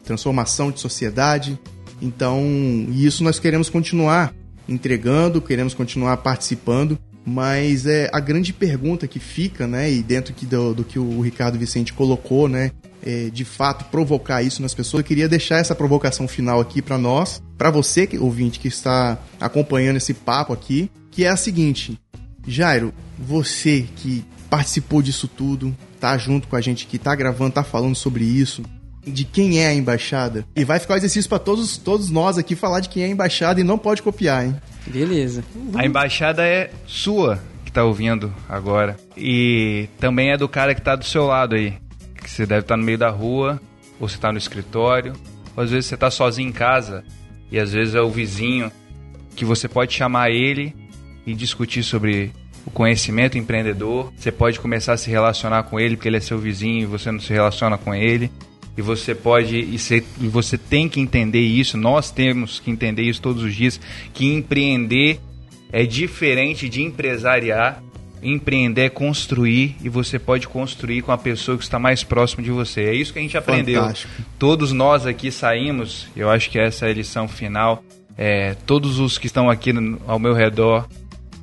transformação 0.02 0.72
de 0.72 0.80
sociedade. 0.80 1.56
Então, 2.02 2.42
isso 2.90 3.22
nós 3.22 3.38
queremos 3.38 3.70
continuar 3.70 4.34
entregando, 4.68 5.40
queremos 5.40 5.74
continuar 5.74 6.16
participando 6.16 6.98
Mas 7.28 7.84
é 7.84 8.08
a 8.10 8.18
grande 8.20 8.54
pergunta 8.54 9.06
que 9.06 9.18
fica, 9.18 9.66
né, 9.66 9.92
e 9.92 10.02
dentro 10.02 10.32
que 10.32 10.46
do, 10.46 10.72
do 10.72 10.82
que 10.82 10.98
o 10.98 11.20
Ricardo 11.20 11.58
Vicente 11.58 11.92
colocou, 11.92 12.48
né, 12.48 12.70
é, 13.04 13.28
de 13.30 13.44
fato 13.44 13.84
provocar 13.90 14.42
isso 14.42 14.62
nas 14.62 14.72
pessoas, 14.72 15.02
eu 15.02 15.06
queria 15.06 15.28
deixar 15.28 15.58
essa 15.58 15.74
provocação 15.74 16.26
final 16.26 16.58
aqui 16.58 16.80
para 16.80 16.96
nós, 16.96 17.42
para 17.58 17.70
você, 17.70 18.06
que, 18.06 18.16
ouvinte, 18.18 18.58
que 18.58 18.68
está 18.68 19.18
acompanhando 19.38 19.96
esse 19.96 20.14
papo 20.14 20.54
aqui, 20.54 20.90
que 21.10 21.26
é 21.26 21.28
a 21.28 21.36
seguinte: 21.36 22.00
Jairo, 22.46 22.94
você 23.18 23.86
que 23.96 24.24
participou 24.48 25.02
disso 25.02 25.28
tudo, 25.28 25.76
tá 26.00 26.16
junto 26.16 26.48
com 26.48 26.56
a 26.56 26.62
gente 26.62 26.86
aqui, 26.86 26.98
tá 26.98 27.14
gravando, 27.14 27.52
tá 27.52 27.62
falando 27.62 27.94
sobre 27.94 28.24
isso, 28.24 28.62
de 29.06 29.24
quem 29.24 29.58
é 29.58 29.66
a 29.66 29.74
embaixada. 29.74 30.46
E 30.56 30.64
vai 30.64 30.78
ficar 30.78 30.94
o 30.94 30.96
exercício 30.96 31.28
para 31.28 31.38
todos, 31.38 31.76
todos 31.76 32.08
nós 32.08 32.38
aqui 32.38 32.56
falar 32.56 32.80
de 32.80 32.88
quem 32.88 33.02
é 33.02 33.06
a 33.06 33.10
embaixada 33.10 33.60
e 33.60 33.64
não 33.64 33.76
pode 33.76 34.00
copiar, 34.00 34.46
hein? 34.46 34.56
Beleza. 34.88 35.44
A 35.74 35.84
embaixada 35.84 36.46
é 36.46 36.70
sua 36.86 37.40
que 37.64 37.72
tá 37.72 37.84
ouvindo 37.84 38.32
agora. 38.48 38.96
E 39.16 39.88
também 39.98 40.30
é 40.30 40.36
do 40.36 40.48
cara 40.48 40.74
que 40.74 40.82
tá 40.82 40.96
do 40.96 41.04
seu 41.04 41.26
lado 41.26 41.54
aí. 41.54 41.74
Que 42.14 42.30
você 42.30 42.46
deve 42.46 42.62
estar 42.62 42.76
no 42.76 42.82
meio 42.84 42.98
da 42.98 43.10
rua, 43.10 43.60
ou 44.00 44.08
você 44.08 44.18
tá 44.18 44.32
no 44.32 44.38
escritório, 44.38 45.12
ou 45.56 45.62
às 45.62 45.70
vezes 45.70 45.86
você 45.86 45.96
tá 45.96 46.10
sozinho 46.10 46.48
em 46.48 46.52
casa, 46.52 47.04
e 47.50 47.58
às 47.58 47.72
vezes 47.72 47.94
é 47.94 48.00
o 48.00 48.10
vizinho 48.10 48.70
que 49.36 49.44
você 49.44 49.68
pode 49.68 49.92
chamar 49.92 50.30
ele 50.30 50.74
e 51.26 51.34
discutir 51.34 51.82
sobre 51.82 52.32
o 52.66 52.70
conhecimento 52.70 53.38
empreendedor. 53.38 54.12
Você 54.16 54.32
pode 54.32 54.58
começar 54.58 54.94
a 54.94 54.96
se 54.96 55.10
relacionar 55.10 55.62
com 55.64 55.78
ele 55.78 55.96
porque 55.96 56.08
ele 56.08 56.16
é 56.16 56.20
seu 56.20 56.38
vizinho 56.38 56.82
e 56.82 56.86
você 56.86 57.10
não 57.10 57.20
se 57.20 57.32
relaciona 57.32 57.78
com 57.78 57.94
ele. 57.94 58.30
E 58.78 58.80
você 58.82 59.12
pode 59.12 59.58
e, 59.58 59.76
você, 59.76 60.04
e 60.20 60.28
você 60.28 60.56
tem 60.56 60.88
que 60.88 61.00
entender 61.00 61.40
isso. 61.40 61.76
Nós 61.76 62.12
temos 62.12 62.60
que 62.60 62.70
entender 62.70 63.02
isso 63.02 63.20
todos 63.20 63.42
os 63.42 63.52
dias 63.52 63.80
que 64.14 64.32
empreender 64.32 65.18
é 65.72 65.84
diferente 65.84 66.68
de 66.68 66.80
empresariar. 66.82 67.82
Empreender 68.22 68.82
é 68.82 68.88
construir 68.88 69.76
e 69.82 69.88
você 69.88 70.16
pode 70.18 70.46
construir 70.48 71.02
com 71.02 71.10
a 71.12 71.18
pessoa 71.18 71.58
que 71.58 71.64
está 71.64 71.78
mais 71.78 72.04
próximo 72.04 72.42
de 72.42 72.50
você. 72.52 72.82
É 72.82 72.94
isso 72.94 73.12
que 73.12 73.18
a 73.18 73.22
gente 73.22 73.36
aprendeu. 73.36 73.80
Fantástico. 73.82 74.12
Todos 74.38 74.72
nós 74.72 75.06
aqui 75.06 75.30
saímos, 75.32 76.06
eu 76.16 76.30
acho 76.30 76.48
que 76.50 76.58
essa 76.58 76.86
é 76.86 76.90
a 76.90 76.94
lição 76.94 77.26
final. 77.28 77.82
É, 78.16 78.54
todos 78.66 78.98
os 79.00 79.18
que 79.18 79.26
estão 79.26 79.50
aqui 79.50 79.72
no- 79.72 80.00
ao 80.06 80.18
meu 80.18 80.34
redor 80.34 80.88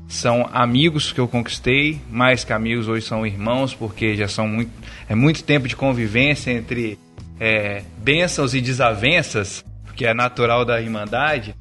são 0.07 0.49
amigos 0.53 1.11
que 1.11 1.19
eu 1.19 1.27
conquistei, 1.27 1.99
mais 2.11 2.43
que 2.43 2.53
amigos 2.53 2.87
hoje 2.87 3.05
são 3.05 3.25
irmãos, 3.25 3.73
porque 3.73 4.15
já 4.15 4.27
são 4.27 4.47
muito, 4.47 4.71
é 5.09 5.15
muito 5.15 5.43
tempo 5.43 5.67
de 5.67 5.75
convivência 5.75 6.51
entre 6.51 6.97
é, 7.39 7.83
bênçãos 7.97 8.53
e 8.53 8.61
desavenças, 8.61 9.63
que 9.95 10.05
é 10.05 10.13
natural 10.13 10.65
da 10.65 10.81
irmandade. 10.81 11.55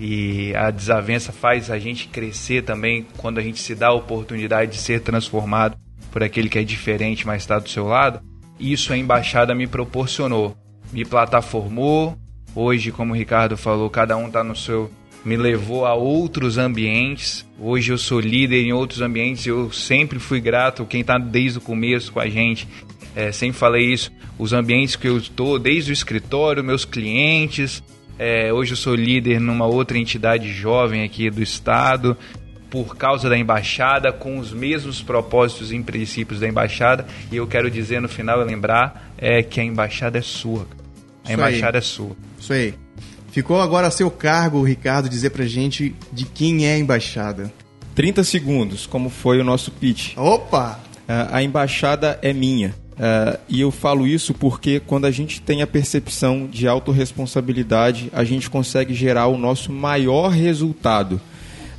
E 0.00 0.54
a 0.56 0.70
desavença 0.70 1.30
faz 1.30 1.70
a 1.70 1.78
gente 1.78 2.08
crescer 2.08 2.62
também 2.62 3.06
quando 3.18 3.38
a 3.38 3.42
gente 3.42 3.60
se 3.60 3.74
dá 3.74 3.88
a 3.88 3.94
oportunidade 3.94 4.72
de 4.72 4.78
ser 4.78 5.00
transformado 5.00 5.76
por 6.10 6.22
aquele 6.22 6.48
que 6.48 6.58
é 6.58 6.64
diferente, 6.64 7.26
mas 7.26 7.42
está 7.42 7.58
do 7.58 7.68
seu 7.68 7.86
lado. 7.86 8.20
Isso 8.58 8.92
a 8.92 8.96
embaixada 8.96 9.54
me 9.54 9.66
proporcionou, 9.66 10.56
me 10.92 11.04
plataformou. 11.04 12.16
Hoje, 12.54 12.90
como 12.90 13.12
o 13.12 13.16
Ricardo 13.16 13.56
falou, 13.56 13.88
cada 13.88 14.16
um 14.16 14.26
está 14.26 14.42
no 14.42 14.56
seu. 14.56 14.90
Me 15.24 15.36
levou 15.36 15.86
a 15.86 15.94
outros 15.94 16.56
ambientes. 16.58 17.46
Hoje 17.58 17.92
eu 17.92 17.98
sou 17.98 18.18
líder 18.18 18.64
em 18.64 18.72
outros 18.72 19.02
ambientes. 19.02 19.46
Eu 19.46 19.70
sempre 19.70 20.18
fui 20.18 20.40
grato. 20.40 20.86
Quem 20.86 21.02
está 21.02 21.18
desde 21.18 21.58
o 21.58 21.60
começo 21.60 22.10
com 22.10 22.20
a 22.20 22.28
gente, 22.28 22.66
é, 23.14 23.32
sempre 23.32 23.58
falei 23.58 23.92
isso. 23.92 24.10
Os 24.38 24.52
ambientes 24.52 24.96
que 24.96 25.08
eu 25.08 25.16
estou, 25.18 25.58
desde 25.58 25.90
o 25.90 25.92
escritório, 25.92 26.64
meus 26.64 26.84
clientes, 26.84 27.82
é, 28.18 28.52
hoje 28.52 28.72
eu 28.72 28.76
sou 28.76 28.94
líder 28.94 29.40
numa 29.40 29.66
outra 29.66 29.98
entidade 29.98 30.52
jovem 30.52 31.02
aqui 31.04 31.30
do 31.30 31.42
estado, 31.42 32.16
por 32.70 32.96
causa 32.96 33.28
da 33.28 33.36
embaixada, 33.36 34.12
com 34.12 34.38
os 34.38 34.52
mesmos 34.52 35.02
propósitos 35.02 35.72
e 35.72 35.80
princípios 35.80 36.38
da 36.40 36.48
embaixada. 36.48 37.06
E 37.32 37.36
eu 37.36 37.46
quero 37.46 37.70
dizer 37.70 38.00
no 38.00 38.08
final, 38.08 38.38
lembrar, 38.44 39.12
é 39.18 39.42
que 39.42 39.60
a 39.60 39.64
embaixada 39.64 40.18
é 40.18 40.22
sua. 40.22 40.66
A 41.24 41.24
Isso 41.24 41.32
embaixada 41.32 41.78
aí. 41.78 41.80
é 41.80 41.82
sua. 41.82 42.16
Isso 42.38 42.52
aí. 42.52 42.74
Ficou 43.32 43.60
agora 43.60 43.86
a 43.86 43.90
seu 43.90 44.10
cargo, 44.10 44.62
Ricardo, 44.62 45.08
dizer 45.08 45.30
pra 45.30 45.44
gente 45.46 45.94
de 46.12 46.24
quem 46.24 46.66
é 46.66 46.74
a 46.74 46.78
embaixada. 46.78 47.52
30 47.94 48.24
segundos, 48.24 48.86
como 48.86 49.10
foi 49.10 49.40
o 49.40 49.44
nosso 49.44 49.70
pitch. 49.70 50.16
Opa! 50.16 50.80
Ah, 51.06 51.28
a 51.32 51.42
embaixada 51.42 52.18
é 52.22 52.32
minha. 52.32 52.74
Ah, 53.02 53.38
e 53.48 53.62
eu 53.62 53.70
falo 53.70 54.06
isso 54.06 54.34
porque 54.34 54.78
quando 54.78 55.06
a 55.06 55.10
gente 55.10 55.40
tem 55.40 55.62
a 55.62 55.66
percepção 55.66 56.46
de 56.46 56.68
autorresponsabilidade, 56.68 58.10
a 58.12 58.22
gente 58.24 58.50
consegue 58.50 58.92
gerar 58.92 59.28
o 59.28 59.38
nosso 59.38 59.72
maior 59.72 60.28
resultado. 60.28 61.18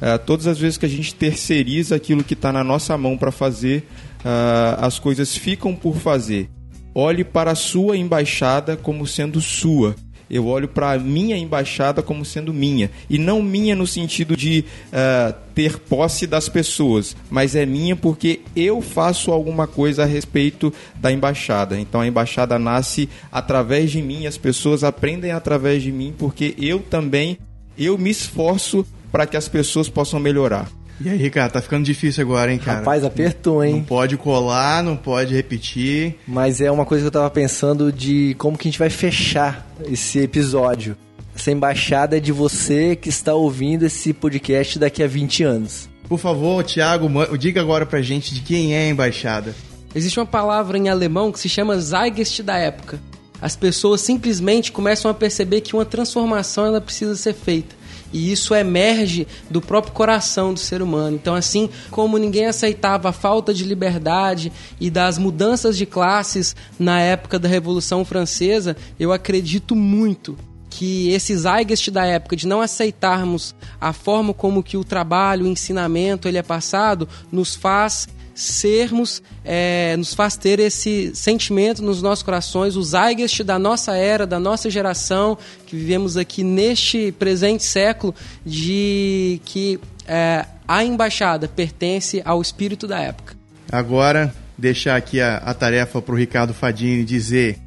Ah, 0.02 0.18
todas 0.18 0.48
as 0.48 0.58
vezes 0.58 0.80
que 0.80 0.86
a 0.88 0.90
gente 0.90 1.14
terceiriza 1.14 1.96
aquilo 1.96 2.24
que 2.24 2.34
está 2.34 2.52
na 2.52 2.64
nossa 2.64 2.98
mão 2.98 3.16
para 3.16 3.32
fazer, 3.32 3.88
ah, 4.26 4.80
as 4.82 4.98
coisas 4.98 5.38
ficam 5.38 5.76
por 5.76 5.96
fazer. 5.98 6.50
Olhe 6.94 7.24
para 7.24 7.52
a 7.52 7.56
sua 7.56 7.96
embaixada 7.96 8.76
como 8.76 9.06
sendo 9.06 9.40
sua. 9.40 9.96
Eu 10.32 10.48
olho 10.48 10.68
para 10.68 10.94
a 10.94 10.98
minha 10.98 11.38
embaixada 11.38 12.02
como 12.02 12.24
sendo 12.24 12.54
minha. 12.54 12.90
E 13.10 13.18
não 13.18 13.42
minha 13.42 13.76
no 13.76 13.86
sentido 13.86 14.38
de 14.38 14.64
ah, 14.94 15.36
ter 15.54 15.78
posse 15.78 16.26
das 16.26 16.48
pessoas, 16.48 17.16
mas 17.30 17.54
é 17.54 17.66
minha 17.66 17.96
porque 17.96 18.40
eu 18.56 18.82
faço 18.82 19.32
alguma 19.32 19.68
coisa 19.68 20.04
a 20.04 20.06
respeito 20.06 20.74
da 20.96 21.12
embaixada. 21.12 21.78
Então 21.78 22.00
a 22.00 22.08
embaixada 22.08 22.58
nasce 22.58 23.10
através 23.30 23.92
de 23.92 24.02
mim, 24.02 24.26
as 24.26 24.38
pessoas 24.38 24.84
aprendem 24.84 25.32
através 25.32 25.84
de 25.84 25.92
mim 25.92 26.14
porque 26.18 26.56
eu 26.58 26.80
também 26.80 27.38
eu 27.78 27.98
me 27.98 28.10
esforço 28.10 28.86
para 29.12 29.26
que 29.28 29.36
as 29.36 29.50
pessoas 29.50 29.90
possam 29.90 30.20
melhorar. 30.20 30.70
E 31.04 31.10
aí, 31.10 31.18
Ricardo, 31.18 31.54
tá 31.54 31.62
ficando 31.62 31.84
difícil 31.84 32.24
agora, 32.24 32.52
hein, 32.52 32.60
cara? 32.60 32.80
Rapaz, 32.80 33.04
apertou, 33.04 33.56
não 33.56 33.66
hein? 33.66 33.86
pode 33.88 34.18
colar, 34.18 34.84
não 34.84 34.96
pode 34.96 35.34
repetir. 35.34 36.16
Mas 36.28 36.62
é 36.62 36.70
uma 36.70 36.86
coisa 36.86 37.04
que 37.04 37.08
eu 37.08 37.12
tava 37.12 37.30
pensando 37.30 37.92
de 37.92 38.36
como 38.38 38.58
que 38.58 38.68
a 38.68 38.72
gente 38.72 38.80
vai 38.80 38.90
fechar 38.90 39.68
esse 39.86 40.20
episódio. 40.20 40.96
Essa 41.36 41.52
embaixada 41.52 42.18
é 42.18 42.20
de 42.20 42.32
você 42.32 42.96
que 42.96 43.10
está 43.10 43.34
ouvindo 43.34 43.84
esse 43.84 44.14
podcast 44.14 44.78
daqui 44.78 45.02
a 45.02 45.08
20 45.08 45.44
anos. 45.44 45.90
Por 46.08 46.20
favor, 46.20 46.64
Thiago, 46.64 47.10
diga 47.38 47.62
agora 47.62 47.86
pra 47.86 48.02
gente 48.02 48.34
de 48.36 48.42
quem 48.42 48.76
é 48.76 48.88
a 48.88 48.90
embaixada. 48.90 49.56
Existe 49.96 50.20
uma 50.20 50.26
palavra 50.26 50.78
em 50.78 50.88
alemão 50.90 51.32
que 51.32 51.40
se 51.40 51.50
chama 51.50 51.80
Zeitgeist 51.80 52.44
da 52.44 52.58
época. 52.58 53.00
As 53.42 53.56
pessoas 53.56 54.02
simplesmente 54.02 54.72
começam 54.72 55.10
a 55.10 55.14
perceber 55.14 55.62
que 55.62 55.76
uma 55.76 55.86
transformação 55.86 56.66
ela 56.66 56.80
precisa 56.80 57.16
ser 57.16 57.34
feita. 57.34 57.76
E 58.14 58.32
isso 58.32 58.54
emerge 58.54 59.28
do 59.50 59.62
próprio 59.62 59.94
coração 59.94 60.54
do 60.54 60.60
ser 60.60 60.82
humano. 60.82 61.16
Então, 61.16 61.36
assim 61.36 61.70
como 61.90 62.18
ninguém 62.18 62.48
aceitava 62.48 63.10
a 63.10 63.14
falta 63.14 63.54
de 63.54 63.64
liberdade 63.64 64.52
e 64.80 64.90
das 64.90 65.18
mudanças 65.18 65.78
de 65.78 65.86
classes 65.86 66.56
na 66.78 67.00
época 67.00 67.40
da 67.40 67.48
Revolução 67.48 68.04
Francesa, 68.04 68.76
eu 69.00 69.12
acredito 69.12 69.76
muito 69.76 70.38
que 70.70 71.10
esse 71.10 71.36
zeitgeist 71.36 71.92
da 71.92 72.06
época 72.06 72.36
de 72.36 72.48
não 72.48 72.62
aceitarmos 72.62 73.54
a 73.80 73.92
forma 73.92 74.34
como 74.34 74.64
que 74.64 74.78
o 74.78 74.84
trabalho, 74.84 75.46
o 75.46 75.50
ensinamento 75.50 76.28
ele 76.28 76.38
é 76.38 76.44
passado, 76.44 77.08
nos 77.32 77.56
faz 77.56 78.08
sermos, 78.42 79.22
é, 79.46 79.96
nos 79.98 80.14
faz 80.14 80.36
ter 80.36 80.60
esse 80.60 81.12
sentimento 81.16 81.82
nos 81.82 82.02
nossos 82.02 82.24
corações, 82.24 82.76
o 82.76 82.84
zeitgeist 82.84 83.44
da 83.44 83.58
nossa 83.60 83.96
era, 83.96 84.26
da 84.26 84.40
nossa 84.40 84.70
geração, 84.70 85.38
que 85.66 85.76
vivemos 85.76 86.18
aqui 86.18 86.44
neste 86.44 87.12
presente 87.12 87.64
século, 87.64 88.14
de 88.46 89.40
que 89.46 89.80
é, 90.08 90.46
a 90.68 90.84
embaixada 90.84 91.48
pertence 91.48 92.22
ao 92.26 92.42
espírito 92.42 92.88
da 92.88 93.00
época. 93.00 93.36
Agora, 93.72 94.34
deixar 94.58 94.96
aqui 94.96 95.22
a, 95.22 95.38
a 95.38 95.54
tarefa 95.54 96.02
pro 96.02 96.16
Ricardo 96.16 96.54
Fadini 96.54 97.04
dizer, 97.04 97.58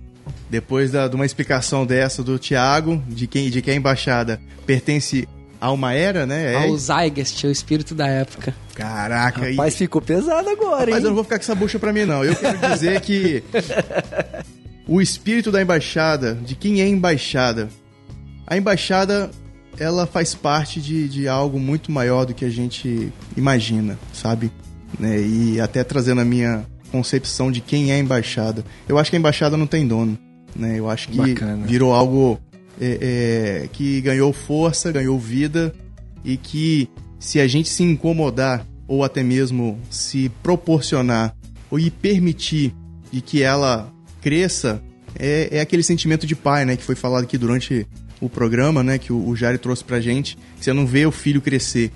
depois 0.51 0.91
da- 0.91 1.09
de 1.09 1.15
uma 1.17 1.27
explicação 1.27 1.87
dessa 1.87 2.23
do 2.23 2.39
Thiago, 2.39 3.03
de 3.09 3.27
quem, 3.27 3.51
de 3.51 3.63
que 3.63 3.71
a 3.71 3.75
embaixada 3.75 4.41
pertence 4.67 5.29
a 5.61 5.71
uma 5.73 5.93
era, 5.93 6.27
né? 6.27 6.53
É 6.53 6.57
Ao 6.57 6.75
isso? 6.75 6.87
zeitgeist, 6.87 7.47
o 7.47 7.51
espírito 7.51 7.95
da 7.95 8.07
época. 8.07 8.55
Caraca, 8.75 9.49
e- 9.51 9.55
Mas 9.55 9.77
ficou 9.77 10.01
pesado 10.03 10.49
agora, 10.49 10.91
Mas 10.91 11.03
eu 11.03 11.09
não 11.11 11.15
vou 11.15 11.25
ficar 11.25 11.37
com 11.39 11.43
essa 11.43 11.55
bucha 11.55 11.79
pra 11.79 11.93
mim, 11.93 12.05
não. 12.05 12.25
Eu 12.25 12.35
quero 12.37 12.59
dizer 12.73 13.01
que 13.01 13.43
o 14.87 15.01
espírito 15.01 15.51
da 15.51 15.63
embaixada, 15.63 16.35
de 16.35 16.55
quem 16.55 16.81
é 16.83 16.89
embaixada, 16.89 17.69
a 18.47 18.57
embaixada, 18.57 19.31
ela 19.79 20.07
faz 20.07 20.35
parte 20.35 20.81
de, 20.81 21.09
de 21.09 21.27
algo 21.29 21.59
muito 21.59 21.91
maior 21.91 22.25
do 22.27 22.35
que 22.35 22.45
a 22.45 22.51
gente 22.51 23.13
imagina, 23.37 23.99
sabe? 24.13 24.53
Né? 24.99 25.19
E 25.21 25.61
até 25.61 25.83
trazendo 25.83 26.21
a 26.21 26.25
minha 26.25 26.65
concepção 26.93 27.51
de 27.51 27.61
quem 27.61 27.91
é 27.91 27.95
a 27.95 27.99
embaixada. 27.99 28.65
Eu 28.89 28.99
acho 28.99 29.11
que 29.11 29.17
a 29.17 29.19
embaixada 29.19 29.57
não 29.57 29.67
tem 29.67 29.87
dono, 29.87 30.17
né? 30.55 30.79
Eu 30.79 30.89
acho 30.89 31.09
que 31.09 31.17
Bacana. 31.17 31.67
virou 31.67 31.93
algo 31.93 32.39
é, 32.81 33.63
é, 33.65 33.69
que 33.73 34.01
ganhou 34.01 34.33
força, 34.33 34.93
ganhou 34.93 35.19
vida 35.19 35.75
e 36.25 36.37
que 36.37 36.89
se 37.19 37.41
a 37.41 37.47
gente 37.47 37.69
se 37.69 37.83
incomodar 37.83 38.67
ou 38.87 39.05
até 39.05 39.23
mesmo 39.23 39.79
se 39.91 40.29
proporcionar 40.43 41.35
ou 41.71 41.79
e 41.79 41.91
permitir 41.91 42.75
de 43.11 43.21
que 43.21 43.43
ela 43.43 43.93
cresça, 44.21 44.83
é, 45.19 45.49
é 45.53 45.61
aquele 45.61 45.83
sentimento 45.83 46.27
de 46.27 46.35
pai, 46.35 46.65
né, 46.65 46.77
que 46.77 46.83
foi 46.83 46.95
falado 46.95 47.25
aqui 47.25 47.39
durante 47.39 47.87
o 48.21 48.29
programa, 48.29 48.83
né, 48.83 48.99
que 48.99 49.13
o, 49.13 49.29
o 49.29 49.37
Jari 49.37 49.59
trouxe 49.59 49.85
pra 49.85 50.01
gente, 50.01 50.37
que 50.59 50.65
você 50.65 50.73
não 50.73 50.87
vê 50.87 51.07
o 51.07 51.13
filho 51.13 51.41
crescer. 51.41 51.91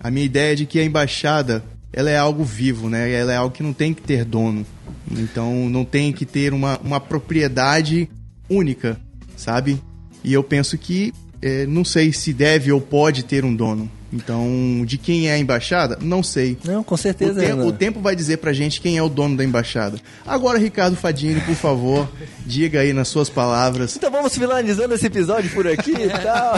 A 0.00 0.10
minha 0.10 0.24
ideia 0.24 0.52
é 0.52 0.54
de 0.54 0.66
que 0.66 0.78
a 0.78 0.84
embaixada 0.84 1.64
ela 1.92 2.10
é 2.10 2.18
algo 2.18 2.44
vivo, 2.44 2.90
né? 2.90 3.10
Ela 3.12 3.32
é 3.32 3.36
algo 3.36 3.54
que 3.54 3.62
não 3.62 3.72
tem 3.72 3.94
que 3.94 4.02
ter 4.02 4.24
dono. 4.24 4.66
Então 5.10 5.68
não 5.70 5.84
tem 5.84 6.12
que 6.12 6.26
ter 6.26 6.52
uma, 6.52 6.78
uma 6.78 7.00
propriedade 7.00 8.10
única, 8.50 9.00
sabe? 9.36 9.80
E 10.24 10.32
eu 10.32 10.42
penso 10.42 10.76
que 10.78 11.12
é, 11.42 11.66
não 11.66 11.84
sei 11.84 12.10
se 12.12 12.32
deve 12.32 12.72
ou 12.72 12.80
pode 12.80 13.22
ter 13.22 13.44
um 13.44 13.54
dono. 13.54 13.90
Então, 14.10 14.84
de 14.86 14.96
quem 14.96 15.28
é 15.28 15.32
a 15.32 15.38
embaixada? 15.38 15.98
Não 16.00 16.22
sei. 16.22 16.56
Não, 16.64 16.84
com 16.84 16.96
certeza. 16.96 17.32
O 17.32 17.44
tempo, 17.44 17.62
o 17.66 17.72
tempo 17.72 18.00
vai 18.00 18.14
dizer 18.14 18.38
pra 18.38 18.52
gente 18.52 18.80
quem 18.80 18.96
é 18.96 19.02
o 19.02 19.08
dono 19.08 19.36
da 19.36 19.44
embaixada. 19.44 19.98
Agora, 20.24 20.56
Ricardo 20.56 20.96
Fadini, 20.96 21.40
por 21.40 21.56
favor, 21.56 22.08
diga 22.46 22.80
aí 22.80 22.92
nas 22.92 23.08
suas 23.08 23.28
palavras. 23.28 23.96
Então 23.96 24.10
vamos 24.10 24.32
finalizando 24.34 24.94
esse 24.94 25.06
episódio 25.06 25.50
por 25.50 25.66
aqui 25.66 25.90
e 25.90 26.08
tal. 26.22 26.54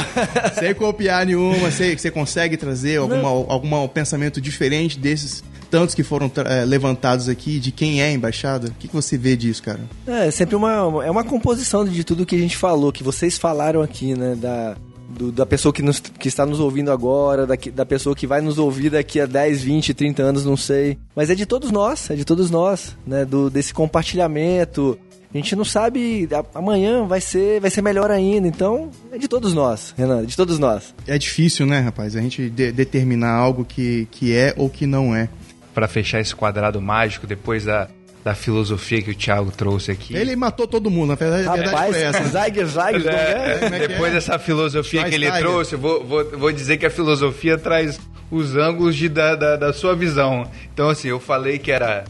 Sem 0.59 0.75
copiar 0.75 1.25
nenhuma, 1.25 1.71
sei 1.71 1.97
que 1.97 2.03
você 2.03 2.11
consegue 2.11 2.59
trazer 2.59 2.99
alguma, 2.99 3.29
algum 3.29 3.89
pensamento 3.89 4.39
diferente 4.39 4.99
desses 4.99 5.43
tantos 5.77 5.95
que 5.95 6.03
foram 6.03 6.33
é, 6.47 6.64
levantados 6.64 7.29
aqui 7.29 7.61
de 7.61 7.70
quem 7.70 8.01
é 8.01 8.07
a 8.07 8.11
embaixada? 8.11 8.68
O 8.68 8.70
que, 8.72 8.89
que 8.89 8.95
você 8.95 9.18
vê 9.18 9.37
disso, 9.37 9.62
cara? 9.62 9.81
É 10.07 10.31
sempre 10.31 10.57
uma, 10.57 11.05
é 11.05 11.11
uma 11.11 11.22
composição 11.22 11.85
de 11.85 12.03
tudo 12.03 12.24
que 12.24 12.35
a 12.35 12.39
gente 12.39 12.57
falou, 12.57 12.91
que 12.91 13.03
vocês 13.03 13.37
falaram 13.37 13.83
aqui, 13.83 14.14
né? 14.14 14.35
Da, 14.35 14.74
do, 15.11 15.31
da 15.31 15.45
pessoa 15.45 15.74
que, 15.74 15.83
nos, 15.83 16.01
que 16.01 16.29
está 16.29 16.47
nos 16.47 16.61
ouvindo 16.61 16.91
agora, 16.91 17.47
da, 17.47 17.57
da 17.74 17.85
pessoa 17.85 18.16
que 18.16 18.27
vai 18.27 18.41
nos 18.41 18.57
ouvir 18.57 18.89
daqui 18.89 19.20
a 19.20 19.27
10, 19.27 19.64
20, 19.64 19.93
30 19.93 20.22
anos, 20.22 20.47
não 20.47 20.57
sei. 20.57 20.97
Mas 21.14 21.29
é 21.29 21.35
de 21.35 21.45
todos 21.45 21.70
nós, 21.70 22.09
é 22.09 22.14
de 22.14 22.24
todos 22.24 22.51
nós, 22.51 22.97
né? 23.07 23.27
Do, 23.27 23.51
desse 23.51 23.74
compartilhamento. 23.74 24.99
A 25.35 25.37
gente 25.37 25.55
não 25.55 25.64
sabe, 25.66 26.27
amanhã 26.55 27.05
vai 27.05 27.20
ser, 27.20 27.61
vai 27.61 27.68
ser 27.68 27.83
melhor 27.83 28.11
ainda. 28.11 28.49
Então, 28.49 28.91
é 29.12 29.18
de 29.18 29.29
todos 29.29 29.53
nós, 29.53 29.93
Renan, 29.95 30.22
é 30.22 30.24
de 30.24 30.35
todos 30.35 30.59
nós. 30.59 30.95
É 31.07 31.18
difícil, 31.18 31.66
né, 31.66 31.81
rapaz? 31.81 32.16
A 32.16 32.22
gente 32.22 32.49
de, 32.49 32.72
determinar 32.72 33.33
algo 33.33 33.62
que, 33.62 34.09
que 34.11 34.35
é 34.35 34.55
ou 34.57 34.70
que 34.70 34.87
não 34.87 35.14
é 35.14 35.29
para 35.77 35.87
fechar 35.87 36.20
esse 36.20 36.35
quadrado 36.35 36.81
mágico 36.81 37.27
depois 37.27 37.66
da, 37.66 37.87
da 38.24 38.35
filosofia 38.35 39.03
que 39.03 39.11
o 39.11 39.14
Thiago 39.14 39.51
trouxe 39.51 39.91
aqui. 39.91 40.16
Ele 40.16 40.35
matou 40.35 40.66
todo 40.66 40.91
mundo, 40.91 41.11
na 41.11 41.16
verdade, 41.16 41.45
Rapaz, 41.45 41.64
verdade 41.64 41.93
foi 41.93 42.03
essa. 42.03 42.24
Zague, 42.31 42.64
zague, 42.64 43.07
é, 43.07 43.59
é, 43.61 43.87
depois 43.87 44.11
dessa 44.11 44.39
filosofia 44.39 45.05
que 45.05 45.14
ele 45.14 45.31
trouxe, 45.33 45.74
eu 45.74 45.79
vou, 45.79 46.03
vou, 46.03 46.24
vou 46.31 46.51
dizer 46.51 46.79
que 46.79 46.87
a 46.87 46.91
filosofia 46.91 47.59
traz 47.59 48.01
os 48.31 48.57
ângulos 48.57 48.97
de, 48.97 49.07
da, 49.11 49.35
da, 49.35 49.57
da 49.57 49.72
sua 49.74 49.95
visão. 49.95 50.51
Então, 50.72 50.89
assim, 50.89 51.09
eu 51.09 51.20
falei 51.20 51.59
que 51.59 51.70
era. 51.70 52.05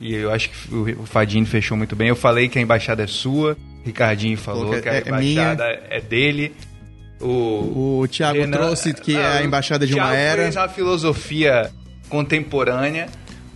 E 0.00 0.14
eu 0.14 0.32
acho 0.32 0.48
que 0.48 0.74
o 0.74 1.04
Fadinho 1.04 1.44
fechou 1.44 1.76
muito 1.76 1.94
bem. 1.94 2.08
Eu 2.08 2.16
falei 2.16 2.48
que 2.48 2.58
a 2.58 2.62
embaixada 2.62 3.02
é 3.02 3.06
sua. 3.06 3.54
Ricardinho 3.84 4.38
falou 4.38 4.70
que, 4.70 4.80
que 4.80 4.88
a 4.88 4.94
é, 4.94 5.02
embaixada 5.06 5.64
é 5.90 6.00
dele. 6.00 6.54
O, 7.20 8.00
o 8.00 8.08
Thiago 8.08 8.38
Renan, 8.38 8.56
trouxe 8.56 8.94
que 8.94 9.14
é 9.14 9.26
a 9.26 9.42
embaixada 9.42 9.86
de 9.86 9.92
uma 9.92 10.16
era. 10.16 10.44
fez 10.44 10.56
a 10.56 10.66
filosofia 10.70 11.70
contemporânea, 12.10 13.08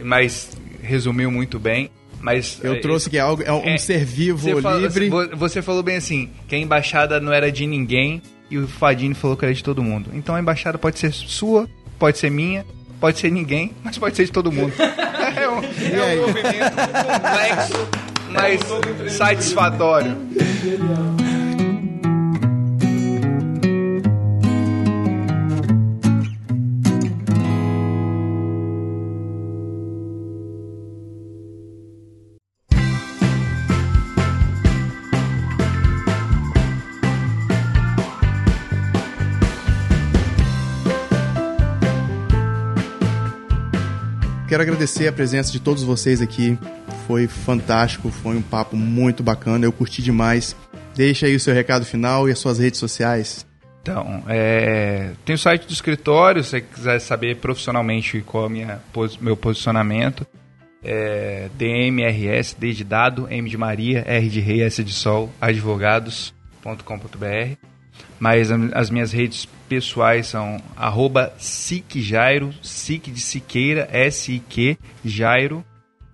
mas 0.02 0.56
resumiu 0.82 1.30
muito 1.30 1.58
bem. 1.58 1.90
Mas 2.20 2.58
eu 2.62 2.74
é, 2.74 2.80
trouxe 2.80 3.10
que 3.10 3.18
é 3.18 3.20
algo 3.20 3.42
é 3.42 3.52
um 3.52 3.62
é, 3.64 3.76
ser 3.76 4.02
vivo 4.02 4.48
livre. 4.78 5.10
você 5.36 5.60
falou 5.60 5.82
bem 5.82 5.96
assim, 5.96 6.30
que 6.48 6.54
a 6.54 6.58
embaixada 6.58 7.20
não 7.20 7.30
era 7.30 7.52
de 7.52 7.66
ninguém 7.66 8.22
e 8.50 8.56
o 8.56 8.66
Fadini 8.66 9.14
falou 9.14 9.36
que 9.36 9.44
era 9.44 9.52
de 9.52 9.62
todo 9.62 9.82
mundo. 9.82 10.08
Então 10.14 10.34
a 10.34 10.40
embaixada 10.40 10.78
pode 10.78 10.98
ser 10.98 11.12
sua, 11.12 11.68
pode 11.98 12.16
ser 12.16 12.30
minha, 12.30 12.64
pode 12.98 13.18
ser 13.18 13.30
ninguém, 13.30 13.72
mas 13.82 13.98
pode 13.98 14.16
ser 14.16 14.24
de 14.24 14.32
todo 14.32 14.50
mundo. 14.50 14.72
é 15.36 15.48
um, 15.48 15.58
é 15.58 16.14
um 16.14 16.26
movimento 16.26 16.76
complexo, 17.04 17.88
mas 18.30 19.12
satisfatório. 19.12 20.16
Quero 44.54 44.62
agradecer 44.62 45.08
a 45.08 45.12
presença 45.12 45.50
de 45.50 45.58
todos 45.58 45.82
vocês 45.82 46.22
aqui. 46.22 46.56
Foi 47.08 47.26
fantástico, 47.26 48.08
foi 48.08 48.36
um 48.36 48.42
papo 48.42 48.76
muito 48.76 49.20
bacana, 49.20 49.66
eu 49.66 49.72
curti 49.72 50.00
demais. 50.00 50.54
Deixa 50.94 51.26
aí 51.26 51.34
o 51.34 51.40
seu 51.40 51.52
recado 51.52 51.84
final 51.84 52.28
e 52.28 52.32
as 52.32 52.38
suas 52.38 52.60
redes 52.60 52.78
sociais. 52.78 53.44
Então, 53.82 54.22
é, 54.28 55.10
tem 55.24 55.34
o 55.34 55.38
site 55.38 55.66
do 55.66 55.72
escritório, 55.72 56.44
se 56.44 56.50
você 56.50 56.60
quiser 56.60 57.00
saber 57.00 57.38
profissionalmente 57.38 58.20
qual 58.20 58.46
é 58.46 58.48
minha, 58.48 58.80
meu 59.20 59.36
posicionamento. 59.36 60.24
É, 60.84 61.48
DMRS, 61.58 62.54
D 62.56 62.72
de 62.72 62.84
dado, 62.84 63.26
M 63.28 63.50
de 63.50 63.58
Maria, 63.58 64.04
R 64.06 64.28
de 64.28 64.38
Rei, 64.38 64.62
S 64.62 64.84
de 64.84 64.92
Sol, 64.92 65.32
advogados.com.br. 65.40 67.56
Mas 68.20 68.52
as 68.72 68.88
minhas 68.88 69.10
redes 69.10 69.48
pessoais 69.68 70.26
são 70.26 70.60
arroba 70.76 71.32
Jairo, 71.94 72.52
Sic 72.62 73.10
de 73.10 73.20
Siqueira, 73.20 73.88
S-I-Q, 73.92 74.78
Jairo, 75.04 75.64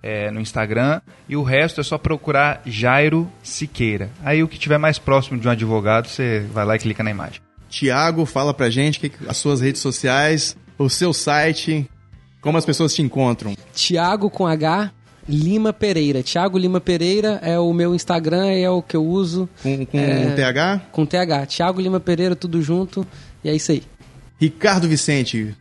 é, 0.02 0.30
no 0.30 0.40
Instagram. 0.40 1.00
E 1.28 1.36
o 1.36 1.42
resto 1.42 1.80
é 1.80 1.84
só 1.84 1.98
procurar 1.98 2.62
Jairo 2.66 3.30
Siqueira. 3.42 4.10
Aí 4.24 4.42
o 4.42 4.48
que 4.48 4.58
tiver 4.58 4.78
mais 4.78 4.98
próximo 4.98 5.38
de 5.38 5.46
um 5.46 5.50
advogado, 5.50 6.08
você 6.08 6.46
vai 6.52 6.64
lá 6.64 6.76
e 6.76 6.78
clica 6.78 7.02
na 7.02 7.10
imagem. 7.10 7.40
Tiago, 7.68 8.26
fala 8.26 8.52
pra 8.52 8.68
gente 8.68 8.98
que, 8.98 9.12
as 9.28 9.36
suas 9.36 9.60
redes 9.60 9.80
sociais, 9.80 10.56
o 10.76 10.88
seu 10.88 11.12
site, 11.12 11.88
como 12.40 12.58
as 12.58 12.64
pessoas 12.64 12.92
te 12.92 13.00
encontram. 13.00 13.54
Tiago 13.72 14.28
com 14.28 14.46
H, 14.46 14.90
Lima 15.28 15.72
Pereira. 15.72 16.22
Tiago 16.22 16.58
Lima 16.58 16.80
Pereira 16.80 17.38
é 17.42 17.58
o 17.58 17.72
meu 17.72 17.94
Instagram, 17.94 18.50
é 18.50 18.68
o 18.68 18.82
que 18.82 18.96
eu 18.96 19.04
uso. 19.04 19.48
Com, 19.62 19.86
com 19.86 19.98
é, 19.98 20.34
TH? 20.34 20.80
Com 20.90 21.06
TH. 21.06 21.46
Tiago 21.46 21.80
Lima 21.80 22.00
Pereira, 22.00 22.34
tudo 22.34 22.60
junto. 22.60 23.06
E 23.44 23.48
é 23.48 23.54
isso 23.54 23.72
aí. 23.72 23.82
Ricardo 24.38 24.88
Vicente. 24.88 25.54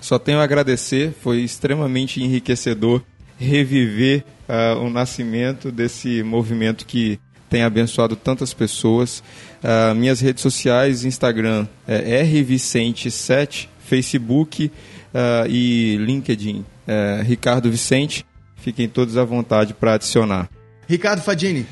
Só 0.00 0.18
tenho 0.18 0.38
a 0.38 0.44
agradecer, 0.44 1.12
foi 1.22 1.40
extremamente 1.40 2.22
enriquecedor 2.22 3.02
reviver 3.38 4.24
uh, 4.48 4.78
o 4.80 4.90
nascimento 4.90 5.72
desse 5.72 6.22
movimento 6.22 6.86
que 6.86 7.18
tem 7.48 7.62
abençoado 7.62 8.16
tantas 8.16 8.52
pessoas. 8.52 9.22
Uh, 9.62 9.94
minhas 9.94 10.20
redes 10.20 10.42
sociais, 10.42 11.04
Instagram 11.04 11.66
é 11.86 12.22
rvicente7, 12.24 13.68
Facebook 13.78 14.66
uh, 14.66 15.48
e 15.48 15.96
LinkedIn, 15.98 16.64
é, 16.86 17.22
Ricardo 17.24 17.70
Vicente. 17.70 18.26
Fiquem 18.56 18.88
todos 18.88 19.16
à 19.16 19.24
vontade 19.24 19.74
para 19.74 19.94
adicionar. 19.94 20.48
Ricardo 20.88 21.22
Fadini. 21.22 21.66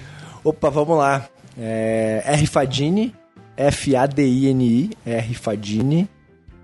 Opa, 0.44 0.68
vamos 0.70 0.98
lá. 0.98 1.28
É, 1.58 2.22
R 2.26 2.46
Fadini, 2.46 3.14
F-A-D-I-N-I, 3.68 4.90
R 5.04 5.34
Fadini. 5.34 6.08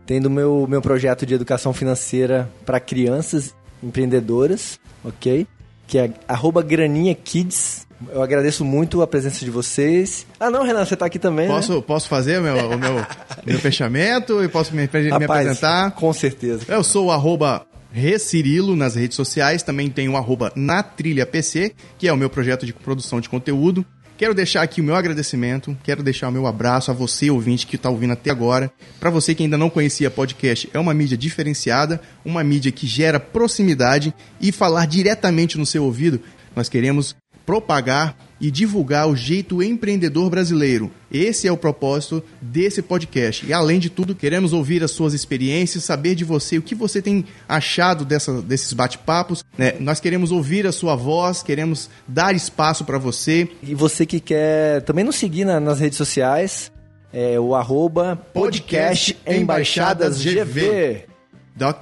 Tendo 0.07 0.31
meu, 0.31 0.67
meu 0.69 0.81
projeto 0.81 1.27
de 1.27 1.35
educação 1.35 1.73
financeira 1.73 2.51
para 2.65 2.81
crianças 2.81 3.55
empreendedoras, 3.83 4.81
ok? 5.05 5.47
Que 5.87 5.99
é 5.99 6.11
arroba 6.27 6.63
Graninha 6.63 7.15
Kids. 7.15 7.87
Eu 8.11 8.23
agradeço 8.23 8.65
muito 8.65 9.03
a 9.03 9.07
presença 9.07 9.45
de 9.45 9.51
vocês. 9.51 10.27
Ah, 10.41 10.51
não, 10.51 10.63
Renan, 10.63 10.85
você 10.85 10.95
está 10.95 11.07
aqui 11.07 11.19
também, 11.19 11.49
posso, 11.49 11.75
né? 11.75 11.85
Posso 11.87 12.09
fazer 12.09 12.39
o 12.39 12.43
meu, 12.43 12.57
o 12.57 12.79
meu, 12.79 13.07
meu 13.45 13.59
fechamento 13.59 14.43
e 14.43 14.49
posso 14.49 14.75
me, 14.75 14.89
me 14.91 15.09
Rapaz, 15.09 15.31
apresentar? 15.31 15.91
Com 15.91 16.13
certeza. 16.13 16.65
Eu 16.69 16.83
sou 16.83 17.07
o 17.07 17.11
arroba 17.11 17.67
Recirilo 17.91 18.77
nas 18.77 18.95
redes 18.95 19.17
sociais, 19.17 19.63
também 19.63 19.89
tem 19.89 20.09
o 20.09 20.17
arroba 20.17 20.53
na 20.55 20.83
trilha 20.83 21.25
PC, 21.25 21.75
que 21.97 22.07
é 22.07 22.13
o 22.13 22.17
meu 22.17 22.29
projeto 22.29 22.67
de 22.67 22.73
produção 22.73 23.21
de 23.21 23.29
conteúdo. 23.29 23.85
Quero 24.19 24.35
deixar 24.35 24.63
aqui 24.63 24.81
o 24.81 24.85
meu 24.85 24.97
agradecimento, 24.97 25.79
quero 25.85 26.03
deixar 26.03 26.29
o 26.29 26.33
meu 26.33 26.49
abraço 26.49 26.91
a 26.91 26.95
você, 26.95 27.31
ouvinte, 27.31 27.65
que 27.65 27.77
está 27.77 27.89
ouvindo 27.89 28.15
até 28.15 28.33
agora. 28.33 28.69
Para 28.99 29.11
você 29.11 29.33
que 29.33 29.45
ainda 29.45 29.57
não 29.57 29.71
conhecia 29.71 30.11
podcast, 30.11 30.69
é 30.75 30.79
uma 30.81 30.93
mídia 30.93 31.17
diferenciada, 31.17 32.03
uma 32.25 32.43
mídia 32.43 32.73
que 32.73 32.85
gera 32.85 33.21
proximidade 33.21 34.13
e 34.41 34.51
falar 34.51 34.87
diretamente 34.87 35.57
no 35.57 35.65
seu 35.65 35.85
ouvido. 35.85 36.21
Nós 36.57 36.69
queremos 36.69 37.15
propagar 37.49 38.15
e 38.39 38.51
divulgar 38.51 39.09
o 39.09 39.17
jeito 39.17 39.63
empreendedor 39.63 40.29
brasileiro. 40.29 40.91
Esse 41.11 41.49
é 41.49 41.51
o 41.51 41.57
propósito 41.57 42.23
desse 42.43 42.83
podcast. 42.83 43.47
E 43.47 43.55
além 43.55 43.79
de 43.79 43.89
tudo, 43.89 44.15
queremos 44.15 44.53
ouvir 44.53 44.85
as 44.85 44.91
suas 44.91 45.15
experiências, 45.15 45.83
saber 45.83 46.15
de 46.15 46.27
você 46.27 46.59
o 46.59 46.63
que 46.63 46.75
você 46.75 47.01
tem 47.01 47.25
achado 47.49 48.05
dessa, 48.05 48.43
desses 48.43 48.75
bate-papos. 48.75 49.43
Né? 49.57 49.77
Nós 49.81 49.99
queremos 49.99 50.31
ouvir 50.31 50.67
a 50.67 50.73
sua 50.73 50.95
voz, 50.95 51.43
queremos 51.43 51.89
dar 52.07 52.37
espaço 52.37 52.85
para 52.85 52.99
você. 52.99 53.49
E 53.63 53.75
você 53.75 54.05
que 54.05 54.21
quer 54.21 54.83
também 54.83 55.03
nos 55.03 55.17
seguir 55.17 55.47
na, 55.47 55.59
nas 55.59 55.81
redes 55.81 55.97
sociais, 55.97 56.71
é 57.11 57.41
o 57.41 57.55
arroba 57.55 58.15
podcast 58.35 59.17
Embaixadas 59.27 60.23
GV. 60.23 61.07